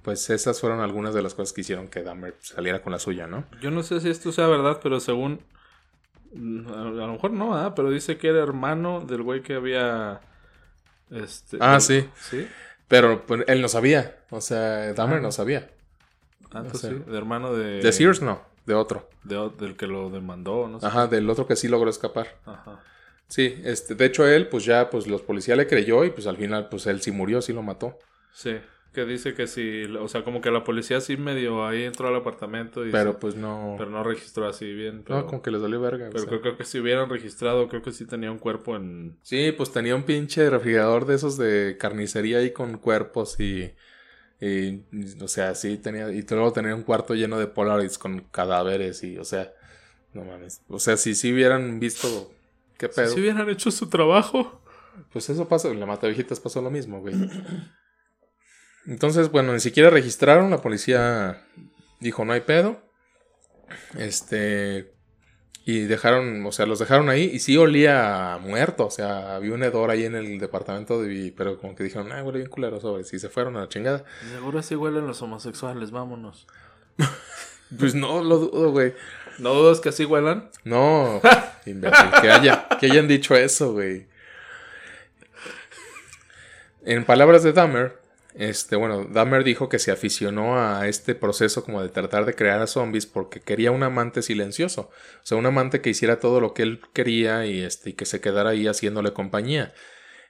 pues 0.02 0.30
esas 0.30 0.61
fueron 0.61 0.80
algunas 0.80 1.14
de 1.14 1.22
las 1.22 1.34
cosas 1.34 1.52
que 1.52 1.61
hicieron 1.61 1.86
que 1.86 2.02
Dahmer 2.02 2.34
saliera 2.40 2.82
con 2.82 2.92
la 2.92 2.98
suya, 2.98 3.28
¿no? 3.28 3.44
Yo 3.61 3.70
no 3.70 3.84
sé 3.84 4.00
si 4.00 4.09
esto 4.09 4.32
sea 4.32 4.48
verdad, 4.48 4.80
pero 4.82 4.98
según, 4.98 5.40
a 6.35 6.37
lo 6.37 7.12
mejor 7.12 7.31
no, 7.33 7.74
pero 7.74 7.91
dice 7.91 8.18
que 8.18 8.29
era 8.29 8.43
hermano 8.43 9.01
del 9.01 9.22
güey 9.22 9.43
que 9.43 9.55
había 9.55 10.20
este, 11.11 11.59
ah, 11.61 11.81
sí. 11.81 12.09
Pero 12.87 13.24
pues, 13.26 13.45
él 13.47 13.62
no 13.62 13.68
sabía. 13.68 14.18
O 14.31 14.41
sea, 14.41 14.93
Dahmer 14.93 15.22
no 15.22 15.33
sabía. 15.33 15.70
Ah, 16.53 16.64
pues 16.68 16.81
sí. 16.81 16.89
De 16.89 17.16
hermano 17.16 17.55
de. 17.55 17.81
De 17.81 17.93
Sears 17.93 18.22
no, 18.22 18.43
de 18.66 18.74
otro. 18.74 19.09
del 19.24 19.76
que 19.76 19.87
lo 19.87 20.11
demandó, 20.11 20.68
¿no? 20.68 20.79
Ajá, 20.83 21.07
del 21.07 21.29
otro 21.29 21.47
que 21.47 21.57
sí 21.57 21.68
logró 21.68 21.91
escapar. 21.91 22.37
Ajá. 22.45 22.81
Sí, 23.29 23.61
este, 23.64 23.95
de 23.95 24.07
hecho 24.07 24.26
él, 24.26 24.49
pues 24.49 24.64
ya, 24.64 24.89
pues 24.89 25.07
los 25.07 25.20
policías 25.20 25.59
le 25.59 25.66
creyó 25.66 26.05
y 26.05 26.11
pues 26.11 26.26
al 26.26 26.39
final, 26.39 26.70
pues 26.70 26.87
él 26.87 27.03
sí 27.03 27.11
murió, 27.11 27.43
sí 27.43 27.53
lo 27.53 27.62
mató. 27.62 27.99
Sí. 28.33 28.59
Que 28.99 29.05
dice 29.05 29.32
que 29.32 29.46
sí, 29.46 29.84
o 29.84 30.09
sea, 30.09 30.24
como 30.24 30.40
que 30.40 30.51
la 30.51 30.64
policía 30.64 31.01
sí 31.01 31.16
medio 31.16 31.64
ahí 31.64 31.84
entró 31.84 32.09
al 32.09 32.16
apartamento 32.16 32.84
y... 32.84 32.90
Pero 32.90 33.20
pues 33.20 33.36
no... 33.36 33.76
Pero 33.78 33.90
no 33.90 34.03
registró 34.03 34.49
así 34.49 34.72
bien. 34.74 35.05
no, 35.09 35.24
como 35.24 35.40
que 35.40 35.53
les 35.53 35.61
dolió 35.61 35.80
verga. 35.80 36.11
Pero 36.12 36.40
creo, 36.40 36.57
que 36.57 36.64
si 36.64 36.80
hubieran 36.80 37.09
registrado, 37.09 37.68
creo 37.68 37.80
que 37.80 37.92
sí 37.92 38.07
tenía 38.07 38.32
un 38.32 38.40
cuerpo 38.40 38.74
en... 38.74 39.16
Sí, 39.22 39.55
pues 39.57 39.70
tenía 39.70 39.94
un 39.94 40.03
pinche 40.03 40.51
refrigerador 40.51 41.07
de 41.07 41.14
esos 41.14 41.38
de 41.38 41.76
carnicería 41.78 42.38
ahí 42.38 42.51
con 42.51 42.78
cuerpos 42.78 43.38
y... 43.38 43.72
Y, 44.40 44.82
o 45.22 45.28
sea, 45.28 45.55
sí 45.55 45.78
tenía... 45.78 46.11
Y 46.11 46.26
luego 46.28 46.53
tenía 46.53 46.74
un 46.74 46.82
cuarto 46.82 47.14
lleno 47.14 47.38
de 47.38 47.46
Polaroids 47.46 47.99
con 47.99 48.22
cadáveres 48.32 49.05
y, 49.05 49.16
o 49.16 49.24
sea... 49.24 49.53
No 50.12 50.24
mames. 50.24 50.62
O 50.66 50.80
sea, 50.80 50.96
si 50.96 51.14
sí 51.14 51.32
hubieran 51.32 51.78
visto... 51.78 52.32
¿Qué 52.76 52.88
pedo? 52.88 53.14
Si 53.14 53.20
hubieran 53.20 53.49
hecho 53.49 53.70
su 53.70 53.88
trabajo. 53.88 54.61
Pues 55.12 55.30
eso 55.30 55.46
pasa, 55.46 55.68
en 55.68 55.78
la 55.78 55.86
Mata 55.86 56.09
Viejitas 56.09 56.40
pasó 56.40 56.61
lo 56.61 56.70
mismo, 56.72 57.01
güey. 57.01 57.14
Entonces, 58.87 59.31
bueno, 59.31 59.53
ni 59.53 59.61
siquiera 59.61 59.91
registraron, 59.91 60.51
la 60.51 60.62
policía 60.62 61.45
dijo 62.01 62.24
no 62.24 62.33
hay 62.33 62.41
pedo. 62.41 62.81
Este. 63.97 64.93
Y 65.64 65.81
dejaron, 65.81 66.47
o 66.47 66.53
sea, 66.53 66.64
los 66.64 66.79
dejaron 66.79 67.11
ahí 67.11 67.24
y 67.24 67.41
sí 67.41 67.59
olía 67.59 68.39
muerto, 68.41 68.87
o 68.87 68.91
sea, 68.91 69.37
había 69.37 69.53
un 69.53 69.62
hedor 69.62 69.91
ahí 69.91 70.07
en 70.07 70.14
el 70.14 70.39
departamento, 70.39 71.03
de, 71.03 71.35
pero 71.37 71.59
como 71.59 71.74
que 71.74 71.85
dijeron, 71.85 72.11
ah, 72.11 72.22
huele 72.22 72.39
bien 72.39 72.49
culero 72.49 72.81
sobre, 72.81 73.05
si 73.05 73.18
se 73.18 73.29
fueron 73.29 73.55
a 73.59 73.61
la 73.61 73.68
chingada. 73.68 74.03
Seguro 74.33 74.62
sí 74.62 74.76
huelen 74.76 75.07
los 75.07 75.20
homosexuales, 75.20 75.91
vámonos. 75.91 76.47
pues 77.79 77.95
no 77.95 78.22
lo 78.24 78.39
dudo, 78.39 78.70
güey. 78.70 78.95
¿No 79.39 79.53
dudas 79.53 79.81
que 79.81 79.91
así 79.91 80.07
huelan? 80.07 80.49
No, 80.64 81.20
que, 81.64 82.31
haya, 82.31 82.66
que 82.81 82.87
hayan 82.87 83.07
dicho 83.07 83.37
eso, 83.37 83.72
güey. 83.72 84.07
En 86.83 87.05
palabras 87.05 87.43
de 87.43 87.53
Dahmer, 87.53 88.01
este, 88.35 88.76
bueno, 88.76 89.05
Dahmer 89.05 89.43
dijo 89.43 89.68
que 89.68 89.79
se 89.79 89.91
aficionó 89.91 90.61
a 90.61 90.87
este 90.87 91.14
proceso 91.14 91.64
como 91.64 91.83
de 91.83 91.89
tratar 91.89 92.24
de 92.24 92.35
crear 92.35 92.61
a 92.61 92.66
zombies 92.66 93.07
porque 93.07 93.41
quería 93.41 93.70
un 93.70 93.83
amante 93.83 94.22
silencioso. 94.22 94.91
O 95.22 95.26
sea, 95.26 95.39
un 95.39 95.47
amante 95.47 95.81
que 95.81 95.91
hiciera 95.91 96.20
todo 96.20 96.41
lo 96.41 96.55
que 96.55 96.62
él 96.62 96.81
quería 96.93 97.47
y, 97.47 97.62
este, 97.62 97.91
y 97.91 97.93
que 97.95 98.05
se 98.05 98.20
quedara 98.20 98.51
ahí 98.51 98.66
haciéndole 98.66 99.12
compañía. 99.12 99.72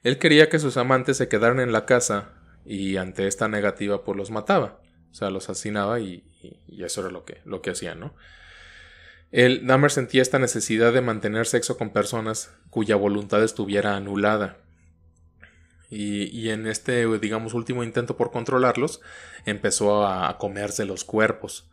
Él 0.03 0.19
quería 0.19 0.49
que 0.49 0.59
sus 0.59 0.77
amantes 0.77 1.17
se 1.17 1.29
quedaran 1.29 1.61
en 1.61 1.73
la 1.73 1.87
casa 1.87 2.35
y 2.65 2.97
ante 2.97 3.27
esta 3.27 3.49
negativa 3.49 4.05
pues 4.05 4.17
los 4.17 4.31
mataba. 4.31 4.81
O 5.11 5.15
sea, 5.15 5.31
los 5.31 5.49
asesinaba 5.51 6.01
y, 6.01 6.25
eso 6.79 7.01
era 7.01 7.11
lo 7.11 7.25
que, 7.25 7.41
lo 7.45 7.63
que 7.63 7.71
hacía, 7.71 7.95
¿no? 7.95 8.15
El 9.31 9.67
Dahmer 9.67 9.91
sentía 9.91 10.23
esta 10.23 10.39
necesidad 10.39 10.93
de 10.93 11.03
mantener 11.03 11.47
sexo 11.47 11.77
con 11.77 11.91
personas 11.91 12.55
cuya 12.71 12.97
voluntad 12.97 13.43
estuviera 13.43 13.97
anulada. 13.97 14.59
Y, 15.91 16.51
en 16.51 16.67
este, 16.67 17.07
digamos, 17.19 17.55
último 17.55 17.83
intento 17.83 18.17
por 18.17 18.31
controlarlos, 18.31 19.01
empezó 19.47 20.07
a, 20.07 20.37
comerse 20.39 20.85
los 20.85 21.05
cuerpos. 21.05 21.71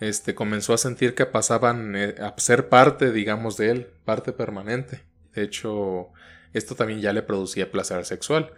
Este, 0.00 0.34
comenzó 0.34 0.74
a 0.74 0.78
sentir 0.78 1.14
que 1.14 1.26
pasaban 1.26 1.96
eh, 1.96 2.14
a 2.20 2.34
ser 2.38 2.68
parte, 2.68 3.12
digamos, 3.12 3.56
de 3.56 3.70
él, 3.70 3.86
parte 4.04 4.32
permanente. 4.32 5.02
De 5.34 5.42
hecho, 5.42 6.08
esto 6.52 6.76
también 6.76 7.00
ya 7.00 7.12
le 7.12 7.22
producía 7.22 7.70
placer 7.70 8.04
sexual. 8.04 8.52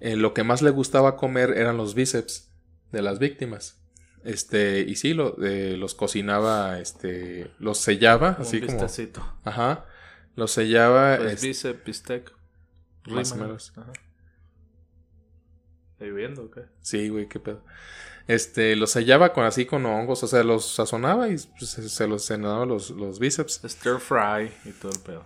Eh, 0.00 0.16
lo 0.16 0.34
que 0.34 0.42
más 0.42 0.62
le 0.62 0.70
gustaba 0.70 1.16
comer 1.16 1.50
eran 1.56 1.76
los 1.76 1.94
bíceps 1.94 2.50
de 2.90 3.02
las 3.02 3.18
víctimas. 3.18 3.80
Este, 4.24 4.80
y 4.80 4.96
sí, 4.96 5.14
lo, 5.14 5.36
eh, 5.44 5.76
los 5.76 5.94
cocinaba, 5.94 6.80
este, 6.80 7.50
los 7.58 7.78
sellaba, 7.78 8.36
así 8.40 8.56
un 8.56 8.66
como. 8.66 8.78
vistacito. 8.78 9.38
Ajá. 9.44 9.84
Los 10.34 10.52
sellaba. 10.52 11.18
Pues 11.18 11.34
este, 11.34 11.46
bíceps, 11.46 11.84
bistec. 11.84 12.32
Más 13.06 13.32
o 13.32 13.36
menos. 13.36 13.72
Ajá. 13.76 13.92
¿Ahí 16.04 16.10
viendo 16.10 16.42
o 16.42 16.50
qué? 16.50 16.62
Sí, 16.80 17.08
güey, 17.08 17.28
qué 17.28 17.40
pedo. 17.40 17.62
Este, 18.26 18.76
los 18.76 18.90
sellaba 18.90 19.32
con 19.32 19.44
así 19.44 19.66
con 19.66 19.84
hongos, 19.86 20.22
o 20.22 20.26
sea, 20.26 20.44
los 20.44 20.74
sazonaba 20.74 21.28
y 21.28 21.36
pues, 21.58 21.70
se, 21.70 21.88
se 21.88 22.06
los 22.06 22.26
cenaba 22.26 22.66
los, 22.66 22.90
los 22.90 23.18
bíceps. 23.18 23.62
Stir 23.64 23.98
fry 23.98 24.52
y 24.64 24.72
todo 24.72 24.92
el 24.92 25.00
pedo. 25.00 25.24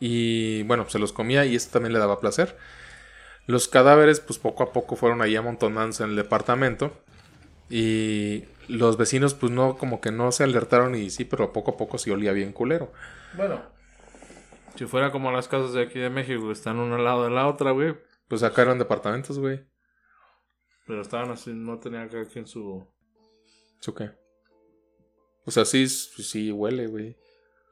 Y 0.00 0.62
bueno, 0.64 0.88
se 0.88 0.98
los 0.98 1.12
comía 1.12 1.44
y 1.44 1.54
esto 1.54 1.74
también 1.74 1.92
le 1.92 1.98
daba 1.98 2.20
placer. 2.20 2.56
Los 3.46 3.68
cadáveres, 3.68 4.20
pues 4.20 4.38
poco 4.38 4.62
a 4.62 4.72
poco 4.72 4.96
fueron 4.96 5.22
ahí 5.22 5.36
amontonándose 5.36 6.04
en 6.04 6.10
el 6.10 6.16
departamento. 6.16 6.92
Y 7.70 8.44
los 8.68 8.96
vecinos, 8.96 9.34
pues 9.34 9.52
no, 9.52 9.76
como 9.76 10.00
que 10.00 10.10
no 10.10 10.32
se 10.32 10.44
alertaron 10.44 10.94
y 10.94 11.10
sí, 11.10 11.24
pero 11.24 11.52
poco 11.52 11.72
a 11.72 11.76
poco 11.76 11.98
sí 11.98 12.10
olía 12.10 12.32
bien 12.32 12.52
culero. 12.52 12.92
Bueno. 13.36 13.60
Si 14.76 14.84
fuera 14.84 15.10
como 15.10 15.30
las 15.32 15.48
casas 15.48 15.72
de 15.72 15.82
aquí 15.82 15.98
de 15.98 16.10
México, 16.10 16.46
que 16.46 16.52
están 16.52 16.78
una 16.78 16.96
al 16.96 17.04
lado 17.04 17.24
de 17.24 17.30
la 17.30 17.46
otra, 17.46 17.70
güey. 17.70 17.96
Pues 18.28 18.42
acá 18.42 18.62
eran 18.62 18.78
departamentos, 18.78 19.38
güey. 19.38 19.64
Pero 20.86 21.02
estaban 21.02 21.30
así, 21.30 21.52
no 21.52 21.78
tenía 21.78 22.08
cada 22.08 22.24
quien 22.24 22.46
su... 22.46 22.86
¿Eso 23.80 23.94
qué? 23.94 24.10
O 25.44 25.50
sea, 25.50 25.64
sí, 25.64 25.88
sí 25.88 26.50
huele, 26.50 26.86
güey. 26.86 27.16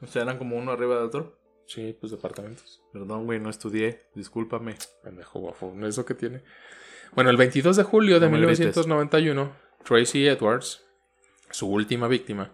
O 0.01 0.07
sea, 0.07 0.23
eran 0.23 0.39
como 0.39 0.57
uno 0.57 0.73
arriba 0.73 0.97
de 0.97 1.03
otro. 1.03 1.39
Sí, 1.67 1.97
pues 1.99 2.13
departamentos. 2.13 2.83
Perdón, 2.93 3.25
güey, 3.25 3.41
no 3.41 3.51
estudié. 3.51 4.07
Discúlpame. 4.15 4.77
Pendejo 5.03 5.41
guapo, 5.41 5.73
¿no 5.75 5.87
es 5.87 5.95
eso 5.95 6.05
que 6.05 6.15
tiene? 6.15 6.43
Bueno, 7.15 7.31
el 7.31 7.37
22 7.37 7.77
de 7.77 7.83
julio 7.85 8.21
de 8.21 8.27
No 8.27 8.33
me 8.33 8.39
grites. 8.39 8.59
1991, 8.61 9.53
Tracy 9.85 10.27
Edwards, 10.27 10.85
su 11.51 11.69
última 11.69 12.09
víctima, 12.09 12.53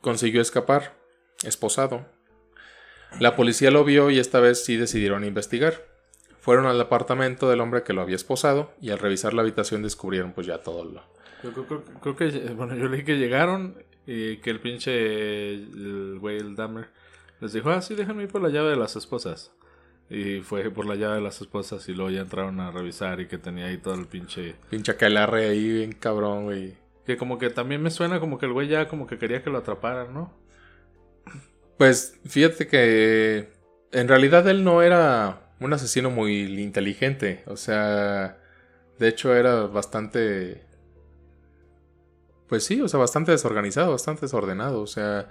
consiguió 0.00 0.40
escapar, 0.40 0.96
esposado. 1.44 2.06
La 3.20 3.36
policía 3.36 3.70
lo 3.70 3.84
vio 3.84 4.10
y 4.10 4.18
esta 4.18 4.40
vez 4.40 4.64
sí 4.64 4.76
decidieron 4.76 5.24
investigar. 5.24 5.93
Fueron 6.44 6.66
al 6.66 6.78
apartamento 6.78 7.48
del 7.48 7.60
hombre 7.62 7.84
que 7.84 7.94
lo 7.94 8.02
había 8.02 8.16
esposado 8.16 8.70
y 8.78 8.90
al 8.90 8.98
revisar 8.98 9.32
la 9.32 9.40
habitación 9.40 9.82
descubrieron 9.82 10.32
pues 10.34 10.46
ya 10.46 10.58
todo 10.58 10.84
lo... 10.84 11.00
Yo 11.42 11.52
creo, 11.54 11.66
creo- 11.66 11.84
creo 12.02 12.16
que, 12.16 12.26
bueno, 12.52 12.76
yo 12.76 12.86
leí 12.86 13.02
que 13.02 13.16
llegaron 13.16 13.82
y 14.06 14.36
que 14.42 14.50
el 14.50 14.60
pinche, 14.60 15.54
el 15.54 16.18
güey, 16.20 16.36
el 16.36 16.54
Dahmer, 16.54 16.88
les 17.40 17.54
dijo, 17.54 17.70
ah, 17.70 17.80
sí, 17.80 17.94
déjenme 17.94 18.24
ir 18.24 18.28
por 18.28 18.42
la 18.42 18.50
llave 18.50 18.68
de 18.68 18.76
las 18.76 18.94
esposas. 18.94 19.52
Y 20.10 20.40
fue 20.40 20.70
por 20.70 20.84
la 20.84 20.96
llave 20.96 21.14
de 21.14 21.20
las 21.22 21.40
esposas 21.40 21.88
y 21.88 21.94
luego 21.94 22.10
ya 22.10 22.20
entraron 22.20 22.60
a 22.60 22.70
revisar 22.70 23.20
y 23.22 23.26
que 23.26 23.38
tenía 23.38 23.64
ahí 23.68 23.78
todo 23.78 23.94
el 23.94 24.06
pinche... 24.06 24.54
Pinche 24.68 24.92
aquelarre 24.92 25.48
ahí 25.48 25.66
bien 25.72 25.92
cabrón, 25.92 26.44
güey. 26.44 26.74
Que 27.06 27.16
como 27.16 27.38
que 27.38 27.48
también 27.48 27.82
me 27.82 27.90
suena 27.90 28.20
como 28.20 28.36
que 28.38 28.44
el 28.44 28.52
güey 28.52 28.68
ya 28.68 28.86
como 28.86 29.06
que 29.06 29.16
quería 29.16 29.42
que 29.42 29.48
lo 29.48 29.56
atraparan, 29.56 30.12
¿no? 30.12 30.30
Pues 31.78 32.18
fíjate 32.26 32.66
que 32.68 33.48
en 33.92 34.08
realidad 34.08 34.46
él 34.48 34.62
no 34.62 34.82
era 34.82 35.43
un 35.64 35.72
asesino 35.72 36.10
muy 36.10 36.60
inteligente. 36.60 37.42
O 37.46 37.56
sea, 37.56 38.38
de 38.98 39.08
hecho 39.08 39.34
era 39.34 39.62
bastante... 39.66 40.64
Pues 42.48 42.64
sí, 42.64 42.80
o 42.80 42.88
sea, 42.88 43.00
bastante 43.00 43.32
desorganizado, 43.32 43.90
bastante 43.92 44.22
desordenado. 44.22 44.80
O 44.82 44.86
sea, 44.86 45.28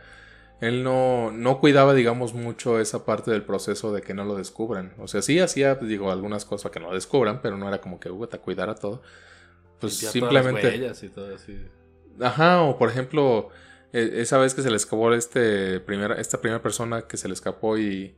él 0.62 0.84
no, 0.84 1.32
no 1.32 1.60
cuidaba, 1.60 1.94
digamos, 1.94 2.34
mucho 2.34 2.80
esa 2.80 3.06
parte 3.06 3.32
del 3.32 3.44
proceso 3.44 3.94
de 3.94 4.02
que 4.02 4.14
no 4.14 4.26
lo 4.26 4.36
descubran. 4.36 4.94
O 4.98 5.08
sea, 5.08 5.22
sí 5.22 5.40
hacía, 5.40 5.78
pues, 5.78 5.90
digo, 5.90 6.12
algunas 6.12 6.46
cosas 6.46 6.64
para 6.64 6.74
que 6.74 6.80
no 6.80 6.88
lo 6.90 6.96
descubran, 6.96 7.42
pero 7.42 7.58
no 7.58 7.68
era 7.68 7.80
como 7.80 8.00
que, 8.00 8.10
uh, 8.10 8.28
te 8.28 8.40
cuidara 8.40 8.76
todo. 8.76 9.02
Pues 9.80 9.98
simplemente... 9.98 10.68
huellas 10.68 11.04
y 11.04 11.10
todo 11.10 11.36
así. 11.36 11.58
Ajá, 12.22 12.62
o 12.62 12.78
por 12.78 12.90
ejemplo, 12.90 13.50
e- 13.92 14.22
esa 14.22 14.38
vez 14.38 14.54
que 14.54 14.62
se 14.62 14.70
le 14.70 14.76
escapó 14.78 15.14
este 15.14 15.80
primera, 15.80 16.16
esta 16.16 16.40
primera 16.40 16.62
persona 16.62 17.04
que 17.04 17.18
se 17.18 17.28
le 17.28 17.34
escapó 17.34 17.78
y, 17.78 18.16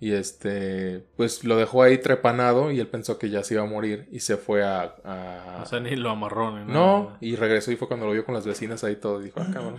y 0.00 0.12
este, 0.12 1.04
pues 1.16 1.42
lo 1.44 1.56
dejó 1.56 1.82
ahí 1.82 1.98
trepanado 1.98 2.70
y 2.70 2.78
él 2.80 2.86
pensó 2.86 3.18
que 3.18 3.30
ya 3.30 3.42
se 3.42 3.54
iba 3.54 3.64
a 3.64 3.66
morir 3.66 4.08
y 4.12 4.20
se 4.20 4.36
fue 4.36 4.64
a... 4.64 4.94
a- 5.04 5.60
O 5.62 5.66
sea, 5.66 5.80
ni 5.80 5.96
lo 5.96 6.10
amarró 6.10 6.56
ni 6.58 6.72
no, 6.72 7.16
y 7.20 7.34
regresó 7.36 7.72
y 7.72 7.76
fue 7.76 7.88
cuando 7.88 8.06
lo 8.06 8.12
vio 8.12 8.24
con 8.24 8.34
las 8.34 8.46
vecinas 8.46 8.84
ahí 8.84 8.96
todo 8.96 9.20
y 9.20 9.24
dijo, 9.24 9.40
ah, 9.40 9.48
cabrón. 9.52 9.78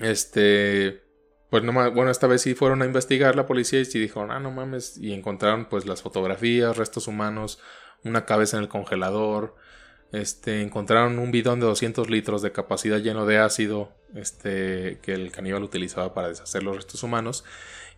Este, 0.00 1.02
pues 1.50 1.62
no 1.62 1.72
ma- 1.72 1.88
bueno, 1.88 2.10
esta 2.10 2.26
vez 2.26 2.42
sí 2.42 2.54
fueron 2.54 2.82
a 2.82 2.86
investigar 2.86 3.36
la 3.36 3.46
policía 3.46 3.80
y 3.80 3.84
sí 3.84 3.98
dijeron, 3.98 4.30
ah, 4.30 4.40
no 4.40 4.50
mames, 4.50 4.96
y 4.98 5.12
encontraron 5.12 5.66
pues 5.66 5.86
las 5.86 6.02
fotografías, 6.02 6.76
restos 6.76 7.06
humanos, 7.08 7.60
una 8.04 8.24
cabeza 8.24 8.56
en 8.56 8.62
el 8.64 8.68
congelador, 8.68 9.54
este, 10.12 10.62
encontraron 10.62 11.18
un 11.18 11.30
bidón 11.30 11.60
de 11.60 11.66
200 11.66 12.08
litros 12.10 12.42
de 12.42 12.52
capacidad 12.52 12.98
lleno 12.98 13.26
de 13.26 13.38
ácido, 13.38 13.92
este, 14.14 14.98
que 15.02 15.12
el 15.12 15.30
caníbal 15.32 15.62
utilizaba 15.62 16.14
para 16.14 16.28
deshacer 16.28 16.62
los 16.62 16.76
restos 16.76 17.02
humanos, 17.02 17.44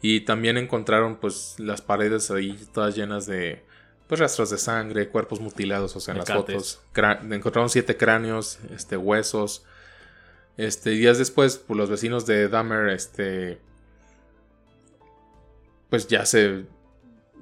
y 0.02 0.22
también 0.22 0.58
encontraron 0.58 1.16
pues 1.16 1.54
las 1.58 1.80
paredes 1.80 2.30
ahí 2.30 2.58
todas 2.74 2.96
llenas 2.96 3.26
de 3.26 3.64
pues 4.08 4.20
rastros 4.20 4.50
de 4.50 4.58
sangre, 4.58 5.08
cuerpos 5.08 5.40
mutilados, 5.40 5.96
o 5.96 6.00
sea, 6.00 6.12
en 6.12 6.18
las 6.18 6.30
fotos, 6.30 6.82
encontraron 7.30 7.70
siete 7.70 7.96
cráneos, 7.96 8.58
este, 8.74 8.98
huesos, 8.98 9.64
este, 10.58 10.90
días 10.90 11.16
después, 11.16 11.56
pues 11.56 11.78
los 11.78 11.88
vecinos 11.88 12.26
de 12.26 12.48
Dahmer, 12.48 12.90
este, 12.90 13.58
pues 15.88 16.08
ya 16.08 16.26
se, 16.26 16.66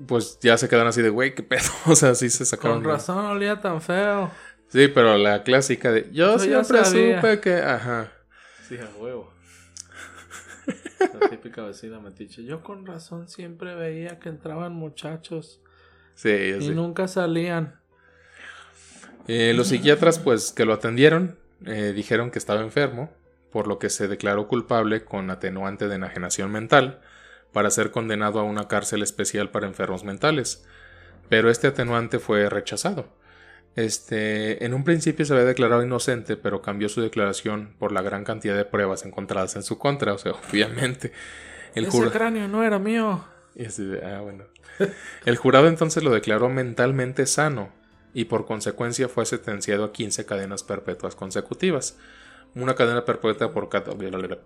pues 0.06 0.38
ya 0.40 0.56
se 0.58 0.68
quedaron 0.68 0.88
así 0.88 1.02
de, 1.02 1.08
güey, 1.08 1.34
qué 1.34 1.42
pedo, 1.42 1.70
o 1.86 1.96
sea, 1.96 2.14
sí 2.14 2.30
se 2.30 2.44
sacaron. 2.44 2.82
Con 2.82 2.92
razón 2.92 3.24
olía 3.24 3.60
tan 3.60 3.80
feo. 3.80 4.30
Sí, 4.68 4.86
pero 4.86 5.16
la 5.18 5.42
clásica 5.42 5.90
de, 5.90 6.08
yo 6.12 6.36
Yo 6.36 6.44
ya 6.44 6.62
siempre 6.62 6.84
supe 6.84 7.40
que, 7.40 7.54
ajá, 7.54 8.12
Sí, 8.68 8.78
a 8.78 8.88
huevo. 8.96 9.32
La 11.00 11.28
típica 11.28 11.62
vecina 11.62 12.00
metiche. 12.00 12.44
Yo 12.44 12.62
con 12.62 12.86
razón 12.86 13.28
siempre 13.28 13.74
veía 13.74 14.18
que 14.18 14.28
entraban 14.28 14.74
muchachos 14.74 15.60
sí, 16.14 16.54
y 16.60 16.68
nunca 16.70 17.08
salían. 17.08 17.80
Eh, 19.26 19.52
los 19.54 19.68
psiquiatras, 19.68 20.18
pues, 20.18 20.52
que 20.52 20.64
lo 20.64 20.72
atendieron, 20.72 21.38
eh, 21.66 21.92
dijeron 21.94 22.30
que 22.30 22.38
estaba 22.38 22.60
enfermo, 22.60 23.10
por 23.50 23.66
lo 23.66 23.78
que 23.78 23.90
se 23.90 24.08
declaró 24.08 24.48
culpable 24.48 25.04
con 25.04 25.30
atenuante 25.30 25.88
de 25.88 25.96
enajenación 25.96 26.50
mental 26.50 27.00
para 27.52 27.70
ser 27.70 27.90
condenado 27.90 28.40
a 28.40 28.44
una 28.44 28.68
cárcel 28.68 29.02
especial 29.02 29.50
para 29.50 29.66
enfermos 29.66 30.04
mentales. 30.04 30.64
Pero 31.28 31.50
este 31.50 31.68
atenuante 31.68 32.18
fue 32.18 32.48
rechazado. 32.48 33.08
Este, 33.76 34.64
en 34.64 34.74
un 34.74 34.84
principio 34.84 35.24
se 35.24 35.32
había 35.32 35.44
declarado 35.44 35.84
inocente, 35.84 36.36
pero 36.36 36.60
cambió 36.60 36.88
su 36.88 37.00
declaración 37.00 37.74
por 37.78 37.92
la 37.92 38.02
gran 38.02 38.24
cantidad 38.24 38.56
de 38.56 38.64
pruebas 38.64 39.04
encontradas 39.04 39.56
en 39.56 39.62
su 39.62 39.78
contra. 39.78 40.12
O 40.12 40.18
sea, 40.18 40.32
obviamente. 40.50 41.12
El 41.74 41.86
Ese 41.86 42.10
cráneo 42.10 42.48
no 42.48 42.64
era 42.64 42.78
mío. 42.78 43.24
ah, 44.04 44.20
bueno. 44.22 44.44
El 45.24 45.36
jurado 45.36 45.68
entonces 45.68 46.02
lo 46.02 46.10
declaró 46.10 46.48
mentalmente 46.48 47.26
sano 47.26 47.70
y 48.12 48.24
por 48.24 48.46
consecuencia 48.46 49.08
fue 49.08 49.26
sentenciado 49.26 49.84
a 49.84 49.92
15 49.92 50.26
cadenas 50.26 50.62
perpetuas 50.62 51.14
consecutivas. 51.14 51.96
Una 52.54 52.74
cadena 52.74 53.04
perpetua 53.04 53.52
por 53.52 53.68
cada, 53.68 53.92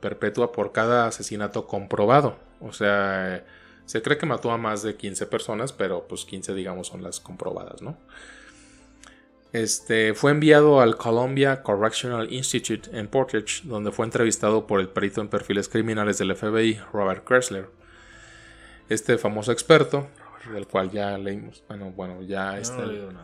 perpetua 0.00 0.52
por 0.52 0.72
cada 0.72 1.06
asesinato 1.06 1.66
comprobado. 1.66 2.36
O 2.60 2.72
sea, 2.72 3.44
se 3.86 4.02
cree 4.02 4.18
que 4.18 4.26
mató 4.26 4.50
a 4.50 4.58
más 4.58 4.82
de 4.82 4.96
15 4.96 5.26
personas, 5.26 5.72
pero 5.72 6.06
pues 6.06 6.26
15 6.26 6.54
digamos 6.54 6.88
son 6.88 7.02
las 7.02 7.20
comprobadas, 7.20 7.80
¿no? 7.80 7.96
Este, 9.54 10.14
fue 10.14 10.32
enviado 10.32 10.80
al 10.80 10.96
Columbia 10.96 11.62
Correctional 11.62 12.32
Institute 12.32 12.90
en 12.92 13.06
Portage, 13.06 13.62
donde 13.62 13.92
fue 13.92 14.04
entrevistado 14.04 14.66
por 14.66 14.80
el 14.80 14.88
perito 14.88 15.20
en 15.20 15.28
perfiles 15.28 15.68
criminales 15.68 16.18
del 16.18 16.34
FBI, 16.34 16.80
Robert 16.92 17.22
Kressler. 17.22 17.70
Este 18.88 19.16
famoso 19.16 19.52
experto, 19.52 20.08
del 20.52 20.66
cual 20.66 20.90
ya 20.90 21.16
leímos, 21.18 21.62
bueno, 21.68 21.92
bueno, 21.92 22.20
ya 22.22 22.58
está, 22.58 22.78
no 22.78 22.90
el, 22.90 23.16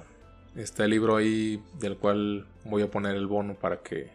está 0.55 0.87
libro 0.87 1.16
ahí 1.16 1.61
del 1.81 1.97
cual 1.97 2.47
voy 2.64 2.83
a 2.83 2.91
poner 2.93 3.16
el 3.16 3.26
bono 3.26 3.57
para 3.57 3.83
que 3.83 4.12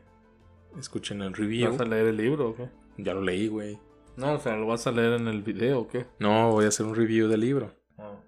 escuchen 0.79 1.21
el 1.21 1.33
review. 1.33 1.71
¿Vas 1.71 1.81
a 1.81 1.83
leer 1.85 2.07
el 2.07 2.15
libro 2.15 2.51
o 2.51 2.55
qué? 2.55 2.69
Ya 2.97 3.13
lo 3.13 3.23
leí, 3.23 3.49
güey. 3.49 3.77
No, 4.15 4.35
o 4.35 4.39
sea, 4.39 4.55
¿lo 4.55 4.67
vas 4.67 4.87
a 4.87 4.93
leer 4.93 5.19
en 5.19 5.27
el 5.27 5.41
video 5.41 5.81
o 5.81 5.87
qué? 5.89 6.05
No, 6.19 6.51
voy 6.51 6.63
a 6.63 6.69
hacer 6.69 6.85
un 6.85 6.95
review 6.95 7.27
del 7.27 7.41
libro. 7.41 7.73
Ah. 7.97 8.21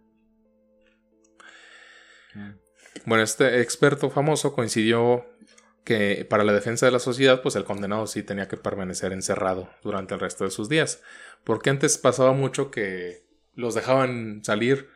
Bueno, 3.06 3.24
este 3.24 3.62
experto 3.62 4.10
famoso 4.10 4.54
coincidió 4.54 5.26
que 5.84 6.26
para 6.30 6.44
la 6.44 6.52
defensa 6.52 6.86
de 6.86 6.92
la 6.92 7.00
sociedad, 7.00 7.42
pues 7.42 7.56
el 7.56 7.64
condenado 7.64 8.08
sí 8.08 8.22
tenía 8.22 8.48
que 8.48 8.58
permanecer 8.58 9.14
encerrado 9.14 9.70
durante 9.84 10.14
el 10.14 10.20
resto 10.20 10.44
de 10.44 10.52
sus 10.52 10.68
días. 10.68 11.02
Porque 11.44 11.70
antes 11.70 11.98
pasaba 11.98 12.34
mucho 12.34 12.72
que 12.72 13.26
los 13.54 13.74
dejaban 13.74 14.44
salir 14.44 14.90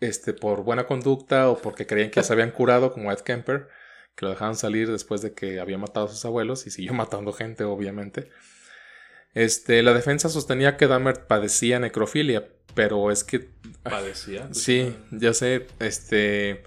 este, 0.00 0.32
por 0.32 0.64
buena 0.64 0.86
conducta 0.86 1.48
o 1.50 1.58
porque 1.58 1.86
creían 1.86 2.10
que 2.10 2.22
se 2.22 2.32
habían 2.32 2.50
curado, 2.50 2.92
como 2.92 3.12
Ed 3.12 3.20
Kemper, 3.20 3.68
que 4.16 4.24
lo 4.24 4.30
dejaban 4.30 4.56
salir 4.56 4.90
después 4.90 5.22
de 5.22 5.34
que 5.34 5.60
había 5.60 5.78
matado 5.78 6.06
a 6.06 6.08
sus 6.08 6.24
abuelos 6.24 6.66
y 6.66 6.70
siguió 6.70 6.94
matando 6.94 7.32
gente, 7.32 7.64
obviamente. 7.64 8.30
Este, 9.34 9.82
la 9.82 9.94
defensa 9.94 10.28
sostenía 10.28 10.76
que 10.76 10.86
Dahmer 10.86 11.26
padecía 11.26 11.78
necrofilia, 11.78 12.48
pero 12.74 13.10
es 13.10 13.24
que 13.24 13.50
Padecía. 13.82 14.48
Sí, 14.52 14.96
ya 15.10 15.34
sé, 15.34 15.66
este... 15.78 16.62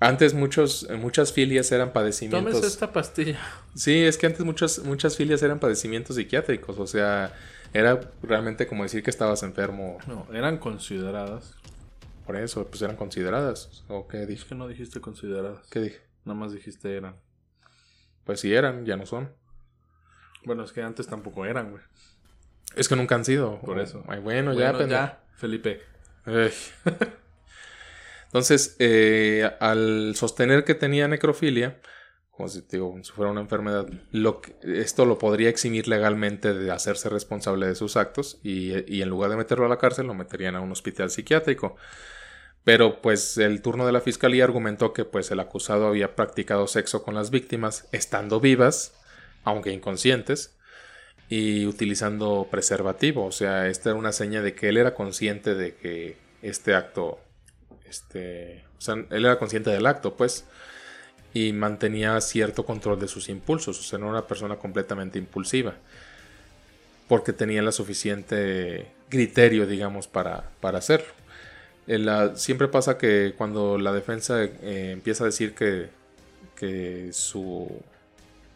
Antes 0.00 0.32
muchos, 0.32 0.88
muchas 0.98 1.32
filias 1.32 1.70
eran 1.72 1.92
padecimientos. 1.92 2.52
Tómese 2.52 2.66
esta 2.66 2.90
pastilla. 2.92 3.38
Sí, 3.74 3.98
es 4.02 4.16
que 4.16 4.26
antes 4.26 4.40
muchas, 4.44 4.78
muchas 4.80 5.16
filias 5.16 5.42
eran 5.42 5.58
padecimientos 5.60 6.16
psiquiátricos. 6.16 6.78
O 6.78 6.86
sea, 6.86 7.34
era 7.74 8.00
realmente 8.22 8.66
como 8.66 8.82
decir 8.82 9.02
que 9.02 9.10
estabas 9.10 9.42
enfermo. 9.42 9.98
No, 10.06 10.26
eran 10.32 10.56
consideradas. 10.58 11.54
Por 12.26 12.36
eso, 12.36 12.66
pues 12.66 12.80
eran 12.80 12.96
consideradas. 12.96 13.84
¿O 13.88 14.08
qué 14.08 14.22
Es 14.22 14.28
dije? 14.28 14.46
que 14.48 14.54
no 14.54 14.68
dijiste 14.68 15.00
consideradas. 15.02 15.66
¿Qué 15.70 15.80
dije? 15.80 16.00
Nada 16.24 16.38
más 16.38 16.52
dijiste 16.52 16.96
eran. 16.96 17.16
Pues 18.24 18.40
sí 18.40 18.54
eran, 18.54 18.86
ya 18.86 18.96
no 18.96 19.04
son. 19.04 19.30
Bueno, 20.46 20.64
es 20.64 20.72
que 20.72 20.80
antes 20.82 21.06
tampoco 21.08 21.44
eran, 21.44 21.72
güey. 21.72 21.82
Es 22.74 22.88
que 22.88 22.96
nunca 22.96 23.16
han 23.16 23.24
sido. 23.26 23.60
Por 23.60 23.78
O- 23.78 23.82
eso. 23.82 24.02
Ay, 24.08 24.20
bueno, 24.20 24.52
ya, 24.54 24.70
Bueno, 24.72 24.78
pendejo. 24.78 25.00
ya, 25.02 25.20
Felipe. 25.36 25.80
Ay. 26.24 26.50
Entonces, 28.30 28.76
eh, 28.78 29.50
al 29.60 30.14
sostener 30.14 30.64
que 30.64 30.74
tenía 30.76 31.08
necrofilia, 31.08 31.80
como 32.30 32.48
si, 32.48 32.62
digo, 32.70 32.96
si 33.02 33.12
fuera 33.12 33.30
una 33.32 33.40
enfermedad, 33.40 33.86
lo 34.12 34.40
que- 34.40 34.54
esto 34.62 35.04
lo 35.04 35.18
podría 35.18 35.48
eximir 35.50 35.88
legalmente 35.88 36.54
de 36.54 36.70
hacerse 36.70 37.08
responsable 37.08 37.66
de 37.66 37.74
sus 37.74 37.96
actos 37.96 38.38
y, 38.42 38.72
y 38.92 39.02
en 39.02 39.08
lugar 39.10 39.30
de 39.30 39.36
meterlo 39.36 39.66
a 39.66 39.68
la 39.68 39.78
cárcel 39.78 40.06
lo 40.06 40.14
meterían 40.14 40.54
a 40.56 40.60
un 40.60 40.72
hospital 40.72 41.10
psiquiátrico. 41.10 41.76
Pero 42.64 43.00
pues 43.02 43.36
el 43.38 43.62
turno 43.62 43.86
de 43.86 43.92
la 43.92 44.00
fiscalía 44.00 44.44
argumentó 44.44 44.92
que 44.92 45.04
pues 45.04 45.30
el 45.30 45.40
acusado 45.40 45.86
había 45.86 46.14
practicado 46.14 46.66
sexo 46.66 47.02
con 47.02 47.14
las 47.14 47.30
víctimas 47.30 47.88
estando 47.92 48.38
vivas, 48.40 48.92
aunque 49.44 49.72
inconscientes, 49.72 50.56
y 51.28 51.66
utilizando 51.66 52.48
preservativo. 52.50 53.24
O 53.26 53.32
sea, 53.32 53.68
esta 53.68 53.90
era 53.90 53.98
una 53.98 54.12
seña 54.12 54.42
de 54.42 54.54
que 54.54 54.68
él 54.68 54.76
era 54.76 54.94
consciente 54.94 55.54
de 55.54 55.74
que 55.76 56.16
este 56.42 56.74
acto, 56.74 57.18
este, 57.90 58.64
o 58.78 58.80
sea, 58.80 58.94
él 58.94 59.24
era 59.24 59.38
consciente 59.38 59.70
del 59.70 59.86
acto, 59.86 60.16
pues, 60.16 60.44
y 61.34 61.52
mantenía 61.52 62.20
cierto 62.20 62.64
control 62.64 62.98
de 63.00 63.08
sus 63.08 63.28
impulsos. 63.28 63.78
O 63.78 63.82
sea, 63.82 63.98
no 63.98 64.06
era 64.06 64.18
una 64.18 64.26
persona 64.26 64.56
completamente 64.56 65.18
impulsiva, 65.18 65.74
porque 67.08 67.32
tenía 67.32 67.62
la 67.62 67.72
suficiente 67.72 68.86
criterio, 69.08 69.66
digamos, 69.66 70.08
para, 70.08 70.50
para 70.60 70.78
hacerlo. 70.78 71.12
Siempre 72.34 72.68
pasa 72.68 72.96
que 72.96 73.34
cuando 73.36 73.76
la 73.76 73.92
defensa 73.92 74.44
eh, 74.44 74.90
empieza 74.92 75.24
a 75.24 75.26
decir 75.26 75.54
que, 75.54 75.88
que 76.54 77.10
su, 77.12 77.68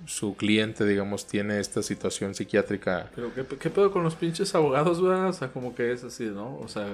su 0.07 0.37
cliente, 0.37 0.85
digamos, 0.85 1.27
tiene 1.27 1.61
esta 1.61 1.83
situación 1.83 2.35
psiquiátrica 2.35 3.11
Pero 3.15 3.33
¿qué, 3.35 3.45
qué 3.59 3.71
pedo 3.71 3.91
con 3.91 4.03
los 4.03 4.15
pinches 4.15 4.55
abogados, 4.55 5.01
güey? 5.01 5.13
O 5.13 5.33
sea, 5.33 5.53
como 5.53 5.75
que 5.75 5.93
es 5.93 6.05
así, 6.05 6.25
¿no? 6.25 6.59
O 6.59 6.69
sea, 6.69 6.87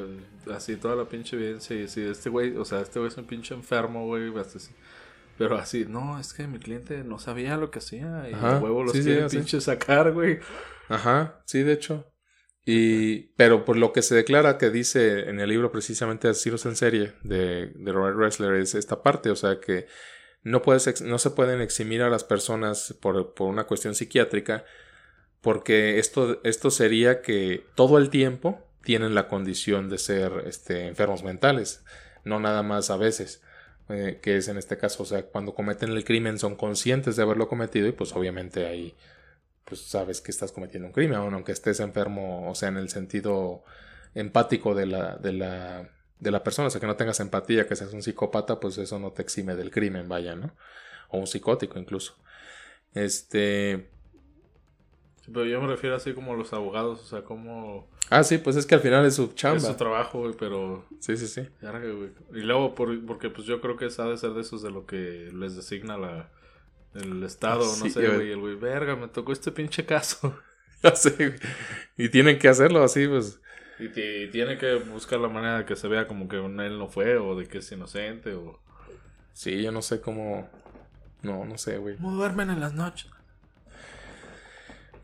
así 0.55 0.77
toda 0.77 0.97
la 0.97 1.05
pinche 1.07 1.37
evidencia 1.37 1.77
y 1.77 1.85
así, 1.85 2.03
este 2.03 2.29
güey, 2.31 2.57
o 2.57 2.65
sea, 2.65 2.81
este 2.81 2.99
güey 2.99 3.11
es 3.11 3.17
un 3.17 3.27
pinche 3.27 3.55
enfermo, 3.55 4.07
güey, 4.07 4.33
así. 4.39 4.71
Pero 5.39 5.57
así, 5.57 5.87
no, 5.89 6.21
es 6.21 6.35
que 6.35 6.47
mi 6.47 6.59
cliente 6.59 7.03
no 7.03 7.19
sabía 7.19 7.57
lo 7.57 7.71
que 7.71 7.79
hacía 7.79 8.29
y 8.31 8.35
Ajá, 8.35 8.59
a 8.59 8.61
huevo 8.61 8.85
los 8.85 8.93
sí, 8.93 9.11
así. 9.13 9.39
pinche 9.39 9.61
sacar, 9.61 10.13
güey. 10.13 10.39
Ajá, 10.89 11.43
sí, 11.47 11.63
de 11.63 11.73
hecho. 11.73 12.13
Y, 12.67 13.33
pero 13.37 13.65
por 13.65 13.77
lo 13.79 13.93
que 13.93 14.03
se 14.03 14.15
declara 14.15 14.59
que 14.59 14.69
dice 14.71 15.31
en 15.31 15.41
el 15.41 15.49
libro 15.49 15.73
precisamente 15.73 16.29
Asilos 16.29 16.67
en 16.67 16.77
serie 16.77 17.15
de, 17.23 17.73
de 17.75 17.93
Robert 17.93 18.19
Ressler 18.19 18.55
es 18.57 18.75
esta 18.75 19.03
parte, 19.03 19.31
o 19.31 19.37
sea 19.37 19.59
que 19.61 19.87
no, 20.43 20.63
puedes 20.63 21.03
no 21.03 21.19
se 21.19 21.31
pueden 21.31 21.61
eximir 21.61 22.03
a 22.03 22.11
las 22.11 22.25
personas 22.25 22.95
por, 23.01 23.35
por 23.35 23.49
una 23.49 23.65
cuestión 23.65 23.95
psiquiátrica 23.95 24.65
porque 25.41 25.99
esto, 25.99 26.41
esto 26.45 26.71
sería 26.71 27.23
que 27.23 27.65
todo 27.75 27.99
el 27.99 28.11
tiempo 28.11 28.67
tienen 28.83 29.15
la 29.15 29.29
condición 29.29 29.89
de 29.89 29.99
ser 29.99 30.45
este, 30.47 30.87
enfermos 30.87 31.23
mentales, 31.23 31.85
no 32.25 32.41
nada 32.41 32.63
más 32.63 32.91
a 32.91 32.97
veces, 32.97 33.43
eh, 33.89 34.21
que 34.23 34.37
es 34.37 34.49
en 34.49 34.59
este 34.59 34.77
caso, 34.79 35.03
o 35.03 35.07
sea, 35.07 35.23
cuando 35.27 35.55
cometen 35.55 35.91
el 35.91 36.05
crimen 36.05 36.39
son 36.39 36.57
conscientes 36.57 37.17
de 37.17 37.23
haberlo 37.23 37.49
cometido 37.49 37.89
y 37.89 37.93
pues 37.93 38.13
obviamente 38.15 38.67
ahí 38.67 38.95
pues 39.65 39.83
sabes 39.83 40.21
que 40.21 40.31
estás 40.31 40.53
cometiendo 40.53 40.89
un 40.89 40.93
crimen, 40.93 41.17
aun 41.17 41.35
aunque 41.35 41.53
estés 41.53 41.81
enfermo, 41.81 42.51
o 42.51 42.55
sea, 42.55 42.69
en 42.71 42.77
el 42.77 42.89
sentido 42.89 43.63
empático 44.15 44.75
de 44.75 44.87
la, 44.87 45.17
de 45.17 45.33
la, 45.33 45.91
de 46.21 46.31
la 46.31 46.45
persona, 46.45 46.69
o 46.69 46.71
sea, 46.71 46.81
que 46.81 46.87
no 46.87 46.97
tengas 46.97 47.21
empatía, 47.21 47.67
que 47.67 47.77
seas 47.77 47.93
un 47.93 48.03
psicópata, 48.03 48.61
pues 48.61 48.79
eso 48.79 48.99
no 48.99 49.13
te 49.13 49.23
exime 49.23 49.57
del 49.57 49.71
crimen, 49.71 50.09
vaya, 50.09 50.37
¿no? 50.37 50.55
O 51.11 51.19
un 51.19 51.27
psicótico 51.27 51.79
incluso. 51.79 52.17
Este... 52.95 53.91
Sí, 55.25 55.31
Pero 55.33 55.45
yo 55.47 55.61
me 55.61 55.69
refiero 55.69 55.97
así 55.97 56.13
como 56.15 56.35
los 56.35 56.53
abogados, 56.53 57.01
o 57.03 57.05
sea, 57.07 57.23
como 57.25 57.89
Ah, 58.09 58.25
sí, 58.25 58.39
pues 58.39 58.57
es 58.57 58.67
que 58.67 58.75
al 58.75 58.81
final 58.81 59.05
es 59.07 59.15
su 59.15 59.25
es 59.25 59.35
chamba. 59.37 59.61
su 59.61 59.75
trabajo, 59.77 60.21
güey, 60.21 60.35
pero 60.39 60.85
Sí, 60.99 61.17
sí, 61.17 61.29
sí. 61.29 61.43
Y 62.35 62.41
luego, 62.41 62.75
por- 62.75 63.05
porque 63.07 63.31
pues 63.31 63.47
yo 63.47 63.61
creo 63.61 63.77
que 63.77 63.85
de 63.85 63.91
ser 63.91 64.31
de 64.33 64.41
esos 64.41 64.63
de 64.63 64.71
lo 64.71 64.85
que 64.87 65.31
les 65.33 65.55
designa 65.57 65.97
la, 65.97 66.31
el 66.95 67.23
Estado, 67.23 67.65
no 67.65 67.85
Sí, 67.85 67.91
sé, 67.91 68.09
güey. 68.09 68.33
El 68.33 68.41
güey, 68.41 68.57
verga, 68.57 68.97
me 68.97 69.09
tocó 69.09 69.33
este 69.33 69.53
pinche 69.53 69.85
caso. 69.87 70.37
Ya 70.83 70.97
sé, 70.97 71.11
güey. 71.15 71.39
Y 71.99 72.09
tienen 72.09 72.39
que 72.39 72.49
hacerlo 72.49 72.83
así, 72.83 73.07
pues. 73.07 73.39
Y, 73.81 73.89
ti- 73.89 74.29
tiene 74.31 74.59
que 74.59 74.75
buscar 74.75 75.19
la 75.21 75.29
manera 75.29 75.59
de 75.59 75.65
que 75.65 75.77
se 75.77 75.89
vea 75.89 76.07
como 76.07 76.29
que 76.29 76.37
él 76.37 76.79
no 76.79 76.89
fue, 76.89 77.17
o 77.17 77.35
de 77.35 77.47
que 77.47 77.59
es 77.59 77.73
inocente, 77.73 78.35
o... 78.35 78.59
Sí, 79.33 79.63
yo 79.63 79.73
no 79.73 79.83
sé 79.83 80.01
cómo... 80.01 80.49
No, 81.23 81.45
no 81.45 81.59
sé, 81.59 81.79
güey. 81.79 81.97
¿Cómo 81.97 82.13
duermen 82.13 82.51
en 82.51 82.61
las 82.61 82.75
noches? 82.75 83.11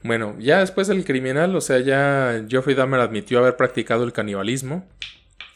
Bueno, 0.03 0.37
ya 0.39 0.61
después 0.61 0.87
del 0.89 1.05
criminal, 1.05 1.55
o 1.57 1.61
sea, 1.61 1.81
ya 1.81 2.45
Geoffrey 2.49 2.77
Dahmer 2.77 3.01
admitió 3.01 3.39
haber 3.39 3.57
practicado 3.57 4.05
el 4.05 4.13
canibalismo 4.13 4.87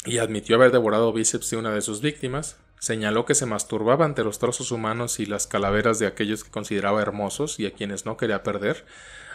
y 0.05 0.19
admitió 0.19 0.57
haber 0.57 0.73
devorado 0.73 1.13
bíceps 1.13 1.51
de 1.51 1.57
una 1.57 1.73
de 1.73 1.83
sus 1.83 2.01
víctimas. 2.01 2.59
Señaló 2.79 3.27
que 3.27 3.35
se 3.35 3.47
masturbaba 3.47 4.07
ante 4.07 4.25
los 4.25 4.39
trozos 4.39 4.73
humanos 4.73 5.21
y 5.21 5.27
las 5.27 5.47
calaveras 5.47 5.99
de 5.99 6.07
aquellos 6.07 6.43
que 6.43 6.51
consideraba 6.51 7.03
hermosos 7.03 7.61
y 7.61 7.67
a 7.67 7.73
quienes 7.73 8.07
no 8.07 8.17
quería 8.17 8.43
perder. 8.43 8.85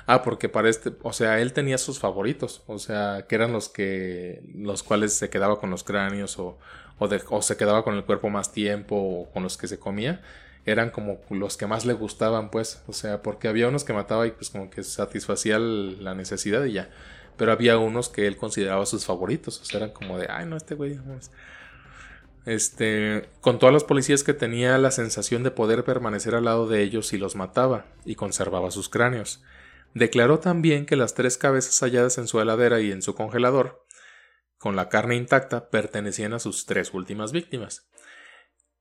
Ah, 0.08 0.22
porque 0.24 0.50
para 0.50 0.70
este, 0.70 0.94
o 1.02 1.14
sea, 1.14 1.40
él 1.42 1.52
tenía 1.54 1.78
sus 1.80 1.98
favoritos, 2.00 2.64
o 2.68 2.78
sea, 2.78 3.26
que 3.28 3.36
eran 3.36 3.52
los 3.52 3.70
que, 3.70 4.44
los 4.56 4.84
cuales 4.84 5.14
se 5.14 5.30
quedaba 5.32 5.60
con 5.60 5.72
los 5.72 5.84
cráneos 5.84 6.38
o, 6.38 6.60
o, 7.00 7.08
de- 7.08 7.24
o 7.30 7.42
se 7.42 7.58
quedaba 7.58 7.84
con 7.84 7.96
el 7.96 8.06
cuerpo 8.06 8.30
más 8.30 8.52
tiempo 8.52 8.96
o 8.96 9.32
con 9.32 9.42
los 9.44 9.58
que 9.58 9.68
se 9.68 9.80
comía 9.80 10.22
eran 10.68 10.90
como 10.90 11.20
los 11.30 11.58
que 11.58 11.68
más 11.68 11.86
le 11.86 11.94
gustaban, 11.94 12.50
pues, 12.50 12.82
o 12.88 12.94
sea, 12.94 13.22
porque 13.22 13.48
había 13.48 13.68
unos 13.68 13.84
que 13.84 13.94
mataba 13.94 14.26
y 14.26 14.32
pues 14.32 14.50
como 14.50 14.70
que 14.72 14.84
satisfacía 14.84 15.60
la 15.60 16.16
necesidad 16.16 16.64
y 16.66 16.74
ya, 16.74 16.90
pero 17.38 17.52
había 17.52 17.78
unos 17.78 18.10
que 18.10 18.26
él 18.26 18.36
consideraba 18.38 18.86
sus 18.88 19.06
favoritos, 19.06 19.62
o 19.62 19.66
sea, 19.66 19.78
eran 19.78 19.92
como 19.92 20.18
de, 20.18 20.26
ay, 20.28 20.46
no, 20.48 20.58
este 20.58 20.74
güey, 20.74 20.96
vamos". 20.98 21.30
Este, 22.46 23.28
contó 23.42 23.68
a 23.68 23.72
los 23.72 23.84
policías 23.84 24.24
que 24.24 24.34
tenía 24.36 24.78
la 24.78 24.92
sensación 24.92 25.42
de 25.44 25.50
poder 25.52 25.84
permanecer 25.84 26.36
al 26.36 26.46
lado 26.46 26.68
de 26.68 26.84
ellos 26.84 27.08
si 27.08 27.18
los 27.18 27.36
mataba 27.36 27.86
y 28.06 28.16
conservaba 28.16 28.70
sus 28.70 28.88
cráneos. 28.88 29.42
Declaró 29.96 30.40
también 30.40 30.86
que 30.86 30.98
las 30.98 31.14
tres 31.14 31.38
cabezas 31.38 31.80
halladas 31.80 32.18
en 32.18 32.28
su 32.28 32.42
heladera 32.42 32.82
y 32.82 32.92
en 32.92 33.02
su 33.02 33.16
congelador, 33.16 33.86
con 34.58 34.76
la 34.76 34.90
carne 34.90 35.16
intacta, 35.16 35.70
pertenecían 35.70 36.34
a 36.34 36.40
sus 36.40 36.66
tres 36.66 36.94
últimas 36.94 37.32
víctimas. 37.32 37.90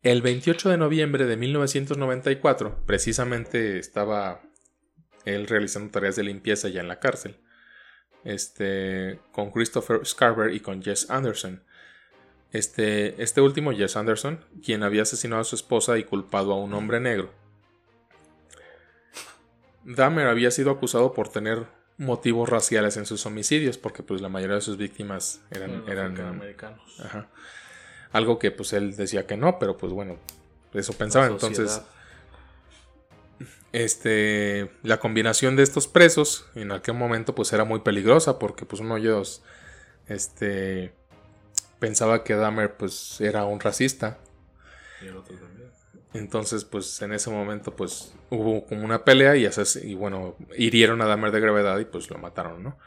El 0.03 0.23
28 0.23 0.71
de 0.71 0.77
noviembre 0.77 1.27
de 1.27 1.37
1994, 1.37 2.85
precisamente 2.85 3.79
estaba 3.79 4.43
él 5.25 5.47
realizando 5.47 5.93
tareas 5.93 6.17
de 6.17 6.25
limpieza 6.25 6.69
ya 6.69 6.81
en 6.81 6.89
la 6.89 6.99
cárcel, 6.99 7.41
este, 8.25 9.21
con 9.31 9.53
Christopher 9.53 10.05
Scarver 10.05 10.53
y 10.53 10.59
con 10.59 10.83
Jess 10.83 11.09
Anderson. 11.11 11.63
Este, 12.51 13.23
este 13.23 13.41
último, 13.41 13.71
Jess 13.71 13.97
Anderson, 13.97 14.45
quien 14.65 14.83
había 14.83 15.03
asesinado 15.03 15.43
a 15.43 15.45
su 15.45 15.55
esposa 15.55 15.97
y 15.97 16.03
culpado 16.03 16.53
a 16.53 16.59
un 16.59 16.75
hombre 16.75 16.99
negro. 16.99 17.44
Dahmer 19.85 20.27
había 20.29 20.51
sido 20.51 20.71
acusado 20.71 21.13
por 21.13 21.29
tener 21.29 21.67
motivos 21.97 22.49
raciales 22.49 22.97
en 22.97 23.07
sus 23.07 23.25
homicidios, 23.27 23.79
porque 23.79 24.03
pues 24.03 24.21
la 24.21 24.29
mayoría 24.29 24.57
de 24.57 24.63
sus 24.63 24.77
víctimas 24.77 25.41
eran, 25.51 25.85
Bueno, 25.85 25.93
eran 25.93 26.21
americanos. 26.21 27.01
Ajá. 27.01 27.29
Algo 28.13 28.39
que 28.39 28.51
pues 28.51 28.73
él 28.73 28.97
decía 28.97 29.27
que 29.27 29.37
no, 29.37 29.59
pero 29.59 29.77
pues 29.77 29.93
bueno, 29.93 30.19
eso 30.73 30.93
pensaba. 30.93 31.27
Entonces, 31.27 31.83
este, 33.73 34.71
la 34.83 34.99
combinación 34.99 35.57
de 35.57 35.65
estos 35.65 35.89
presos 35.89 36.47
en 36.55 36.73
aquel 36.73 36.95
momento 36.95 37.35
pues 37.35 37.53
era 37.53 37.65
muy 37.65 37.81
peligrosa 37.81 38.39
porque 38.39 38.65
pues 38.67 38.81
uno 38.81 38.95
de 38.95 39.01
ellos, 39.01 39.43
este, 40.07 40.95
pensaba 41.79 42.25
que 42.25 42.35
Dahmer 42.35 42.77
pues 42.77 43.21
era 43.21 43.45
un 43.45 43.61
racista. 43.61 44.19
Y 45.03 45.07
el 45.07 45.17
otro 45.17 45.37
también. 45.37 45.54
Entonces 46.15 46.65
pues 46.65 47.03
en 47.03 47.13
ese 47.13 47.29
momento 47.29 47.75
pues 47.75 48.15
hubo 48.31 48.65
como 48.67 48.85
una 48.85 49.05
pelea 49.05 49.37
y, 49.37 49.95
bueno, 49.95 50.37
hirieron 50.57 51.03
a 51.03 51.07
Dahmer 51.07 51.33
de 51.33 51.41
gravedad 51.41 51.79
y 51.81 51.85
pues 51.85 52.09
lo 52.09 52.19
mataron, 52.19 52.63
¿no? 52.63 52.79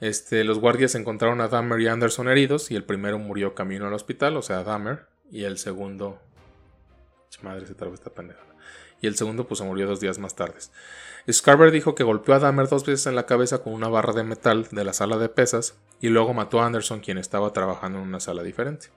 Este, 0.00 0.44
los 0.44 0.58
guardias 0.58 0.94
encontraron 0.94 1.42
a 1.42 1.48
Dahmer 1.48 1.78
y 1.80 1.88
Anderson 1.88 2.28
heridos 2.28 2.70
y 2.70 2.76
el 2.76 2.84
primero 2.84 3.18
murió 3.18 3.54
camino 3.54 3.86
al 3.86 3.92
hospital, 3.92 4.38
o 4.38 4.42
sea, 4.42 4.64
Dahmer, 4.64 5.06
y 5.30 5.44
el 5.44 5.58
segundo... 5.58 6.18
Madre, 7.42 7.66
se 7.66 7.72
esta 7.72 8.10
pendeja. 8.10 8.40
Y 9.00 9.06
el 9.06 9.16
segundo 9.16 9.46
pues 9.46 9.58
se 9.58 9.64
murió 9.64 9.86
dos 9.86 10.00
días 10.00 10.18
más 10.18 10.34
tarde. 10.34 10.58
Scarver 11.30 11.70
dijo 11.70 11.94
que 11.94 12.04
golpeó 12.04 12.34
a 12.34 12.38
Dahmer 12.38 12.68
dos 12.68 12.84
veces 12.84 13.06
en 13.06 13.14
la 13.14 13.26
cabeza 13.26 13.62
con 13.62 13.74
una 13.74 13.88
barra 13.88 14.14
de 14.14 14.24
metal 14.24 14.66
de 14.70 14.84
la 14.84 14.92
sala 14.92 15.18
de 15.18 15.28
pesas 15.28 15.74
y 16.00 16.08
luego 16.08 16.34
mató 16.34 16.60
a 16.60 16.66
Anderson 16.66 17.00
quien 17.00 17.18
estaba 17.18 17.52
trabajando 17.52 17.98
en 17.98 18.08
una 18.08 18.20
sala 18.20 18.42
diferente. 18.42 18.88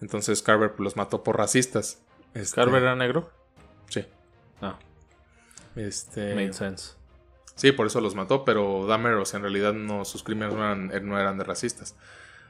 Entonces 0.00 0.38
Scarver 0.38 0.72
pues, 0.72 0.84
los 0.84 0.96
mató 0.96 1.22
por 1.22 1.38
racistas 1.38 2.02
Este, 2.34 2.54
¿Carver 2.54 2.82
era 2.82 2.96
negro? 2.96 3.30
Sí. 3.88 4.04
Ah. 4.60 4.78
Este. 5.76 6.34
Made 6.34 6.52
sense. 6.52 6.94
Sí, 7.54 7.72
por 7.72 7.86
eso 7.86 8.00
los 8.00 8.14
mató, 8.14 8.44
pero 8.44 8.86
Dahmer, 8.86 9.14
o 9.14 9.24
sea, 9.24 9.38
en 9.38 9.42
realidad 9.42 9.74
no, 9.74 10.04
sus 10.04 10.22
crímenes 10.22 10.54
no 10.54 10.64
eran, 10.64 11.06
no 11.06 11.18
eran 11.18 11.36
de 11.36 11.44
racistas. 11.44 11.94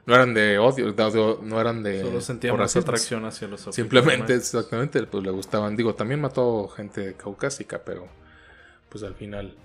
No 0.07 0.14
eran 0.14 0.35
de 0.35 0.59
odio, 0.59 0.95
no 1.43 1.61
eran 1.61 1.83
de. 1.83 2.03
Solo 2.03 2.20
sentía 2.20 2.55
más 2.55 2.76
atracción 2.76 3.24
hacia 3.24 3.49
los 3.49 3.61
Simplemente, 3.70 4.35
exactamente, 4.35 5.03
pues 5.05 5.24
le 5.24 5.31
gustaban. 5.31 5.76
Digo, 5.76 5.95
también 5.95 6.20
mató 6.20 6.68
gente 6.68 7.14
caucásica, 7.14 7.83
pero 7.85 8.09
pues 8.89 9.05
al 9.05 9.14
final. 9.14 9.57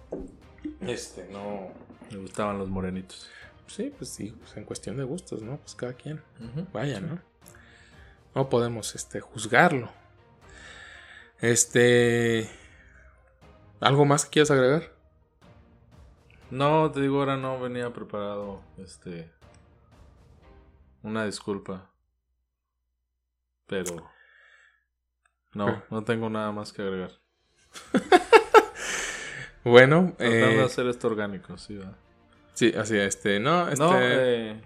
Este, 0.82 1.28
no. 1.32 1.70
Le 2.11 2.18
gustaban 2.18 2.57
los 2.57 2.70
morenitos. 2.70 3.28
Sí, 3.68 3.91
pues 3.97 4.09
sí, 4.09 4.36
pues 4.39 4.55
en 4.57 4.63
cuestión 4.66 4.97
de 4.97 5.03
gustos, 5.03 5.41
¿no? 5.41 5.57
Pues 5.57 5.76
cada 5.76 5.93
quien. 5.93 6.22
Vaya, 6.74 6.99
¿no? 6.99 7.20
No 8.36 8.49
podemos 8.49 8.93
este, 8.95 9.22
juzgarlo. 9.22 9.89
Este. 11.39 12.49
¿Algo 13.79 14.05
más 14.05 14.25
que 14.25 14.31
quieras 14.31 14.51
agregar? 14.51 14.91
No, 16.49 16.91
te 16.91 17.01
digo, 17.01 17.19
ahora 17.19 17.38
no 17.38 17.59
venía 17.59 17.91
preparado. 17.91 18.61
Este. 18.77 19.31
Una 21.03 21.25
disculpa. 21.25 21.91
Pero. 23.67 24.09
No, 25.53 25.83
no 25.89 26.03
tengo 26.03 26.29
nada 26.29 26.51
más 26.51 26.73
que 26.73 26.81
agregar. 26.81 27.11
bueno. 29.63 30.13
Tratando 30.17 30.47
de 30.47 30.55
eh, 30.55 30.63
hacer 30.63 30.88
esto 30.88 31.07
orgánico, 31.07 31.57
sí, 31.57 31.75
¿verdad? 31.75 31.97
Sí, 32.53 32.73
así, 32.77 32.97
este. 32.97 33.39
No, 33.39 33.67
este. 33.67 33.83
No, 33.83 33.91
eh, 33.99 34.61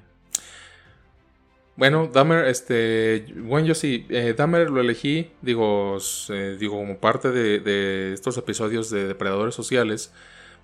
bueno, 1.80 2.08
Dahmer, 2.08 2.46
este, 2.48 3.26
bueno, 3.38 3.66
yo 3.66 3.74
sí, 3.74 4.06
eh, 4.10 4.36
Dahmer 4.38 4.70
lo 4.70 4.82
elegí, 4.82 5.32
digo, 5.42 5.98
eh, 6.28 6.58
digo 6.60 6.76
como 6.76 6.98
parte 6.98 7.32
de, 7.32 8.12
estos 8.12 8.38
episodios 8.38 8.90
de 8.90 9.08
depredadores 9.08 9.56
sociales, 9.56 10.12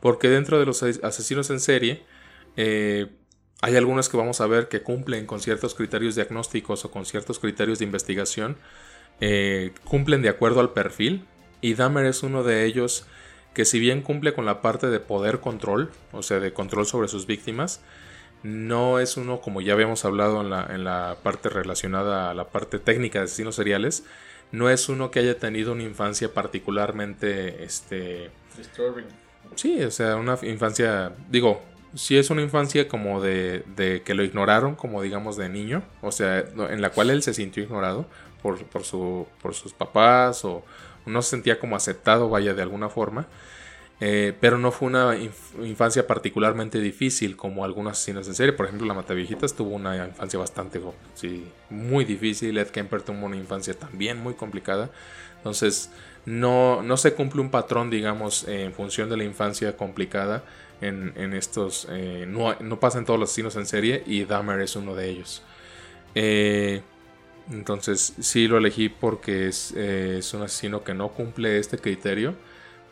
porque 0.01 0.27
dentro 0.27 0.59
de 0.59 0.65
los 0.65 0.83
asesinos 0.83 1.49
en 1.51 1.61
serie 1.61 2.03
eh, 2.57 3.07
hay 3.61 3.77
algunos 3.77 4.09
que 4.09 4.17
vamos 4.17 4.41
a 4.41 4.47
ver 4.47 4.67
que 4.67 4.81
cumplen 4.81 5.25
con 5.25 5.39
ciertos 5.39 5.73
criterios 5.73 6.15
diagnósticos 6.15 6.83
o 6.83 6.91
con 6.91 7.05
ciertos 7.05 7.39
criterios 7.39 7.79
de 7.79 7.85
investigación, 7.85 8.57
cumplen 9.85 10.21
de 10.21 10.27
acuerdo 10.27 10.59
al 10.59 10.73
perfil, 10.73 11.25
y 11.61 11.75
Dahmer 11.75 12.07
es 12.07 12.23
uno 12.23 12.43
de 12.43 12.65
ellos 12.65 13.07
que 13.53 13.63
si 13.63 13.79
bien 13.79 14.01
cumple 14.01 14.33
con 14.33 14.45
la 14.45 14.61
parte 14.61 14.87
de 14.87 14.99
poder 14.99 15.39
control, 15.39 15.91
o 16.11 16.23
sea, 16.23 16.41
de 16.41 16.51
control 16.51 16.85
sobre 16.85 17.07
sus 17.07 17.25
víctimas, 17.25 17.79
no 18.43 18.99
es 18.99 19.17
uno, 19.17 19.41
como 19.41 19.61
ya 19.61 19.73
habíamos 19.73 20.05
hablado 20.05 20.41
en 20.41 20.49
la, 20.49 20.67
en 20.69 20.83
la 20.83 21.17
parte 21.23 21.49
relacionada 21.49 22.29
a 22.29 22.33
la 22.33 22.49
parte 22.49 22.79
técnica 22.79 23.19
de 23.19 23.25
asesinos 23.25 23.55
seriales, 23.55 24.03
no 24.51 24.69
es 24.69 24.89
uno 24.89 25.11
que 25.11 25.19
haya 25.19 25.37
tenido 25.37 25.71
una 25.71 25.83
infancia 25.83 26.33
particularmente, 26.33 27.63
este... 27.63 28.31
Disturbing. 28.57 29.05
Sí, 29.55 29.83
o 29.83 29.91
sea, 29.91 30.15
una 30.15 30.37
infancia, 30.43 31.13
digo, 31.29 31.61
sí 31.95 32.17
es 32.17 32.29
una 32.29 32.41
infancia 32.41 32.87
como 32.87 33.21
de, 33.21 33.63
de, 33.75 34.01
que 34.03 34.13
lo 34.13 34.23
ignoraron, 34.23 34.75
como 34.75 35.01
digamos 35.01 35.37
de 35.37 35.49
niño, 35.49 35.83
o 36.01 36.11
sea, 36.11 36.39
en 36.39 36.81
la 36.81 36.91
cual 36.91 37.09
él 37.09 37.23
se 37.23 37.33
sintió 37.33 37.63
ignorado 37.63 38.05
por, 38.41 38.63
por, 38.65 38.83
su, 38.83 39.27
por 39.41 39.53
sus 39.53 39.73
papás 39.73 40.45
o 40.45 40.63
no 41.05 41.21
se 41.21 41.31
sentía 41.31 41.59
como 41.59 41.75
aceptado, 41.75 42.29
vaya, 42.29 42.53
de 42.53 42.61
alguna 42.61 42.89
forma. 42.89 43.27
Eh, 44.01 44.33
pero 44.41 44.57
no 44.57 44.71
fue 44.71 44.89
una 44.89 45.17
infancia 45.63 46.05
particularmente 46.05 46.81
difícil 46.81 47.37
como 47.37 47.63
algunos 47.63 47.93
asesinos 47.93 48.27
en 48.27 48.35
serie. 48.35 48.53
Por 48.53 48.65
ejemplo, 48.65 48.87
la 48.87 48.93
Mataviejitas 48.93 49.53
tuvo 49.53 49.75
una 49.75 50.07
infancia 50.07 50.37
bastante 50.37 50.81
sí, 51.13 51.45
muy 51.69 52.03
difícil. 52.03 52.57
Ed 52.57 52.67
Kemper 52.67 53.01
tuvo 53.01 53.25
una 53.25 53.37
infancia 53.37 53.73
también 53.73 54.17
muy 54.21 54.33
complicada. 54.33 54.89
Entonces, 55.37 55.91
no, 56.25 56.81
no 56.81 56.97
se 56.97 57.13
cumple 57.13 57.41
un 57.41 57.51
patrón, 57.51 57.89
digamos, 57.89 58.45
en 58.47 58.73
función 58.73 59.09
de 59.09 59.17
la 59.17 59.23
infancia 59.23 59.77
complicada 59.77 60.43
en, 60.81 61.33
estos. 61.33 61.87
Eh, 61.89 62.25
no, 62.27 62.53
no 62.59 62.79
pasan 62.79 63.05
todos 63.05 63.19
los 63.19 63.29
asesinos 63.29 63.55
en 63.55 63.65
serie 63.65 64.03
y 64.05 64.25
Dahmer 64.25 64.59
es 64.59 64.75
uno 64.75 64.93
de 64.95 65.09
ellos. 65.09 65.41
Eh, 66.15 66.81
entonces, 67.49 68.13
sí 68.19 68.47
lo 68.47 68.57
elegí 68.57 68.89
porque 68.89 69.47
es, 69.47 69.71
es 69.71 70.33
un 70.33 70.41
asesino 70.41 70.83
que 70.83 70.93
no 70.93 71.09
cumple 71.09 71.59
este 71.59 71.77
criterio 71.77 72.35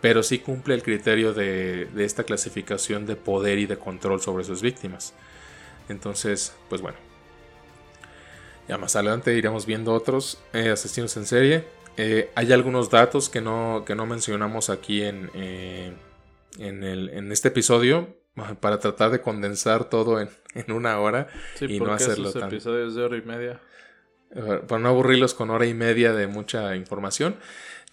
pero 0.03 0.21
sí 0.21 0.39
cumple 0.39 0.75
el 0.75 0.83
criterio 0.83 1.33
de, 1.33 1.87
esta 1.95 2.25
clasificación 2.25 3.05
de 3.05 3.15
poder 3.15 3.57
y 3.57 3.67
de 3.67 3.77
control 3.77 4.19
sobre 4.19 4.43
sus 4.43 4.61
víctimas. 4.61 5.13
Entonces, 5.87 6.53
pues 6.67 6.81
bueno. 6.81 6.97
Ya 8.67 8.77
más 8.77 8.97
adelante 8.97 9.33
iremos 9.33 9.65
viendo 9.65 9.93
otros 9.93 10.43
eh, 10.51 10.71
asesinos 10.71 11.15
en 11.15 11.25
serie. 11.25 11.63
Eh, 11.95 12.29
hay 12.35 12.51
algunos 12.51 12.89
datos 12.89 13.29
que 13.29 13.39
no, 13.39 13.85
que 13.87 13.95
no 13.95 14.05
mencionamos 14.05 14.69
aquí 14.69 15.03
en, 15.03 15.31
eh, 15.35 15.93
en, 16.59 17.31
este 17.31 17.47
episodio 17.47 18.13
para 18.59 18.79
tratar 18.79 19.09
de 19.09 19.21
condensar 19.21 19.85
todo 19.85 20.19
en, 20.19 20.29
una 20.67 20.99
hora 20.99 21.29
y 21.61 21.79
no 21.79 21.93
hacerlo 21.93 22.33
tan... 22.33 22.49
episodios 22.49 22.93
de 22.93 23.03
hora 23.03 23.15
y 23.15 23.21
media. 23.21 23.61
Para 24.67 24.81
no 24.81 24.89
aburrirlos 24.89 25.33
con 25.33 25.49
hora 25.49 25.65
y 25.65 25.73
media 25.73 26.11
de 26.11 26.27
mucha 26.27 26.75
información. 26.75 27.37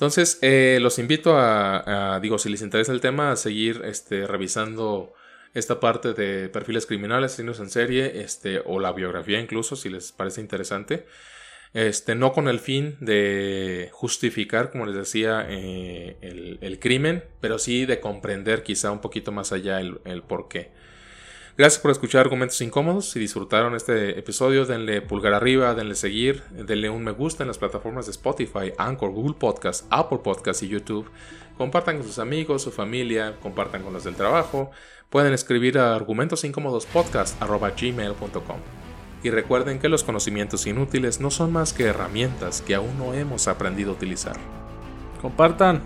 Entonces, 0.01 0.39
eh, 0.41 0.79
los 0.81 0.99
invito 0.99 1.35
a, 1.37 2.19
digo, 2.23 2.39
si 2.39 2.49
les 2.49 2.63
interesa 2.63 2.91
el 2.91 3.03
tema, 3.03 3.33
a 3.33 3.37
seguir 3.37 3.83
este, 3.85 4.27
revisando 4.27 5.13
esta 5.53 5.79
parte 5.79 6.15
de 6.15 6.49
perfiles 6.49 6.87
criminales, 6.87 7.33
asesinos 7.33 7.61
en 7.61 7.69
serie, 7.69 8.23
este, 8.23 8.63
o 8.65 8.81
la 8.81 8.93
biografía 8.93 9.39
incluso, 9.39 9.77
si 9.77 9.91
les 9.91 10.11
parece 10.13 10.41
interesante. 10.41 11.05
Este, 11.75 12.15
no 12.15 12.33
con 12.33 12.49
el 12.49 12.61
fin 12.61 12.97
de 13.01 13.91
justificar, 13.93 14.71
como 14.71 14.87
les 14.87 14.97
decía, 14.97 15.45
eh, 15.51 16.17
el, 16.23 16.79
crimen, 16.79 17.23
pero 17.43 17.59
sí 17.59 17.85
de 17.85 18.01
comprender 18.01 18.63
quizá 18.63 18.93
un 18.93 19.03
poquito 19.03 19.33
más 19.33 19.53
allá 19.53 19.81
el, 19.81 20.01
el 20.07 20.23
por 20.23 20.49
qué. 20.49 20.71
Gracias 21.57 21.83
por 21.83 21.91
escuchar 21.91 22.21
Argumentos 22.23 22.61
Incómodos. 22.61 23.11
Si 23.11 23.19
disfrutaron 23.21 23.75
este 23.75 24.19
episodio, 24.19 24.65
denle 24.65 25.03
pulgar 25.03 25.35
arriba, 25.35 25.75
denle 25.75 25.95
seguir, 25.95 26.43
denle 26.51 26.89
un 26.89 27.05
me 27.05 27.11
gusta 27.11 27.43
en 27.43 27.49
las 27.49 27.59
plataformas 27.59 28.07
de 28.07 28.13
Spotify, 28.13 28.73
Anchor, 28.79 29.11
Google 29.11 29.37
Podcast, 29.39 29.85
Apple 29.91 30.21
Podcast 30.23 30.63
y 30.63 30.69
YouTube. 30.69 31.11
Compartan 31.59 31.99
con 31.99 32.07
sus 32.07 32.19
amigos, 32.19 32.63
su 32.63 32.71
familia, 32.71 33.37
compartan 33.43 33.83
con 33.83 33.93
los 33.93 34.05
del 34.05 34.15
trabajo. 34.15 34.71
Pueden 35.11 35.35
escribir 35.35 35.79
a 35.79 35.95
argumentosincómodospodcast.gmail.com 35.95 38.61
Y 39.23 39.31
recuerden 39.31 39.79
que 39.79 39.91
los 39.91 40.05
conocimientos 40.05 40.67
inútiles 40.67 41.21
no 41.21 41.31
son 41.31 41.53
más 41.53 41.75
que 41.75 41.85
herramientas 41.85 42.63
que 42.63 42.77
aún 42.77 42.97
no 42.97 43.13
hemos 43.13 43.47
aprendido 43.49 43.91
a 43.91 43.95
utilizar. 43.95 44.37
Compartan. 45.21 45.83